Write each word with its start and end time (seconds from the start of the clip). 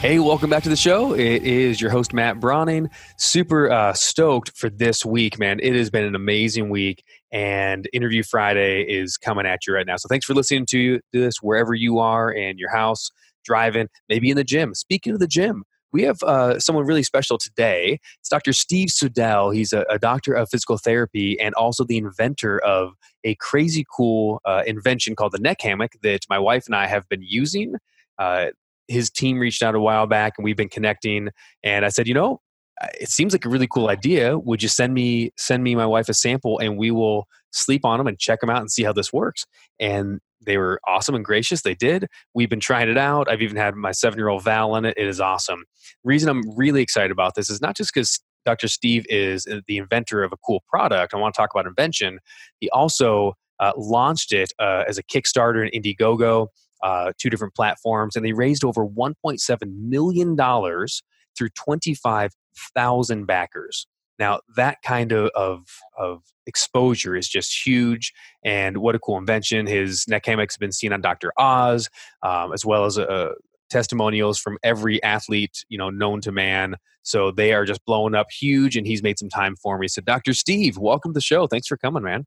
Hey, 0.00 0.18
welcome 0.18 0.48
back 0.48 0.62
to 0.62 0.70
the 0.70 0.76
show. 0.76 1.12
It 1.12 1.42
is 1.42 1.78
your 1.78 1.90
host, 1.90 2.14
Matt 2.14 2.40
Browning. 2.40 2.88
Super 3.18 3.70
uh, 3.70 3.92
stoked 3.92 4.56
for 4.56 4.70
this 4.70 5.04
week, 5.04 5.38
man. 5.38 5.60
It 5.60 5.74
has 5.74 5.90
been 5.90 6.06
an 6.06 6.14
amazing 6.14 6.70
week, 6.70 7.04
and 7.30 7.86
Interview 7.92 8.22
Friday 8.22 8.80
is 8.84 9.18
coming 9.18 9.44
at 9.44 9.66
you 9.66 9.74
right 9.74 9.86
now. 9.86 9.96
So 9.96 10.08
thanks 10.08 10.24
for 10.24 10.32
listening 10.32 10.64
to 10.70 11.00
this 11.12 11.42
wherever 11.42 11.74
you 11.74 11.98
are 11.98 12.32
in 12.32 12.56
your 12.56 12.70
house, 12.70 13.10
driving, 13.44 13.88
maybe 14.08 14.30
in 14.30 14.38
the 14.38 14.42
gym. 14.42 14.74
Speaking 14.74 15.12
of 15.12 15.18
the 15.18 15.26
gym, 15.26 15.64
we 15.92 16.04
have 16.04 16.22
uh, 16.22 16.58
someone 16.58 16.86
really 16.86 17.02
special 17.02 17.36
today. 17.36 17.98
It's 18.20 18.30
Dr. 18.30 18.54
Steve 18.54 18.88
Sudell. 18.88 19.54
He's 19.54 19.74
a, 19.74 19.84
a, 19.90 19.98
doctor 19.98 20.32
of 20.32 20.48
physical 20.48 20.78
therapy 20.78 21.38
and 21.38 21.52
also 21.56 21.84
the 21.84 21.98
inventor 21.98 22.58
of 22.60 22.94
a 23.22 23.34
crazy 23.34 23.84
cool 23.94 24.40
uh, 24.46 24.62
invention 24.66 25.14
called 25.14 25.32
the 25.32 25.38
neck 25.38 25.60
hammock 25.60 25.92
that 26.02 26.20
my 26.30 26.38
wife 26.38 26.64
and 26.64 26.74
I 26.74 26.86
have 26.86 27.06
been 27.10 27.22
using. 27.22 27.74
Uh, 28.18 28.46
his 28.90 29.10
team 29.10 29.38
reached 29.38 29.62
out 29.62 29.74
a 29.74 29.80
while 29.80 30.06
back 30.06 30.34
and 30.36 30.44
we've 30.44 30.56
been 30.56 30.68
connecting 30.68 31.28
and 31.62 31.84
i 31.84 31.88
said 31.88 32.06
you 32.06 32.14
know 32.14 32.40
it 32.98 33.08
seems 33.08 33.32
like 33.32 33.44
a 33.44 33.48
really 33.48 33.68
cool 33.68 33.88
idea. 33.88 34.38
Would 34.38 34.62
you 34.62 34.68
send 34.68 34.94
me 34.94 35.32
send 35.36 35.62
me 35.62 35.74
my 35.74 35.86
wife 35.86 36.08
a 36.08 36.14
sample 36.14 36.58
and 36.58 36.78
we 36.78 36.90
will 36.90 37.26
sleep 37.52 37.84
on 37.84 37.98
them 37.98 38.06
and 38.06 38.18
check 38.18 38.40
them 38.40 38.50
out 38.50 38.60
and 38.60 38.70
see 38.70 38.82
how 38.82 38.92
this 38.92 39.12
works? 39.12 39.46
And 39.78 40.20
they 40.44 40.56
were 40.56 40.80
awesome 40.88 41.14
and 41.14 41.24
gracious 41.24 41.62
they 41.62 41.74
did. 41.74 42.06
We've 42.34 42.48
been 42.48 42.60
trying 42.60 42.88
it 42.88 42.96
out. 42.96 43.28
I've 43.30 43.42
even 43.42 43.56
had 43.56 43.74
my 43.74 43.92
seven 43.92 44.18
year 44.18 44.28
old 44.28 44.44
val 44.44 44.74
in 44.76 44.86
it. 44.86 44.94
It 44.96 45.06
is 45.06 45.20
awesome. 45.20 45.64
Reason 46.04 46.28
i'm 46.30 46.42
really 46.56 46.82
excited 46.82 47.10
about 47.10 47.34
this 47.34 47.50
is 47.50 47.60
not 47.60 47.76
just 47.76 47.92
because 47.92 48.20
dr 48.46 48.68
steve 48.68 49.04
is 49.10 49.46
uh, 49.46 49.60
the 49.66 49.76
inventor 49.76 50.22
of 50.22 50.32
a 50.32 50.36
cool 50.38 50.62
product 50.70 51.12
i 51.12 51.18
want 51.18 51.34
to 51.34 51.38
talk 51.38 51.50
about 51.52 51.66
invention. 51.66 52.18
He 52.60 52.70
also 52.70 53.34
uh, 53.58 53.72
launched 53.76 54.32
it 54.32 54.52
uh, 54.58 54.84
as 54.88 54.96
a 54.96 55.02
kickstarter 55.02 55.62
and 55.62 55.70
indiegogo 55.72 56.46
uh, 56.82 57.12
two 57.18 57.30
different 57.30 57.54
platforms, 57.54 58.16
and 58.16 58.24
they 58.24 58.32
raised 58.32 58.64
over 58.64 58.86
1.7 58.86 59.40
million 59.76 60.36
dollars 60.36 61.02
through 61.36 61.50
25,000 61.50 63.26
backers. 63.26 63.86
Now 64.18 64.40
that 64.56 64.78
kind 64.82 65.12
of, 65.12 65.30
of, 65.34 65.64
of 65.98 66.22
exposure 66.46 67.16
is 67.16 67.28
just 67.28 67.66
huge, 67.66 68.12
and 68.44 68.78
what 68.78 68.94
a 68.94 68.98
cool 68.98 69.16
invention! 69.16 69.66
His 69.66 70.06
neck 70.08 70.26
hammocks 70.26 70.54
have 70.54 70.60
been 70.60 70.72
seen 70.72 70.92
on 70.92 71.00
Dr. 71.00 71.32
Oz, 71.38 71.88
um, 72.22 72.52
as 72.52 72.64
well 72.64 72.84
as 72.84 72.98
uh, 72.98 73.32
testimonials 73.70 74.38
from 74.38 74.58
every 74.62 75.02
athlete 75.02 75.64
you 75.68 75.78
know 75.78 75.88
known 75.88 76.20
to 76.22 76.32
man. 76.32 76.76
So 77.02 77.30
they 77.30 77.54
are 77.54 77.64
just 77.64 77.84
blowing 77.86 78.14
up 78.14 78.26
huge, 78.30 78.76
and 78.76 78.86
he's 78.86 79.02
made 79.02 79.18
some 79.18 79.30
time 79.30 79.56
for 79.56 79.78
me. 79.78 79.88
So, 79.88 80.02
Dr. 80.02 80.34
Steve, 80.34 80.76
welcome 80.76 81.12
to 81.12 81.14
the 81.14 81.22
show. 81.22 81.46
Thanks 81.46 81.66
for 81.66 81.78
coming, 81.78 82.02
man. 82.02 82.26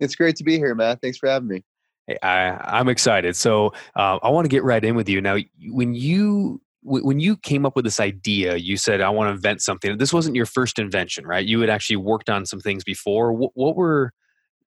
It's 0.00 0.14
great 0.14 0.36
to 0.36 0.44
be 0.44 0.58
here, 0.58 0.74
Matt. 0.74 1.00
Thanks 1.00 1.18
for 1.18 1.28
having 1.28 1.48
me. 1.48 1.62
Hey, 2.06 2.18
I, 2.22 2.80
am 2.80 2.88
excited. 2.88 3.34
So 3.36 3.72
uh, 3.96 4.18
I 4.22 4.28
want 4.30 4.44
to 4.44 4.48
get 4.48 4.62
right 4.62 4.84
in 4.84 4.94
with 4.94 5.08
you 5.08 5.20
now. 5.20 5.38
When 5.68 5.94
you 5.94 6.60
when 6.86 7.18
you 7.18 7.38
came 7.38 7.64
up 7.64 7.76
with 7.76 7.86
this 7.86 7.98
idea, 7.98 8.56
you 8.56 8.76
said 8.76 9.00
I 9.00 9.08
want 9.08 9.28
to 9.28 9.32
invent 9.32 9.62
something. 9.62 9.96
This 9.96 10.12
wasn't 10.12 10.36
your 10.36 10.44
first 10.44 10.78
invention, 10.78 11.26
right? 11.26 11.44
You 11.44 11.60
had 11.60 11.70
actually 11.70 11.96
worked 11.96 12.28
on 12.28 12.44
some 12.44 12.60
things 12.60 12.84
before. 12.84 13.32
What, 13.32 13.52
what 13.54 13.74
were 13.74 14.12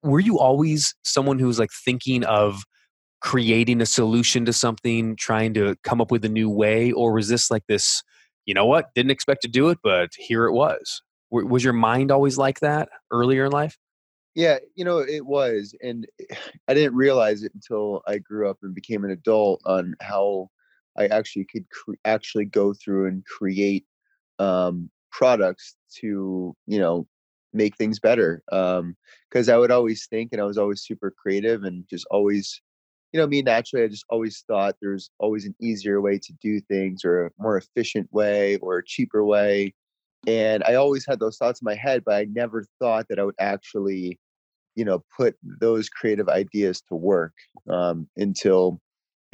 were 0.02 0.19
you 0.19 0.39
always 0.39 0.95
someone 1.03 1.38
who 1.38 1.45
was 1.45 1.59
like 1.59 1.71
thinking 1.71 2.23
of 2.23 2.63
creating 3.21 3.81
a 3.81 3.85
solution 3.85 4.45
to 4.45 4.54
something, 4.54 5.15
trying 5.15 5.54
to 5.55 5.75
come 5.83 6.02
up 6.02 6.09
with 6.09 6.25
a 6.25 6.30
new 6.30 6.49
way, 6.49 6.92
or 6.92 7.14
was 7.14 7.27
this 7.27 7.52
like 7.52 7.67
this? 7.67 8.04
You 8.48 8.55
know 8.55 8.65
what? 8.65 8.93
Didn't 8.95 9.11
expect 9.11 9.43
to 9.43 9.48
do 9.48 9.69
it, 9.69 9.77
but 9.83 10.09
here 10.17 10.45
it 10.45 10.54
was. 10.54 11.04
Was 11.30 11.64
your 11.64 11.73
mind 11.73 12.09
always 12.09 12.37
like 12.37 12.61
that 12.61 12.89
earlier 13.11 13.45
in 13.45 13.52
life? 13.52 13.77
Yeah, 14.37 14.59
you 14.75 14.86
know, 14.86 14.99
it 14.99 15.25
was. 15.25 15.75
And 15.83 16.08
I 16.67 16.75
didn't 16.75 16.95
realize 16.95 17.43
it 17.43 17.53
until 17.55 18.03
I 18.08 18.20
grew 18.20 18.49
up 18.49 18.59
and 18.61 18.75
became 18.75 19.03
an 19.03 19.11
adult 19.11 19.61
on 19.65 19.95
how 20.02 20.49
I 20.98 21.08
actually 21.08 21.45
could 21.52 21.65
cre- 21.71 21.95
actually 22.05 22.45
go 22.45 22.73
through 22.73 23.08
and 23.08 23.25
create 23.25 23.86
um, 24.39 24.92
products 25.11 25.75
to, 26.02 26.55
you 26.67 26.80
know, 26.80 27.08
make 27.53 27.77
things 27.77 27.99
better. 27.99 28.43
Because 28.52 29.49
um, 29.49 29.55
I 29.55 29.58
would 29.58 29.71
always 29.71 30.05
think, 30.08 30.30
and 30.33 30.42
I 30.42 30.45
was 30.45 30.59
always 30.59 30.83
super 30.83 31.11
creative 31.11 31.64
and 31.64 31.86
just 31.89 32.05
always, 32.11 32.61
you 33.14 33.19
know, 33.19 33.27
me 33.27 33.42
naturally, 33.42 33.86
I 33.86 33.89
just 33.89 34.05
always 34.09 34.43
thought 34.48 34.75
there's 34.81 35.09
always 35.19 35.45
an 35.45 35.55
easier 35.61 35.99
way 36.02 36.19
to 36.19 36.33
do 36.43 36.59
things 36.61 37.05
or 37.05 37.27
a 37.27 37.31
more 37.39 37.58
efficient 37.58 38.11
way 38.14 38.58
or 38.58 38.77
a 38.80 38.86
cheaper 38.86 39.25
way. 39.25 39.73
And 40.27 40.64
I 40.65 40.75
always 40.75 41.05
had 41.08 41.19
those 41.19 41.37
thoughts 41.37 41.61
in 41.61 41.65
my 41.65 41.75
head, 41.75 42.04
but 42.05 42.15
I 42.15 42.25
never 42.25 42.65
thought 42.80 43.08
that 43.09 43.19
I 43.19 43.23
would 43.25 43.36
actually 43.39 44.19
you 44.77 44.86
know 44.86 45.04
put 45.17 45.36
those 45.60 45.89
creative 45.89 46.30
ideas 46.30 46.82
to 46.88 46.95
work 46.95 47.33
um, 47.70 48.08
until 48.15 48.80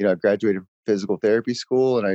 you 0.00 0.06
know 0.06 0.12
I 0.12 0.14
graduated 0.16 0.62
physical 0.86 1.18
therapy 1.18 1.54
school 1.54 1.98
and 1.98 2.06
I 2.06 2.12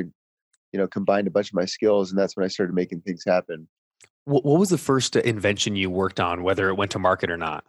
you 0.73 0.79
know 0.79 0.87
combined 0.87 1.27
a 1.27 1.31
bunch 1.31 1.49
of 1.49 1.53
my 1.53 1.65
skills 1.65 2.09
and 2.09 2.19
that's 2.19 2.35
when 2.35 2.43
I 2.43 2.49
started 2.49 2.73
making 2.73 3.01
things 3.01 3.23
happen. 3.25 3.67
What, 4.25 4.43
what 4.43 4.59
was 4.59 4.69
the 4.69 4.77
first 4.77 5.15
uh, 5.15 5.21
invention 5.21 5.75
you 5.75 5.89
worked 5.89 6.19
on, 6.19 6.43
whether 6.43 6.67
it 6.69 6.75
went 6.75 6.91
to 6.91 6.99
market 6.99 7.29
or 7.31 7.37
not? 7.37 7.63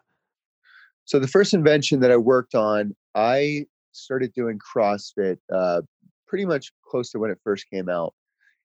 So 1.04 1.18
the 1.18 1.28
first 1.28 1.52
invention 1.54 2.00
that 2.00 2.10
I 2.10 2.16
worked 2.16 2.54
on, 2.54 2.94
I 3.14 3.66
started 3.92 4.32
doing 4.32 4.58
CrossFit 4.58 5.38
uh, 5.54 5.82
pretty 6.26 6.46
much 6.46 6.72
close 6.88 7.10
to 7.10 7.18
when 7.18 7.30
it 7.30 7.38
first 7.44 7.66
came 7.70 7.88
out. 7.88 8.14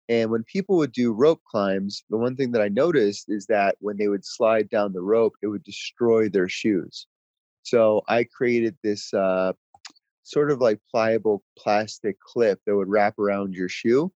And 0.08 0.30
when 0.30 0.44
people 0.44 0.78
would 0.78 0.92
do 0.92 1.14
rope 1.14 1.42
climbs, 1.50 2.04
the 2.10 2.18
one 2.18 2.36
thing 2.36 2.52
that 2.52 2.62
I 2.62 2.68
noticed 2.68 3.26
is 3.28 3.48
that 3.48 3.76
when 3.80 3.98
they 3.98 4.08
would 4.08 4.24
slide 4.24 4.70
down 4.70 4.94
the 4.94 5.02
rope, 5.02 5.34
it 5.42 5.48
would 5.48 5.64
destroy 5.64 6.30
their 6.30 6.48
shoes. 6.48 7.08
So 7.64 8.04
I 8.08 8.26
created 8.26 8.78
this 8.84 9.12
uh, 9.14 9.54
sort 10.26 10.52
of 10.52 10.60
like 10.60 10.80
pliable 10.92 11.44
plastic 11.58 12.20
clip 12.20 12.60
that 12.66 12.76
would 12.76 12.90
wrap 12.90 13.18
around 13.18 13.54
your 13.54 13.70
shoe 13.70 14.12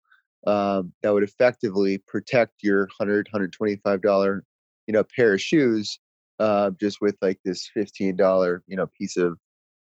um, 0.47 0.91
that 1.01 1.13
would 1.13 1.23
effectively 1.23 1.99
protect 2.07 2.63
your 2.63 2.87
100 2.97 3.29
$125 3.33 4.41
you 4.87 4.93
know 4.93 5.03
pair 5.15 5.33
of 5.33 5.41
shoes 5.41 5.99
uh, 6.39 6.71
just 6.79 6.99
with 7.01 7.15
like 7.21 7.39
this 7.45 7.69
$15 7.77 8.59
you 8.67 8.75
know 8.75 8.87
piece 8.97 9.17
of 9.17 9.37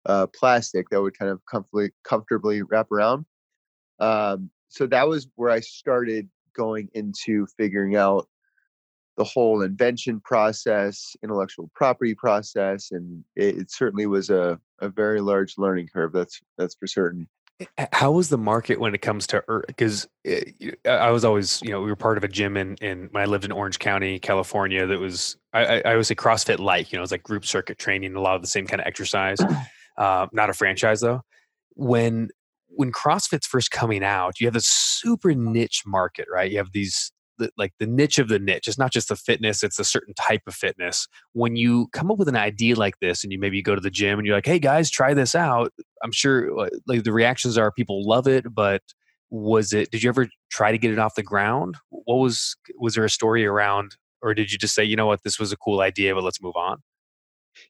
uh, 0.06 0.28
plastic 0.28 0.90
that 0.90 1.02
would 1.02 1.18
kind 1.18 1.32
of 1.32 1.42
comfortably 1.50 1.92
comfortably 2.04 2.62
wrap 2.62 2.92
around 2.92 3.26
um, 4.00 4.50
so 4.70 4.88
that 4.88 5.08
was 5.08 5.28
where 5.36 5.50
I 5.50 5.60
started 5.60 6.30
going 6.56 6.90
into 6.94 7.48
figuring 7.58 7.96
out 7.96 8.28
the 9.18 9.24
whole 9.24 9.62
invention 9.62 10.20
process, 10.20 11.16
intellectual 11.24 11.70
property 11.74 12.14
process, 12.14 12.92
and 12.92 13.24
it, 13.36 13.58
it 13.58 13.72
certainly 13.72 14.06
was 14.06 14.30
a, 14.30 14.60
a 14.80 14.90
very 14.90 15.22
large 15.22 15.58
learning 15.58 15.88
curve. 15.88 16.12
That's 16.12 16.42
that's 16.58 16.76
for 16.76 16.88
certain. 16.88 17.28
How 17.94 18.12
was 18.12 18.28
the 18.28 18.38
market 18.38 18.82
when 18.82 18.94
it 18.94 19.02
comes 19.02 19.28
to 19.28 19.42
because 19.68 20.10
I 20.86 21.10
was 21.12 21.24
always 21.24 21.62
you 21.62 21.70
know 21.70 21.82
we 21.82 21.88
were 21.88 21.96
part 21.96 22.18
of 22.18 22.26
a 22.26 22.28
gym 22.28 22.58
in 22.58 22.76
in 22.82 23.08
when 23.12 23.24
I 23.24 23.26
lived 23.26 23.46
in 23.46 23.54
Orange 23.54 23.80
County, 23.80 24.20
California. 24.20 24.86
That 24.86 25.00
was 25.00 25.38
I, 25.54 25.82
I 25.82 25.92
always 25.92 26.08
say 26.08 26.16
CrossFit 26.16 26.60
like 26.60 26.92
you 26.92 26.98
know 26.98 27.02
it 27.02 27.04
was 27.04 27.12
like 27.12 27.24
group 27.24 27.46
circuit 27.46 27.78
training, 27.78 28.16
a 28.16 28.22
lot 28.22 28.36
of 28.36 28.42
the 28.42 28.48
same 28.48 28.68
kind 28.68 28.82
of 28.82 28.88
exercise. 28.88 29.38
Uh, 29.98 30.28
not 30.34 30.50
a 30.50 30.54
franchise 30.54 31.00
though. 31.00 31.22
When 31.76 32.28
when 32.76 32.92
CrossFit's 32.92 33.48
first 33.48 33.72
coming 33.72 34.04
out, 34.04 34.40
you 34.40 34.48
have 34.48 34.54
this 34.54 34.68
super 34.68 35.34
niche 35.34 35.84
market, 35.86 36.28
right? 36.32 36.52
You 36.52 36.58
have 36.58 36.72
these 36.74 37.12
the, 37.38 37.50
like 37.58 37.74
the 37.80 37.88
niche 37.88 38.18
of 38.18 38.30
the 38.30 38.40
niche. 38.40 38.68
It's 38.68 38.78
not 38.78 38.92
just 38.92 39.10
the 39.10 39.16
fitness; 39.16 39.64
it's 39.64 39.80
a 39.80 39.84
certain 39.84 40.14
type 40.14 40.44
of 40.48 40.54
fitness. 40.54 41.08
When 41.34 41.56
you 41.56 41.88
come 41.94 42.12
up 42.12 42.18
with 42.18 42.30
an 42.30 42.38
idea 42.38 42.76
like 42.76 43.00
this, 43.00 43.24
and 43.24 43.34
you 43.34 43.40
maybe 43.40 43.62
go 43.62 43.76
to 43.76 43.82
the 43.82 43.90
gym 43.90 44.20
and 44.20 44.26
you're 44.26 44.36
like, 44.38 44.46
"Hey 44.46 44.60
guys, 44.60 44.90
try 44.90 45.14
this 45.14 45.36
out," 45.36 45.74
I'm 46.04 46.12
sure 46.12 46.58
uh, 46.60 46.70
like 46.88 47.04
the 47.04 47.14
reactions 47.14 47.58
are 47.58 47.72
people 47.72 48.08
love 48.08 48.28
it, 48.28 48.54
but 48.54 48.82
was 49.30 49.74
it? 49.74 49.92
Did 49.92 50.04
you 50.04 50.10
ever 50.10 50.28
try 50.52 50.72
to 50.72 50.78
get 50.78 50.92
it 50.92 51.00
off 51.00 51.16
the 51.16 51.24
ground? 51.24 51.78
What 51.90 52.18
was 52.18 52.56
was 52.80 52.96
there 52.96 53.06
a 53.06 53.10
story 53.10 53.46
around, 53.46 53.96
or 54.22 54.34
did 54.34 54.52
you 54.52 54.58
just 54.58 54.76
say, 54.76 54.84
"You 54.84 54.96
know 54.96 55.08
what, 55.08 55.24
this 55.24 55.40
was 55.40 55.52
a 55.52 55.58
cool 55.58 55.82
idea, 55.82 56.16
but 56.16 56.24
let's 56.24 56.42
move 56.42 56.56
on"? 56.56 56.82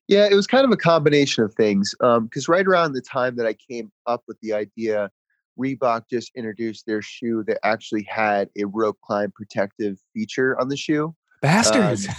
Yeah, 0.07 0.27
it 0.29 0.35
was 0.35 0.47
kind 0.47 0.65
of 0.65 0.71
a 0.71 0.77
combination 0.77 1.43
of 1.43 1.53
things. 1.53 1.93
Because 1.99 2.49
um, 2.49 2.53
right 2.53 2.65
around 2.65 2.93
the 2.93 3.01
time 3.01 3.35
that 3.37 3.45
I 3.45 3.53
came 3.53 3.91
up 4.05 4.23
with 4.27 4.37
the 4.41 4.53
idea, 4.53 5.09
Reebok 5.59 6.03
just 6.09 6.31
introduced 6.35 6.85
their 6.85 7.01
shoe 7.01 7.43
that 7.47 7.59
actually 7.63 8.03
had 8.03 8.49
a 8.57 8.65
rope 8.65 8.97
climb 9.03 9.31
protective 9.31 9.97
feature 10.13 10.59
on 10.59 10.69
the 10.69 10.77
shoe. 10.77 11.15
Bastards. 11.41 12.07
Um, 12.07 12.15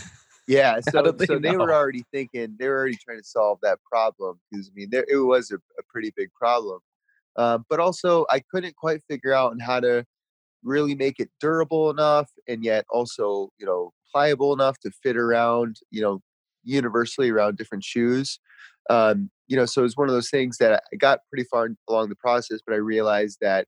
yeah, 0.49 0.81
so, 0.91 1.13
they, 1.13 1.27
so 1.27 1.39
they 1.39 1.57
were 1.57 1.73
already 1.73 2.05
thinking 2.13 2.57
they 2.59 2.69
were 2.69 2.77
already 2.77 2.97
trying 2.97 3.19
to 3.19 3.25
solve 3.25 3.59
that 3.63 3.79
problem 3.91 4.39
because 4.51 4.71
I 4.71 4.73
mean 4.75 4.89
there, 4.91 5.05
it 5.09 5.17
was 5.17 5.51
a, 5.51 5.57
a 5.57 5.83
pretty 5.89 6.13
big 6.17 6.33
problem. 6.35 6.81
Um, 7.37 7.67
but 7.69 7.81
also 7.81 8.25
I 8.31 8.41
couldn't 8.51 8.77
quite 8.77 9.03
figure 9.09 9.33
out 9.33 9.53
on 9.53 9.59
how 9.59 9.81
to 9.81 10.05
really 10.63 10.95
make 10.95 11.21
it 11.21 11.31
durable 11.41 11.91
enough 11.91 12.31
and 12.49 12.65
yet 12.65 12.85
also 12.91 13.51
you 13.59 13.67
know 13.67 13.93
pliable 14.13 14.53
enough 14.53 14.79
to 14.81 14.91
fit 15.03 15.17
around 15.17 15.77
you 15.91 16.01
know 16.01 16.21
universally 16.67 17.31
around 17.31 17.57
different 17.57 17.85
shoes 17.85 18.39
um, 18.91 19.31
you 19.49 19.57
know 19.57 19.67
so 19.67 19.81
it 19.81 19.85
was 19.85 19.97
one 19.97 20.09
of 20.09 20.15
those 20.15 20.31
things 20.31 20.59
that 20.59 20.83
i 20.93 20.97
got 20.97 21.21
pretty 21.31 21.47
far 21.51 21.69
along 21.89 22.09
the 22.09 22.17
process 22.17 22.61
but 22.67 22.75
i 22.75 22.79
realized 22.79 23.39
that 23.41 23.67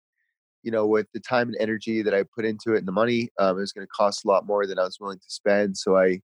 you 0.62 0.70
know 0.70 0.86
with 0.86 1.06
the 1.14 1.20
time 1.20 1.48
and 1.48 1.56
energy 1.60 2.02
that 2.02 2.14
i 2.14 2.24
put 2.34 2.44
into 2.44 2.74
it 2.74 2.78
and 2.78 2.88
the 2.88 2.92
money 2.92 3.28
um, 3.38 3.56
it 3.56 3.60
was 3.60 3.72
going 3.72 3.86
to 3.86 3.90
cost 3.96 4.24
a 4.24 4.28
lot 4.28 4.46
more 4.46 4.66
than 4.66 4.78
i 4.78 4.84
was 4.84 4.98
willing 5.00 5.18
to 5.18 5.30
spend 5.30 5.76
so 5.76 5.96
i 5.96 6.20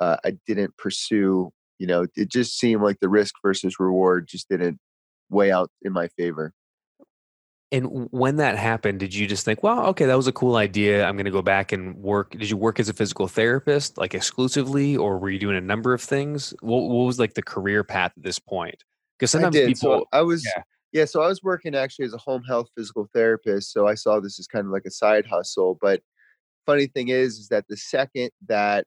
uh, 0.00 0.16
i 0.24 0.36
didn't 0.46 0.76
pursue 0.76 1.50
you 1.78 1.86
know 1.86 2.06
it 2.16 2.28
just 2.28 2.58
seemed 2.58 2.82
like 2.82 2.98
the 3.00 3.08
risk 3.08 3.34
versus 3.42 3.78
reward 3.78 4.26
just 4.28 4.48
didn't 4.48 4.78
weigh 5.30 5.50
out 5.50 5.70
in 5.82 5.92
my 5.92 6.08
favor 6.08 6.52
and 7.72 8.08
when 8.12 8.36
that 8.36 8.56
happened, 8.56 9.00
did 9.00 9.12
you 9.12 9.26
just 9.26 9.44
think, 9.44 9.62
well, 9.62 9.86
okay, 9.86 10.06
that 10.06 10.16
was 10.16 10.28
a 10.28 10.32
cool 10.32 10.54
idea. 10.54 11.04
I'm 11.04 11.16
going 11.16 11.24
to 11.24 11.32
go 11.32 11.42
back 11.42 11.72
and 11.72 11.96
work. 11.96 12.30
Did 12.30 12.48
you 12.48 12.56
work 12.56 12.78
as 12.78 12.88
a 12.88 12.92
physical 12.92 13.26
therapist, 13.26 13.98
like 13.98 14.14
exclusively, 14.14 14.96
or 14.96 15.18
were 15.18 15.30
you 15.30 15.40
doing 15.40 15.56
a 15.56 15.60
number 15.60 15.92
of 15.92 16.00
things? 16.00 16.54
What, 16.60 16.82
what 16.82 17.06
was 17.06 17.18
like 17.18 17.34
the 17.34 17.42
career 17.42 17.82
path 17.82 18.12
at 18.16 18.22
this 18.22 18.38
point? 18.38 18.84
Because 19.18 19.32
sometimes 19.32 19.56
people, 19.56 19.74
so 19.74 20.06
I 20.12 20.22
was, 20.22 20.44
yeah. 20.44 20.62
yeah. 20.92 21.04
So 21.06 21.22
I 21.22 21.26
was 21.26 21.42
working 21.42 21.74
actually 21.74 22.04
as 22.04 22.14
a 22.14 22.18
home 22.18 22.44
health 22.44 22.68
physical 22.76 23.08
therapist. 23.12 23.72
So 23.72 23.88
I 23.88 23.94
saw 23.94 24.20
this 24.20 24.38
as 24.38 24.46
kind 24.46 24.64
of 24.64 24.70
like 24.70 24.84
a 24.86 24.90
side 24.90 25.26
hustle. 25.26 25.76
But 25.80 26.02
funny 26.66 26.86
thing 26.86 27.08
is, 27.08 27.38
is 27.38 27.48
that 27.48 27.64
the 27.68 27.76
second 27.76 28.30
that 28.46 28.86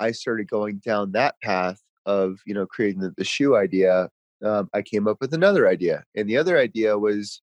I 0.00 0.12
started 0.12 0.48
going 0.48 0.78
down 0.78 1.12
that 1.12 1.34
path 1.42 1.82
of, 2.06 2.38
you 2.46 2.54
know, 2.54 2.64
creating 2.64 3.00
the, 3.00 3.12
the 3.18 3.24
shoe 3.24 3.54
idea, 3.54 4.08
um, 4.42 4.70
I 4.72 4.80
came 4.80 5.06
up 5.06 5.18
with 5.20 5.34
another 5.34 5.68
idea. 5.68 6.04
And 6.14 6.26
the 6.26 6.38
other 6.38 6.56
idea 6.56 6.96
was, 6.96 7.42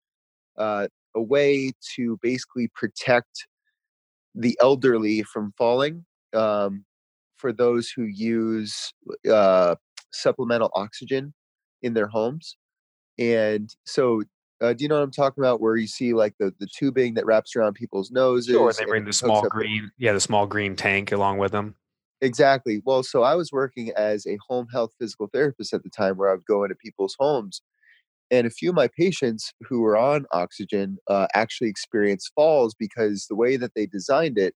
uh, 0.56 0.88
a 1.14 1.22
way 1.22 1.72
to 1.96 2.18
basically 2.22 2.68
protect 2.74 3.46
the 4.34 4.56
elderly 4.60 5.22
from 5.22 5.52
falling 5.58 6.04
um, 6.34 6.84
for 7.36 7.52
those 7.52 7.90
who 7.90 8.04
use 8.04 8.92
uh, 9.30 9.74
supplemental 10.12 10.70
oxygen 10.74 11.34
in 11.82 11.94
their 11.94 12.06
homes. 12.06 12.56
And 13.18 13.74
so, 13.84 14.22
uh, 14.60 14.72
do 14.72 14.84
you 14.84 14.88
know 14.88 14.96
what 14.96 15.04
I'm 15.04 15.10
talking 15.10 15.42
about? 15.42 15.60
Where 15.60 15.76
you 15.76 15.86
see 15.86 16.14
like 16.14 16.34
the 16.38 16.54
the 16.58 16.66
tubing 16.66 17.14
that 17.14 17.26
wraps 17.26 17.54
around 17.56 17.74
people's 17.74 18.10
noses. 18.10 18.54
Sure, 18.54 18.72
they 18.72 18.84
bring 18.84 19.04
the 19.04 19.12
small 19.12 19.42
green, 19.48 19.90
yeah, 19.98 20.12
the 20.12 20.20
small 20.20 20.46
green 20.46 20.76
tank 20.76 21.12
along 21.12 21.38
with 21.38 21.52
them. 21.52 21.74
Exactly. 22.20 22.80
Well, 22.84 23.02
so 23.02 23.24
I 23.24 23.34
was 23.34 23.50
working 23.50 23.90
as 23.96 24.26
a 24.26 24.38
home 24.48 24.68
health 24.72 24.92
physical 24.98 25.28
therapist 25.32 25.74
at 25.74 25.82
the 25.82 25.90
time, 25.90 26.16
where 26.16 26.30
I 26.30 26.34
would 26.34 26.46
go 26.46 26.62
into 26.62 26.76
people's 26.76 27.16
homes 27.18 27.60
and 28.32 28.46
a 28.46 28.50
few 28.50 28.70
of 28.70 28.74
my 28.74 28.88
patients 28.88 29.52
who 29.68 29.82
were 29.82 29.96
on 29.96 30.24
oxygen 30.32 30.96
uh, 31.08 31.26
actually 31.34 31.68
experienced 31.68 32.32
falls 32.34 32.74
because 32.74 33.26
the 33.28 33.36
way 33.36 33.56
that 33.58 33.72
they 33.76 33.86
designed 33.86 34.38
it, 34.38 34.54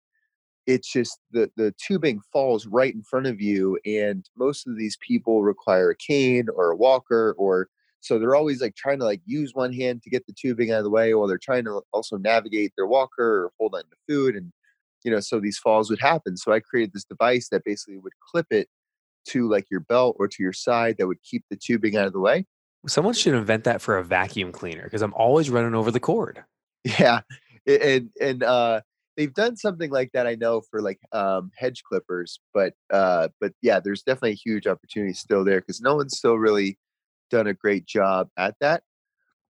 it's 0.66 0.90
just 0.90 1.18
the, 1.30 1.50
the 1.56 1.74
tubing 1.80 2.20
falls 2.32 2.66
right 2.66 2.94
in 2.94 3.02
front 3.02 3.26
of 3.26 3.40
you. 3.40 3.78
And 3.84 4.24
most 4.36 4.66
of 4.66 4.78
these 4.78 4.96
people 5.06 5.42
require 5.42 5.90
a 5.90 5.96
cane 5.96 6.46
or 6.56 6.70
a 6.70 6.76
walker 6.76 7.34
or 7.38 7.68
so 8.00 8.18
they're 8.18 8.36
always 8.36 8.62
like 8.62 8.76
trying 8.76 8.98
to 9.00 9.04
like 9.04 9.20
use 9.26 9.52
one 9.54 9.72
hand 9.72 10.02
to 10.02 10.10
get 10.10 10.26
the 10.26 10.32
tubing 10.32 10.70
out 10.70 10.78
of 10.78 10.84
the 10.84 10.90
way 10.90 11.12
while 11.14 11.26
they're 11.26 11.38
trying 11.38 11.64
to 11.64 11.82
also 11.92 12.16
navigate 12.16 12.72
their 12.76 12.86
walker 12.86 13.46
or 13.46 13.52
hold 13.58 13.74
on 13.74 13.82
to 13.82 13.96
food 14.08 14.36
and 14.36 14.52
you 15.02 15.10
know 15.10 15.18
so 15.18 15.40
these 15.40 15.58
falls 15.58 15.90
would 15.90 16.00
happen 16.00 16.36
so 16.36 16.52
i 16.52 16.60
created 16.60 16.92
this 16.92 17.04
device 17.04 17.48
that 17.48 17.64
basically 17.64 17.98
would 17.98 18.12
clip 18.30 18.46
it 18.50 18.68
to 19.26 19.48
like 19.48 19.66
your 19.70 19.80
belt 19.80 20.14
or 20.20 20.28
to 20.28 20.42
your 20.42 20.52
side 20.52 20.96
that 20.98 21.08
would 21.08 21.22
keep 21.28 21.44
the 21.50 21.56
tubing 21.56 21.96
out 21.96 22.06
of 22.06 22.12
the 22.12 22.20
way 22.20 22.46
Someone 22.86 23.14
should 23.14 23.34
invent 23.34 23.64
that 23.64 23.80
for 23.80 23.98
a 23.98 24.04
vacuum 24.04 24.52
cleaner 24.52 24.84
because 24.84 25.02
I'm 25.02 25.14
always 25.14 25.50
running 25.50 25.74
over 25.74 25.90
the 25.90 26.00
cord. 26.00 26.44
Yeah, 26.84 27.20
and 27.66 28.10
and 28.20 28.42
uh, 28.42 28.80
they've 29.16 29.34
done 29.34 29.56
something 29.56 29.90
like 29.90 30.12
that. 30.12 30.26
I 30.26 30.34
know 30.36 30.60
for 30.60 30.80
like 30.80 31.00
um, 31.12 31.50
hedge 31.56 31.82
clippers, 31.82 32.40
but 32.54 32.74
uh, 32.92 33.28
but 33.40 33.52
yeah, 33.62 33.80
there's 33.80 34.02
definitely 34.02 34.32
a 34.32 34.34
huge 34.34 34.66
opportunity 34.66 35.14
still 35.14 35.44
there 35.44 35.60
because 35.60 35.80
no 35.80 35.96
one's 35.96 36.16
still 36.16 36.36
really 36.36 36.78
done 37.30 37.46
a 37.46 37.54
great 37.54 37.86
job 37.86 38.28
at 38.36 38.54
that. 38.60 38.82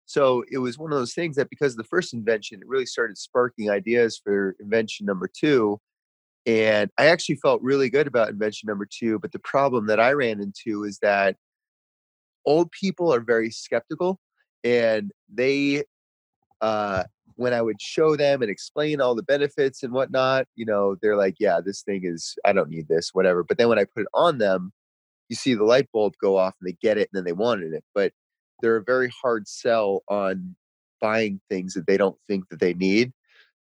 So 0.05 0.43
it 0.51 0.59
was 0.59 0.77
one 0.77 0.91
of 0.91 0.97
those 0.97 1.13
things 1.13 1.35
that 1.35 1.49
because 1.49 1.73
of 1.73 1.77
the 1.77 1.83
first 1.83 2.13
invention, 2.13 2.59
it 2.61 2.67
really 2.67 2.85
started 2.85 3.17
sparking 3.17 3.69
ideas 3.69 4.19
for 4.23 4.55
invention 4.59 5.05
number 5.05 5.27
two. 5.27 5.79
And 6.45 6.91
I 6.97 7.07
actually 7.07 7.37
felt 7.37 7.61
really 7.63 7.89
good 7.89 8.05
about 8.05 8.29
invention 8.29 8.67
number 8.67 8.87
two. 8.87 9.17
But 9.17 9.31
the 9.31 9.39
problem 9.39 9.87
that 9.87 9.99
I 9.99 10.11
ran 10.11 10.39
into 10.39 10.83
is 10.83 10.99
that 10.99 11.37
old 12.45 12.71
people 12.71 13.13
are 13.13 13.19
very 13.21 13.49
skeptical 13.51 14.19
and 14.63 15.11
they 15.33 15.83
uh 16.61 17.03
when 17.35 17.53
I 17.53 17.61
would 17.61 17.81
show 17.81 18.15
them 18.15 18.41
and 18.41 18.49
explain 18.49 19.01
all 19.01 19.13
the 19.13 19.23
benefits 19.23 19.83
and 19.83 19.91
whatnot, 19.91 20.47
you 20.55 20.65
know, 20.65 20.95
they're 21.01 21.17
like, 21.17 21.35
yeah, 21.37 21.59
this 21.59 21.81
thing 21.81 22.01
is, 22.05 22.35
I 22.45 22.53
don't 22.53 22.69
need 22.69 22.87
this, 22.87 23.09
whatever. 23.13 23.43
But 23.43 23.57
then 23.57 23.67
when 23.67 23.79
I 23.79 23.83
put 23.83 24.03
it 24.03 24.07
on 24.13 24.37
them, 24.37 24.71
you 25.27 25.35
see 25.35 25.53
the 25.53 25.65
light 25.65 25.89
bulb 25.91 26.13
go 26.21 26.37
off 26.37 26.53
and 26.61 26.67
they 26.69 26.77
get 26.81 26.97
it 26.97 27.09
and 27.11 27.17
then 27.17 27.25
they 27.25 27.33
wanted 27.33 27.73
it. 27.73 27.83
But 27.93 28.13
they're 28.61 28.77
a 28.77 28.83
very 28.83 29.11
hard 29.21 29.47
sell 29.47 30.03
on 30.07 30.55
buying 31.01 31.41
things 31.49 31.73
that 31.73 31.87
they 31.87 31.97
don't 31.97 32.17
think 32.27 32.47
that 32.49 32.59
they 32.59 32.73
need. 32.73 33.11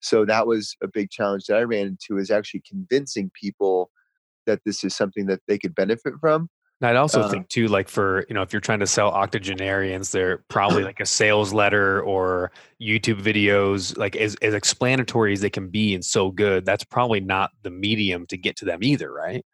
So 0.02 0.26
that 0.26 0.48
was 0.48 0.76
a 0.82 0.88
big 0.88 1.10
challenge 1.10 1.46
that 1.46 1.58
I 1.58 1.62
ran 1.62 1.88
into 1.88 2.18
is 2.18 2.32
actually 2.32 2.64
convincing 2.68 3.32
people 3.40 3.92
that 4.48 4.60
this 4.66 4.84
is 4.84 4.96
something 4.96 5.28
that 5.28 5.42
they 5.48 5.58
could 5.58 5.76
benefit 5.76 6.14
from. 6.20 6.50
I'd 6.82 6.96
also 6.96 7.22
uh, 7.22 7.30
think 7.30 7.48
too, 7.48 7.68
like 7.68 7.88
for 7.88 8.26
you 8.28 8.34
know, 8.34 8.42
if 8.42 8.52
you're 8.52 8.60
trying 8.60 8.80
to 8.80 8.88
sell 8.88 9.12
octogenarians, 9.12 10.12
they're 10.12 10.40
probably 10.48 10.84
like 10.84 11.00
a 11.00 11.06
sales 11.06 11.54
letter 11.54 12.02
or 12.02 12.52
YouTube 12.82 13.22
videos, 13.22 13.96
like 13.98 14.16
as, 14.16 14.36
as 14.42 14.54
explanatory 14.54 15.34
as 15.34 15.42
they 15.42 15.50
can 15.50 15.68
be 15.68 15.94
and 15.94 16.04
so 16.04 16.32
good. 16.32 16.66
That's 16.66 16.84
probably 16.84 17.20
not 17.20 17.52
the 17.62 17.70
medium 17.70 18.26
to 18.28 18.38
get 18.38 18.56
to 18.58 18.66
them 18.66 18.80
either, 18.82 19.12
right? 19.12 19.46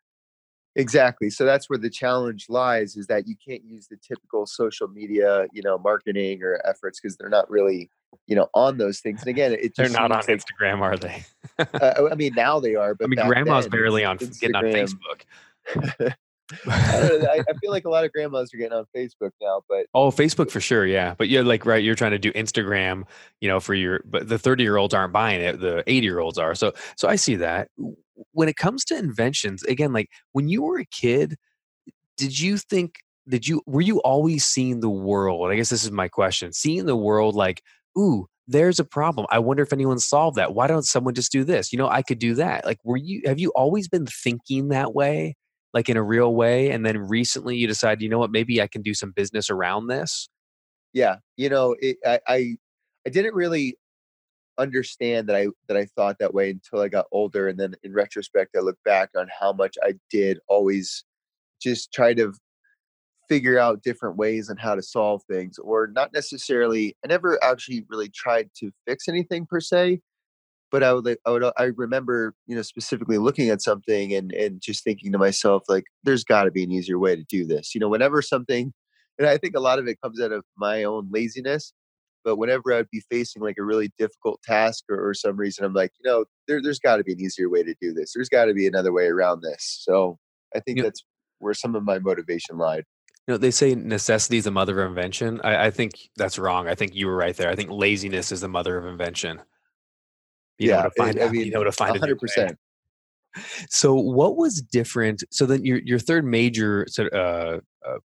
Exactly. 0.77 1.29
So 1.29 1.44
that's 1.44 1.69
where 1.69 1.79
the 1.79 1.89
challenge 1.89 2.45
lies: 2.50 2.95
is 2.95 3.07
that 3.07 3.27
you 3.27 3.35
can't 3.45 3.63
use 3.65 3.88
the 3.88 3.97
typical 3.97 4.45
social 4.45 4.88
media, 4.88 5.47
you 5.51 5.62
know, 5.63 5.77
marketing 5.77 6.44
or 6.44 6.62
efforts 6.65 7.00
because 7.01 7.18
they're 7.18 7.29
not 7.29 7.50
really, 7.50 7.89
you 8.27 8.35
know, 8.35 8.47
on 8.53 8.77
those 8.77 9.00
things. 9.00 9.21
And 9.21 9.29
again, 9.29 9.51
it 9.53 9.74
they're 9.77 9.89
not 9.89 10.12
on 10.12 10.19
like, 10.19 10.27
Instagram, 10.27 10.79
are 10.79 10.95
they? 10.95 11.25
uh, 11.59 12.09
I 12.09 12.15
mean, 12.15 12.33
now 12.35 12.59
they 12.62 12.75
are, 12.75 12.95
but 12.95 13.06
I 13.06 13.07
mean, 13.07 13.27
grandma's 13.27 13.65
then, 13.65 13.71
barely 13.71 14.06
on 14.06 14.18
Instagram. 14.19 14.39
getting 14.39 14.56
on 14.56 14.63
Facebook. 14.63 16.13
I, 16.68 17.44
I, 17.48 17.54
feel 17.62 17.72
like 17.72 17.86
a 17.86 17.90
lot 17.90 18.06
of 18.06 18.12
grandmas 18.12 18.54
are 18.54 18.58
getting 18.58 18.78
on 18.78 18.86
Facebook 18.96 19.32
now, 19.42 19.62
but 19.68 19.88
oh, 19.94 20.12
Facebook 20.12 20.50
for 20.50 20.60
sure, 20.62 20.86
yeah. 20.86 21.16
But 21.18 21.30
you're 21.30 21.44
like 21.44 21.66
right, 21.66 21.84
you're 21.84 21.96
trying 21.96 22.12
to 22.12 22.20
do 22.20 22.32
Instagram, 22.34 23.04
you 23.42 23.48
know, 23.48 23.60
for 23.60 23.74
your 23.74 24.02
but 24.06 24.28
the 24.28 24.40
30 24.40 24.64
year 24.64 24.78
olds 24.78 24.94
aren't 24.94 25.14
buying 25.14 25.42
it, 25.42 25.60
the 25.60 25.84
80 25.88 26.06
year 26.06 26.20
olds 26.20 26.38
are. 26.38 26.56
So 26.56 26.74
so 26.96 27.08
I 27.08 27.16
see 27.16 27.36
that. 27.38 27.70
When 28.32 28.50
it 28.50 28.56
comes 28.56 28.84
to 28.86 28.98
inventions, 28.98 29.64
again, 29.64 29.94
like 29.94 30.10
when 30.32 30.48
you 30.48 30.64
were 30.64 30.80
a 30.80 30.86
kid, 30.86 31.36
did 32.16 32.39
you 32.39 32.58
think 32.58 33.00
did 33.27 33.48
you 33.48 33.62
were 33.66 33.82
you 33.82 34.00
always 34.00 34.46
seeing 34.46 34.80
the 34.80 34.89
world? 34.89 35.51
I 35.51 35.56
guess 35.56 35.70
this 35.70 35.84
is 35.84 35.92
my 35.92 36.08
question. 36.08 36.54
Seeing 36.54 36.86
the 36.86 36.96
world 36.96 37.36
like, 37.36 37.62
ooh, 37.98 38.27
there's 38.48 38.80
a 38.80 38.86
problem. 38.86 39.27
I 39.30 39.39
wonder 39.39 39.63
if 39.63 39.74
anyone 39.74 40.00
solved 40.00 40.38
that. 40.38 40.54
Why 40.54 40.68
don't 40.68 40.86
someone 40.86 41.13
just 41.13 41.32
do 41.32 41.44
this? 41.44 41.74
You 41.74 41.77
know, 41.77 41.89
I 41.89 42.01
could 42.01 42.20
do 42.20 42.36
that. 42.36 42.66
Like, 42.66 42.80
were 42.84 42.98
you 42.98 43.22
have 43.25 43.39
you 43.39 43.51
always 43.56 43.88
been 43.88 44.06
thinking 44.06 44.70
that 44.70 44.96
way? 44.96 45.36
Like 45.74 45.89
in 45.89 45.97
a 45.97 46.03
real 46.03 46.33
way 46.33 46.71
and 46.71 46.86
then 46.86 46.97
recently 46.97 47.55
you 47.57 47.67
decide 47.67 48.01
you 48.01 48.09
know 48.09 48.19
what? 48.19 48.31
Maybe 48.31 48.62
i 48.62 48.67
can 48.67 48.81
do 48.81 48.93
some 48.93 49.12
business 49.12 49.50
around 49.50 49.88
this. 49.88 50.29
Yeah 50.93 51.17
you 51.38 51.50
know 51.50 51.75
it, 51.79 51.97
I, 52.05 52.19
I 52.27 52.55
i 53.05 53.09
didn't 53.09 53.36
really 53.36 53.77
understand 54.57 55.29
that 55.29 55.36
i 55.36 55.47
that 55.67 55.77
i 55.77 55.86
thought 55.86 56.17
that 56.19 56.33
way 56.33 56.50
until 56.50 56.81
i 56.81 56.88
got 56.88 57.05
older 57.12 57.47
and 57.47 57.59
then 57.59 57.75
in 57.83 57.93
retrospect 57.93 58.55
i 58.57 58.59
look 58.59 58.77
back 58.83 59.09
on 59.15 59.27
how 59.39 59.53
much 59.53 59.77
i 59.83 59.93
did 60.09 60.39
always 60.47 61.05
just 61.62 61.93
try 61.93 62.13
to 62.13 62.33
figure 63.29 63.59
out 63.59 63.83
different 63.83 64.17
ways 64.17 64.50
on 64.50 64.57
how 64.57 64.74
to 64.74 64.81
solve 64.81 65.21
things 65.29 65.59
or 65.59 65.88
not 65.88 66.12
necessarily 66.13 66.95
i 67.03 67.07
never 67.07 67.41
actually 67.43 67.86
really 67.89 68.09
tried 68.09 68.50
to 68.55 68.71
fix 68.88 69.07
anything 69.07 69.45
per 69.45 69.59
se 69.59 70.01
but 70.71 70.83
I 70.83 70.93
would, 70.93 71.17
I 71.25 71.31
would, 71.31 71.43
uh, 71.43 71.53
I 71.57 71.71
remember, 71.75 72.33
you 72.45 72.55
know, 72.55 72.62
specifically 72.62 73.17
looking 73.17 73.50
at 73.50 73.62
something 73.62 74.13
and 74.13 74.31
and 74.31 74.62
just 74.62 74.83
thinking 74.83 75.12
to 75.12 75.17
myself, 75.17 75.63
like, 75.67 75.86
there's 76.03 76.24
got 76.24 76.43
to 76.43 76.51
be 76.51 76.63
an 76.63 76.71
easier 76.71 77.00
way 77.00 77.15
to 77.15 77.24
do 77.24 77.45
this. 77.45 77.74
You 77.74 77.79
know, 77.79 77.89
whenever 77.89 78.21
something, 78.21 78.74
and 79.17 79.27
I 79.27 79.38
think 79.38 79.55
a 79.55 79.59
lot 79.59 79.79
of 79.79 79.88
it 79.88 80.01
comes 80.01 80.19
out 80.21 80.31
of 80.31 80.43
my 80.57 80.83
own 80.83 81.09
laziness. 81.12 81.74
But 82.25 82.36
whenever 82.36 82.74
I'd 82.74 82.89
be 82.91 83.01
facing 83.09 83.41
like 83.41 83.55
a 83.57 83.63
really 83.63 83.89
difficult 83.97 84.41
task 84.43 84.83
or, 84.89 85.07
or 85.07 85.13
some 85.13 85.38
reason, 85.38 85.63
I'm 85.63 85.74
like, 85.74 85.93
you 86.03 86.12
know, 86.12 86.25
there, 86.45 86.62
there's 86.62 86.79
got 86.79 86.97
to 86.97 87.03
be 87.03 87.13
an 87.13 87.21
easier 87.21 87.47
way 87.50 87.63
to 87.63 87.74
do 87.79 87.93
this. 87.93 88.12
There's 88.13 88.27
got 88.27 88.45
to 88.45 88.53
be 88.53 88.67
another 88.67 88.91
way 88.91 89.05
around 89.05 89.43
this. 89.43 89.79
So 89.81 90.17
I 90.53 90.59
think 90.59 90.81
that's 90.81 91.05
where 91.39 91.53
some 91.53 91.74
of 91.74 91.83
my 91.83 92.00
motivation 92.00 92.57
lied. 92.57 92.83
You 93.27 93.33
know, 93.33 93.38
they 93.38 93.51
say 93.51 93.75
necessity 93.75 94.38
is 94.38 94.43
the 94.43 94.51
mother 94.51 94.81
of 94.81 94.89
invention. 94.89 95.39
I, 95.41 95.67
I 95.67 95.71
think 95.71 96.09
that's 96.17 96.38
wrong. 96.38 96.67
I 96.67 96.75
think 96.75 96.95
you 96.95 97.07
were 97.07 97.15
right 97.15 97.38
there. 97.38 97.50
I 97.50 97.55
think 97.55 97.69
laziness 97.71 98.33
is 98.33 98.41
the 98.41 98.50
mother 98.50 98.77
of 98.77 98.86
invention. 98.86 99.41
You 100.58 100.70
yeah, 100.70 100.78
know, 100.78 100.84
to 100.84 100.92
find 100.98 101.16
it, 101.16 101.22
out, 101.22 101.30
I 101.30 101.32
mean, 101.32 101.46
you 101.46 101.52
know, 101.52 101.64
to 101.64 101.72
find 101.72 101.96
100%. 101.96 102.56
So, 103.70 103.94
what 103.94 104.36
was 104.36 104.62
different? 104.62 105.24
So 105.30 105.46
then, 105.46 105.64
your 105.64 105.78
your 105.80 106.00
third 106.00 106.26
major 106.26 106.88
sort 106.90 107.14
of 107.14 107.62
uh, 107.86 107.88
uh, 107.88 107.98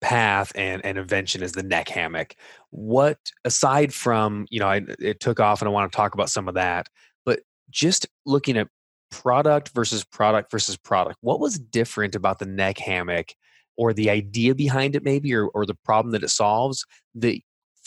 path 0.00 0.52
and, 0.54 0.84
and 0.84 0.98
invention 0.98 1.42
is 1.42 1.52
the 1.52 1.62
neck 1.62 1.88
hammock. 1.88 2.34
What, 2.70 3.18
aside 3.44 3.92
from, 3.92 4.46
you 4.50 4.60
know, 4.60 4.68
I, 4.68 4.82
it 4.98 5.20
took 5.20 5.40
off 5.40 5.60
and 5.60 5.68
I 5.68 5.72
want 5.72 5.90
to 5.90 5.96
talk 5.96 6.14
about 6.14 6.30
some 6.30 6.48
of 6.48 6.54
that, 6.54 6.88
but 7.24 7.40
just 7.70 8.06
looking 8.26 8.56
at 8.56 8.68
product 9.10 9.70
versus 9.70 10.04
product 10.04 10.50
versus 10.50 10.76
product, 10.76 11.18
what 11.20 11.40
was 11.40 11.58
different 11.58 12.14
about 12.14 12.38
the 12.38 12.46
neck 12.46 12.78
hammock 12.78 13.34
or 13.76 13.92
the 13.92 14.10
idea 14.10 14.54
behind 14.54 14.96
it, 14.96 15.04
maybe, 15.04 15.34
or, 15.34 15.48
or 15.48 15.64
the 15.66 15.76
problem 15.84 16.12
that 16.12 16.22
it 16.22 16.30
solves 16.30 16.84
that 17.14 17.38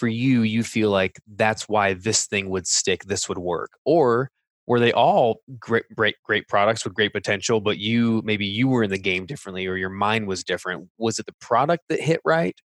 for 0.03 0.10
you, 0.10 0.41
you 0.41 0.63
feel 0.63 0.89
like 0.89 1.17
that's 1.38 1.69
why 1.69 1.93
this 1.93 2.25
thing 2.25 2.50
would 2.50 2.67
stick, 2.67 3.05
this 3.05 3.29
would 3.29 3.38
work? 3.38 3.72
Or 3.86 4.29
were 4.67 4.77
they 4.77 4.91
all 4.91 5.38
great, 5.57 5.86
great, 5.95 6.15
great 6.25 6.45
products 6.50 6.83
with 6.83 6.93
great 6.93 7.13
potential, 7.13 7.62
but 7.62 7.77
you 7.77 8.22
maybe 8.25 8.45
you 8.45 8.67
were 8.67 8.83
in 8.83 8.89
the 8.89 8.98
game 8.98 9.25
differently 9.25 9.65
or 9.65 9.77
your 9.77 9.89
mind 9.89 10.27
was 10.27 10.43
different? 10.43 10.89
Was 10.98 11.19
it 11.19 11.25
the 11.25 11.36
product 11.39 11.86
that 11.88 12.01
hit 12.01 12.19
right, 12.25 12.60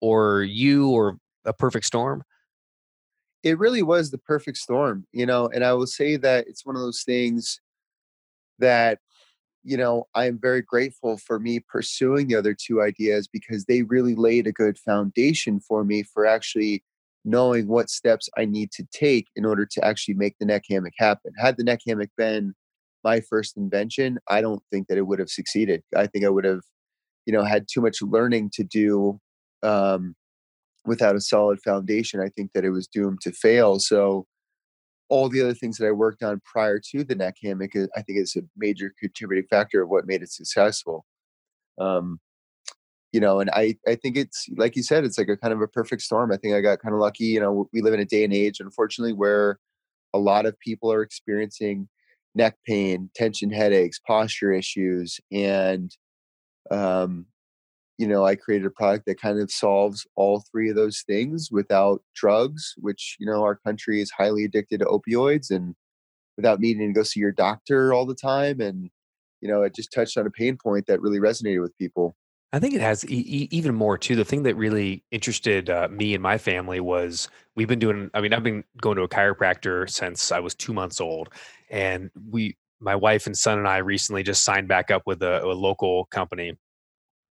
or 0.00 0.44
you, 0.44 0.88
or 0.88 1.18
a 1.44 1.52
perfect 1.52 1.84
storm? 1.84 2.22
It 3.42 3.58
really 3.58 3.82
was 3.82 4.10
the 4.10 4.16
perfect 4.16 4.56
storm, 4.56 5.06
you 5.12 5.26
know. 5.26 5.50
And 5.52 5.62
I 5.62 5.74
will 5.74 5.86
say 5.86 6.16
that 6.16 6.48
it's 6.48 6.64
one 6.64 6.74
of 6.74 6.80
those 6.80 7.02
things 7.02 7.60
that 8.60 8.98
you 9.64 9.76
know 9.76 10.04
i 10.14 10.26
am 10.26 10.38
very 10.40 10.62
grateful 10.62 11.16
for 11.18 11.38
me 11.38 11.60
pursuing 11.68 12.28
the 12.28 12.34
other 12.34 12.54
two 12.54 12.80
ideas 12.80 13.28
because 13.32 13.64
they 13.64 13.82
really 13.82 14.14
laid 14.14 14.46
a 14.46 14.52
good 14.52 14.78
foundation 14.78 15.60
for 15.60 15.84
me 15.84 16.02
for 16.02 16.26
actually 16.26 16.82
knowing 17.28 17.68
what 17.68 17.90
steps 17.90 18.28
I 18.36 18.44
need 18.44 18.70
to 18.72 18.86
take 18.92 19.26
in 19.36 19.44
order 19.44 19.66
to 19.66 19.84
actually 19.84 20.14
make 20.14 20.36
the 20.38 20.46
neck 20.46 20.64
hammock 20.68 20.94
happen. 20.98 21.32
Had 21.36 21.56
the 21.56 21.64
neck 21.64 21.80
hammock 21.86 22.10
been 22.16 22.54
my 23.04 23.20
first 23.20 23.56
invention, 23.56 24.18
I 24.28 24.40
don't 24.40 24.62
think 24.72 24.88
that 24.88 24.98
it 24.98 25.06
would 25.06 25.18
have 25.18 25.28
succeeded. 25.28 25.82
I 25.96 26.06
think 26.06 26.24
I 26.24 26.30
would 26.30 26.44
have, 26.44 26.62
you 27.26 27.32
know, 27.32 27.44
had 27.44 27.66
too 27.72 27.80
much 27.80 28.02
learning 28.02 28.50
to 28.54 28.64
do 28.64 29.20
um, 29.62 30.14
without 30.84 31.16
a 31.16 31.20
solid 31.20 31.60
foundation. 31.60 32.20
I 32.20 32.28
think 32.28 32.52
that 32.54 32.64
it 32.64 32.70
was 32.70 32.88
doomed 32.88 33.20
to 33.22 33.32
fail. 33.32 33.78
So 33.78 34.26
all 35.08 35.28
the 35.28 35.40
other 35.40 35.54
things 35.54 35.78
that 35.78 35.86
I 35.86 35.90
worked 35.90 36.22
on 36.22 36.40
prior 36.44 36.78
to 36.90 37.04
the 37.04 37.14
neck 37.14 37.36
hammock, 37.42 37.72
I 37.74 38.02
think 38.02 38.18
is 38.18 38.36
a 38.36 38.42
major 38.56 38.92
contributing 38.98 39.48
factor 39.48 39.82
of 39.82 39.88
what 39.88 40.06
made 40.06 40.22
it 40.22 40.30
successful. 40.30 41.06
Um, 41.78 42.20
you 43.12 43.20
know, 43.20 43.40
and 43.40 43.50
I, 43.50 43.76
I 43.86 43.94
think 43.94 44.16
it's 44.16 44.46
like 44.56 44.76
you 44.76 44.82
said, 44.82 45.04
it's 45.04 45.16
like 45.16 45.28
a 45.28 45.36
kind 45.36 45.54
of 45.54 45.62
a 45.62 45.68
perfect 45.68 46.02
storm. 46.02 46.30
I 46.30 46.36
think 46.36 46.54
I 46.54 46.60
got 46.60 46.80
kind 46.80 46.94
of 46.94 47.00
lucky. 47.00 47.24
You 47.24 47.40
know, 47.40 47.68
we 47.72 47.80
live 47.80 47.94
in 47.94 48.00
a 48.00 48.04
day 48.04 48.24
and 48.24 48.34
age, 48.34 48.60
unfortunately, 48.60 49.14
where 49.14 49.58
a 50.12 50.18
lot 50.18 50.44
of 50.44 50.58
people 50.60 50.92
are 50.92 51.02
experiencing 51.02 51.88
neck 52.34 52.56
pain, 52.66 53.10
tension 53.14 53.50
headaches, 53.50 53.98
posture 53.98 54.52
issues, 54.52 55.20
and 55.32 55.96
um, 56.70 57.26
you 57.98 58.06
know, 58.06 58.24
I 58.24 58.36
created 58.36 58.66
a 58.66 58.70
product 58.70 59.06
that 59.06 59.20
kind 59.20 59.40
of 59.40 59.50
solves 59.50 60.06
all 60.14 60.44
three 60.50 60.70
of 60.70 60.76
those 60.76 61.02
things 61.02 61.50
without 61.50 62.00
drugs, 62.14 62.74
which 62.78 63.16
you 63.18 63.26
know 63.26 63.42
our 63.42 63.56
country 63.56 64.00
is 64.00 64.10
highly 64.10 64.44
addicted 64.44 64.78
to 64.78 64.86
opioids, 64.86 65.50
and 65.50 65.74
without 66.36 66.60
needing 66.60 66.88
to 66.88 66.98
go 66.98 67.02
see 67.02 67.20
your 67.20 67.32
doctor 67.32 67.92
all 67.92 68.06
the 68.06 68.14
time, 68.14 68.60
and 68.60 68.88
you 69.40 69.48
know, 69.48 69.62
it 69.62 69.74
just 69.74 69.92
touched 69.92 70.16
on 70.16 70.26
a 70.26 70.30
pain 70.30 70.56
point 70.56 70.86
that 70.86 71.00
really 71.00 71.18
resonated 71.18 71.60
with 71.60 71.76
people. 71.76 72.16
I 72.52 72.60
think 72.60 72.74
it 72.74 72.80
has 72.80 73.04
e- 73.10 73.48
even 73.50 73.74
more 73.74 73.98
too. 73.98 74.16
The 74.16 74.24
thing 74.24 74.44
that 74.44 74.56
really 74.56 75.04
interested 75.10 75.68
uh, 75.68 75.88
me 75.90 76.14
and 76.14 76.22
my 76.22 76.38
family 76.38 76.80
was 76.80 77.28
we've 77.56 77.68
been 77.68 77.80
doing. 77.80 78.10
I 78.14 78.20
mean, 78.20 78.32
I've 78.32 78.44
been 78.44 78.64
going 78.80 78.96
to 78.96 79.02
a 79.02 79.08
chiropractor 79.08 79.90
since 79.90 80.30
I 80.30 80.38
was 80.38 80.54
two 80.54 80.72
months 80.72 81.00
old, 81.00 81.30
and 81.68 82.10
we, 82.30 82.56
my 82.80 82.94
wife 82.94 83.26
and 83.26 83.36
son 83.36 83.58
and 83.58 83.66
I, 83.66 83.78
recently 83.78 84.22
just 84.22 84.44
signed 84.44 84.68
back 84.68 84.92
up 84.92 85.02
with 85.04 85.22
a, 85.22 85.44
a 85.44 85.52
local 85.52 86.06
company 86.06 86.56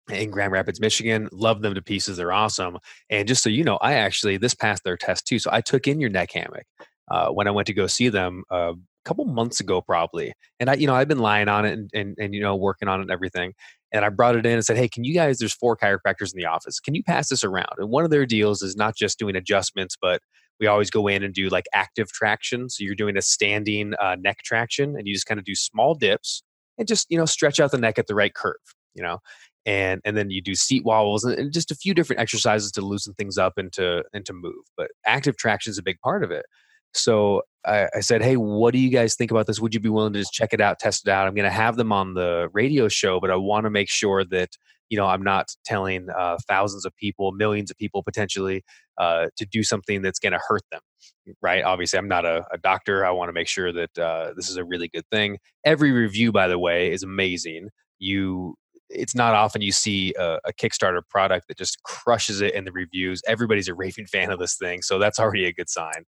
in 0.10 0.32
Grand 0.32 0.52
Rapids, 0.52 0.80
Michigan. 0.80 1.30
Love 1.32 1.62
them 1.62 1.74
to 1.74 1.82
pieces. 1.82 2.18
They're 2.18 2.32
awesome. 2.32 2.78
And 3.10 3.28
just 3.28 3.44
so 3.44 3.50
you 3.50 3.64
know, 3.64 3.78
I 3.78 3.94
actually 3.94 4.38
this 4.38 4.54
passed 4.54 4.84
their 4.84 4.98
test 4.98 5.26
too. 5.28 5.40
So 5.40 5.50
I 5.52 5.62
took 5.62 5.88
in 5.88 6.00
your 6.00 6.10
neck 6.10 6.32
hammock 6.32 6.66
uh, 7.10 7.30
when 7.30 7.48
I 7.48 7.52
went 7.52 7.68
to 7.68 7.74
go 7.74 7.88
see 7.88 8.10
them 8.10 8.44
uh, 8.52 8.74
a 8.74 8.76
couple 9.06 9.26
months 9.26 9.60
ago, 9.60 9.82
probably. 9.82 10.34
And 10.60 10.70
I, 10.70 10.76
you 10.76 10.88
know, 10.88 10.96
I've 10.96 11.08
been 11.08 11.20
lying 11.20 11.48
on 11.48 11.66
it 11.66 11.74
and, 11.74 11.90
and, 11.94 12.16
and 12.20 12.34
you 12.36 12.42
know 12.42 12.56
working 12.56 12.88
on 12.88 13.00
it 13.00 13.04
and 13.04 13.12
everything 13.12 13.54
and 13.96 14.04
I 14.04 14.10
brought 14.10 14.36
it 14.36 14.46
in 14.46 14.52
and 14.52 14.66
said, 14.66 14.76
"Hey, 14.76 14.90
can 14.90 15.06
you 15.06 15.14
guys? 15.14 15.38
There's 15.38 15.54
four 15.54 15.78
chiropractors 15.78 16.34
in 16.34 16.38
the 16.38 16.46
office. 16.46 16.82
Can 16.82 16.96
you 16.96 17.04
pass 17.04 17.30
this 17.30 17.46
around?" 17.46 17.76
And 17.78 17.90
one 17.90 18.04
of 18.04 18.12
their 18.12 18.26
deals 18.26 18.62
is 18.62 18.76
not 18.76 18.96
just 18.96 19.18
doing 19.18 19.38
adjustments, 19.38 19.96
but 20.00 20.22
we 20.60 20.68
always 20.68 20.90
go 20.90 21.08
in 21.08 21.24
and 21.24 21.34
do 21.34 21.48
like 21.48 21.66
active 21.74 22.12
traction. 22.12 22.70
So 22.70 22.84
you're 22.84 22.96
doing 22.96 23.16
a 23.16 23.22
standing 23.22 23.94
uh, 24.02 24.18
neck 24.20 24.40
traction, 24.44 24.98
and 24.98 25.08
you 25.08 25.14
just 25.14 25.28
kind 25.28 25.40
of 25.40 25.46
do 25.46 25.56
small 25.56 25.96
dips 25.96 26.44
and 26.78 26.88
just 26.88 27.08
you 27.10 27.18
know 27.18 27.26
stretch 27.26 27.60
out 27.62 27.72
the 27.72 27.78
neck 27.78 27.98
at 27.98 28.08
the 28.08 28.16
right 28.16 28.34
curve, 28.34 28.56
you 28.96 29.02
know, 29.02 29.20
and 29.66 30.02
and 30.06 30.16
then 30.16 30.30
you 30.30 30.42
do 30.42 30.56
seat 30.56 30.84
wobbles 30.86 31.24
and, 31.24 31.38
and 31.38 31.54
just 31.54 31.72
a 31.72 31.76
few 31.76 31.94
different 31.94 32.22
exercises 32.22 32.72
to 32.74 32.82
loosen 32.82 33.14
things 33.14 33.38
up 33.38 33.54
and 33.58 33.72
to 33.74 34.04
and 34.14 34.26
to 34.26 34.34
move. 34.34 34.64
But 34.78 34.92
active 35.06 35.38
traction 35.38 35.72
is 35.72 35.78
a 35.78 35.84
big 35.84 36.00
part 36.02 36.24
of 36.24 36.32
it. 36.32 36.46
So 36.96 37.44
I, 37.66 37.88
I, 37.96 38.00
said, 38.00 38.24
Hey, 38.24 38.38
what 38.38 38.72
do 38.72 38.80
you 38.80 38.90
guys 38.90 39.16
think 39.16 39.32
about 39.32 39.48
this? 39.48 39.60
Would 39.60 39.74
you 39.74 39.80
be 39.80 39.90
willing 39.90 40.14
to 40.14 40.20
just 40.20 40.34
check 40.34 40.54
it 40.54 40.62
out, 40.62 40.80
test 40.80 41.08
it 41.08 41.12
out? 41.12 41.28
I'm 41.28 41.36
going 41.36 41.50
to 41.50 41.56
have 41.56 41.76
them 41.76 41.92
on 41.92 42.14
the 42.14 42.50
radio 42.54 42.88
show, 42.88 43.20
but 43.20 43.30
I 43.30 43.36
want 43.36 43.66
to 43.66 43.70
make 43.70 43.90
sure 43.90 44.24
that, 44.26 44.50
you 44.90 44.98
know, 44.98 45.06
I'm 45.06 45.24
not 45.24 45.50
telling 45.66 46.08
uh, 46.10 46.38
thousands 46.48 46.86
of 46.86 46.96
people, 46.96 47.34
millions 47.34 47.70
of 47.70 47.78
people 47.78 48.02
potentially 48.02 48.64
uh, 48.98 49.28
to 49.36 49.46
do 49.46 49.62
something 49.62 50.02
that's 50.02 50.20
going 50.20 50.32
to 50.32 50.40
hurt 50.48 50.62
them. 50.72 50.82
Right. 51.42 51.64
Obviously, 51.64 52.00
I'm 52.00 52.08
not 52.08 52.24
a, 52.24 52.46
a 52.52 52.58
doctor. 52.58 53.06
I 53.06 53.12
want 53.12 53.30
to 53.30 53.34
make 53.34 53.48
sure 53.48 53.74
that 53.74 53.98
uh, 53.98 54.34
this 54.36 54.50
is 54.50 54.58
a 54.58 54.64
really 54.64 54.88
good 54.88 55.06
thing. 55.12 55.40
Every 55.66 55.92
review, 55.92 56.32
by 56.32 56.48
the 56.48 56.60
way, 56.60 56.92
is 56.92 57.04
amazing. 57.04 57.70
You 58.00 58.56
it's 58.90 59.16
not 59.16 59.34
often 59.34 59.62
you 59.62 59.72
see 59.72 60.14
a, 60.18 60.40
a, 60.46 60.54
Kickstarter 60.54 61.02
product 61.10 61.48
that 61.48 61.58
just 61.58 61.82
crushes 61.84 62.42
it 62.42 62.54
in 62.54 62.66
the 62.66 62.72
reviews. 62.72 63.22
Everybody's 63.28 63.68
a 63.68 63.74
raving 63.74 64.06
fan 64.06 64.32
of 64.32 64.40
this 64.40 64.56
thing, 64.56 64.82
so 64.82 65.00
that's 65.00 65.20
already 65.20 65.46
a 65.46 65.54
good 65.54 65.70
sign. 65.70 66.06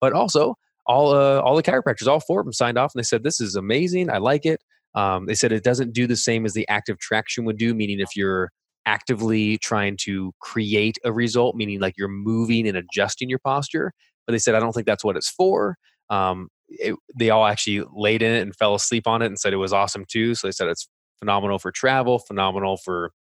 But 0.00 0.12
also, 0.12 0.56
all 0.86 1.14
uh, 1.14 1.40
all 1.40 1.56
the 1.56 1.62
chiropractors, 1.62 2.06
all 2.06 2.20
four 2.20 2.40
of 2.40 2.46
them 2.46 2.52
signed 2.52 2.78
off 2.78 2.92
and 2.94 3.02
they 3.02 3.06
said, 3.06 3.22
"This 3.22 3.40
is 3.40 3.56
amazing. 3.56 4.10
I 4.10 4.18
like 4.18 4.46
it." 4.46 4.60
Um, 4.94 5.26
they 5.26 5.34
said 5.34 5.52
it 5.52 5.64
doesn't 5.64 5.92
do 5.92 6.06
the 6.06 6.16
same 6.16 6.46
as 6.46 6.54
the 6.54 6.68
active 6.68 6.98
traction 6.98 7.44
would 7.44 7.58
do, 7.58 7.74
meaning 7.74 8.00
if 8.00 8.16
you're 8.16 8.50
actively 8.86 9.58
trying 9.58 9.96
to 10.02 10.32
create 10.40 10.98
a 11.04 11.12
result, 11.12 11.56
meaning 11.56 11.80
like 11.80 11.94
you're 11.96 12.08
moving 12.08 12.68
and 12.68 12.76
adjusting 12.76 13.28
your 13.28 13.38
posture. 13.38 13.92
But 14.26 14.32
they 14.32 14.38
said, 14.38 14.54
I 14.54 14.60
don't 14.60 14.72
think 14.72 14.86
that's 14.86 15.04
what 15.04 15.16
it's 15.16 15.30
for. 15.30 15.76
Um, 16.10 16.48
it, 16.68 16.94
they 17.18 17.30
all 17.30 17.46
actually 17.46 17.84
laid 17.92 18.22
in 18.22 18.32
it 18.32 18.42
and 18.42 18.54
fell 18.54 18.74
asleep 18.74 19.06
on 19.06 19.22
it 19.22 19.26
and 19.26 19.38
said 19.38 19.52
it 19.52 19.56
was 19.56 19.72
awesome 19.72 20.04
too. 20.08 20.34
So 20.34 20.46
they 20.46 20.52
said 20.52 20.68
it's 20.68 20.88
phenomenal 21.18 21.58
for 21.58 21.70
travel, 21.70 22.18
phenomenal 22.18 22.76
for 22.76 23.12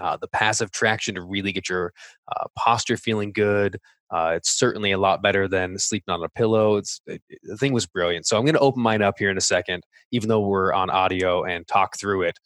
uh, 0.00 0.16
the 0.16 0.28
passive 0.28 0.70
traction 0.70 1.14
to 1.14 1.22
really 1.22 1.52
get 1.52 1.68
your 1.68 1.92
uh, 2.34 2.44
posture 2.56 2.96
feeling 2.96 3.32
good. 3.32 3.78
Uh, 4.10 4.32
it's 4.36 4.50
certainly 4.50 4.92
a 4.92 4.98
lot 4.98 5.22
better 5.22 5.48
than 5.48 5.78
sleeping 5.78 6.12
on 6.12 6.22
a 6.22 6.28
pillow. 6.28 6.76
It's 6.76 7.00
it, 7.06 7.22
the 7.42 7.56
thing 7.56 7.72
was 7.72 7.86
brilliant. 7.86 8.26
So 8.26 8.36
I'm 8.36 8.44
going 8.44 8.54
to 8.54 8.60
open 8.60 8.82
mine 8.82 9.02
up 9.02 9.14
here 9.18 9.30
in 9.30 9.38
a 9.38 9.42
second, 9.42 9.82
even 10.12 10.28
though 10.28 10.40
we're 10.40 10.72
on 10.72 10.90
audio 10.90 11.44
and 11.44 11.66
talk 11.66 11.98
through 11.98 12.22
it. 12.22 12.38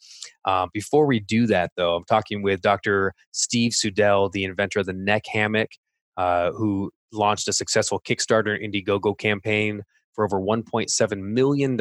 Um, 0.45 0.69
before 0.73 1.05
we 1.05 1.19
do 1.19 1.47
that, 1.47 1.71
though, 1.75 1.95
I'm 1.95 2.05
talking 2.05 2.41
with 2.41 2.61
Dr. 2.61 3.13
Steve 3.31 3.73
Sudell, 3.73 4.31
the 4.31 4.45
inventor 4.45 4.79
of 4.79 4.85
the 4.85 4.93
neck 4.93 5.25
hammock, 5.27 5.69
uh, 6.17 6.51
who 6.51 6.91
launched 7.11 7.47
a 7.47 7.53
successful 7.53 7.99
Kickstarter 7.99 8.55
and 8.55 8.73
Indiegogo 8.73 9.17
campaign 9.17 9.83
for 10.19 10.25
over 10.25 10.41
$1.7 10.41 11.17
million 11.21 11.77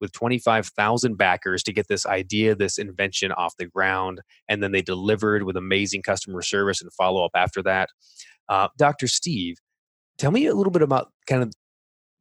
with 0.00 0.12
25,000 0.12 1.16
backers 1.16 1.62
to 1.64 1.72
get 1.72 1.88
this 1.88 2.06
idea, 2.06 2.54
this 2.54 2.78
invention 2.78 3.32
off 3.32 3.56
the 3.58 3.66
ground. 3.66 4.20
And 4.48 4.62
then 4.62 4.70
they 4.70 4.80
delivered 4.80 5.42
with 5.42 5.56
amazing 5.56 6.02
customer 6.02 6.40
service 6.40 6.80
and 6.80 6.92
follow 6.92 7.24
up 7.24 7.32
after 7.34 7.60
that. 7.64 7.88
Uh, 8.48 8.68
Dr. 8.78 9.08
Steve, 9.08 9.56
tell 10.18 10.30
me 10.30 10.46
a 10.46 10.54
little 10.54 10.70
bit 10.70 10.82
about 10.82 11.10
kind 11.26 11.42
of 11.42 11.52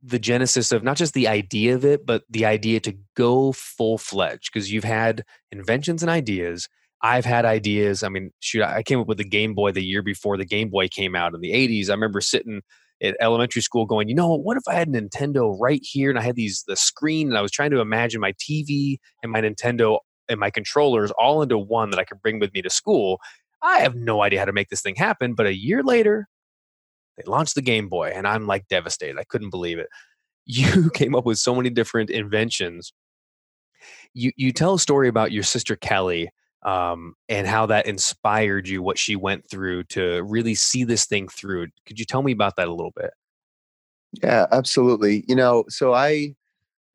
the 0.01 0.17
genesis 0.17 0.71
of 0.71 0.83
not 0.83 0.97
just 0.97 1.13
the 1.13 1.27
idea 1.27 1.75
of 1.75 1.85
it, 1.85 2.03
but 2.03 2.23
the 2.29 2.45
idea 2.45 2.79
to 2.79 2.95
go 3.15 3.51
full 3.51 3.99
fledged 3.99 4.49
because 4.51 4.71
you've 4.71 4.83
had 4.83 5.23
inventions 5.51 6.01
and 6.01 6.09
ideas. 6.09 6.67
I've 7.03 7.25
had 7.25 7.45
ideas. 7.45 8.01
I 8.01 8.09
mean, 8.09 8.31
shoot, 8.39 8.63
I 8.63 8.81
came 8.81 8.99
up 8.99 9.07
with 9.07 9.19
the 9.19 9.23
Game 9.23 9.53
Boy 9.53 9.71
the 9.71 9.85
year 9.85 10.01
before 10.01 10.35
the 10.35 10.45
Game 10.45 10.69
Boy 10.69 10.87
came 10.87 11.15
out 11.15 11.35
in 11.35 11.41
the 11.41 11.51
80s. 11.51 11.89
I 11.89 11.93
remember 11.93 12.21
sitting 12.21 12.61
at 13.01 13.15
elementary 13.19 13.61
school 13.61 13.85
going, 13.85 14.09
you 14.09 14.15
know, 14.15 14.33
what 14.33 14.57
if 14.57 14.63
I 14.67 14.73
had 14.73 14.89
Nintendo 14.89 15.55
right 15.59 15.81
here 15.83 16.09
and 16.09 16.17
I 16.17 16.23
had 16.23 16.35
these 16.35 16.63
the 16.67 16.75
screen 16.75 17.27
and 17.29 17.37
I 17.37 17.41
was 17.41 17.51
trying 17.51 17.71
to 17.71 17.79
imagine 17.79 18.21
my 18.21 18.33
TV 18.33 18.97
and 19.21 19.31
my 19.31 19.41
Nintendo 19.41 19.99
and 20.29 20.39
my 20.39 20.49
controllers 20.49 21.11
all 21.11 21.41
into 21.41 21.57
one 21.57 21.89
that 21.91 21.99
I 21.99 22.03
could 22.03 22.21
bring 22.21 22.39
with 22.39 22.53
me 22.53 22.61
to 22.61 22.69
school. 22.69 23.19
I 23.61 23.79
have 23.79 23.95
no 23.95 24.21
idea 24.21 24.39
how 24.39 24.45
to 24.45 24.53
make 24.53 24.69
this 24.69 24.81
thing 24.81 24.95
happen, 24.95 25.33
but 25.33 25.45
a 25.45 25.55
year 25.55 25.83
later, 25.83 26.27
they 27.17 27.23
launched 27.25 27.55
the 27.55 27.61
Game 27.61 27.89
Boy 27.89 28.11
and 28.13 28.27
I'm 28.27 28.45
like 28.47 28.67
devastated. 28.67 29.17
I 29.19 29.23
couldn't 29.23 29.51
believe 29.51 29.79
it. 29.79 29.87
You 30.49 30.89
came 30.91 31.13
up 31.13 31.25
with 31.25 31.39
so 31.39 31.53
many 31.53 31.69
different 31.69 32.09
inventions. 32.09 32.93
You 34.13 34.31
you 34.37 34.53
tell 34.53 34.75
a 34.75 34.79
story 34.79 35.09
about 35.09 35.33
your 35.33 35.43
sister 35.43 35.75
Kelly 35.75 36.29
um, 36.67 37.15
and 37.29 37.47
how 37.47 37.65
that 37.67 37.85
inspired 37.85 38.67
you, 38.67 38.81
what 38.81 38.97
she 38.97 39.15
went 39.15 39.49
through 39.49 39.85
to 39.85 40.21
really 40.23 40.53
see 40.53 40.83
this 40.83 41.05
thing 41.05 41.29
through. 41.29 41.67
Could 41.85 41.97
you 41.97 42.03
tell 42.03 42.21
me 42.21 42.33
about 42.33 42.57
that 42.57 42.67
a 42.67 42.73
little 42.73 42.91
bit? 42.93 43.11
Yeah, 44.21 44.47
absolutely. 44.51 45.23
You 45.29 45.35
know, 45.35 45.63
so 45.69 45.93
I, 45.93 46.35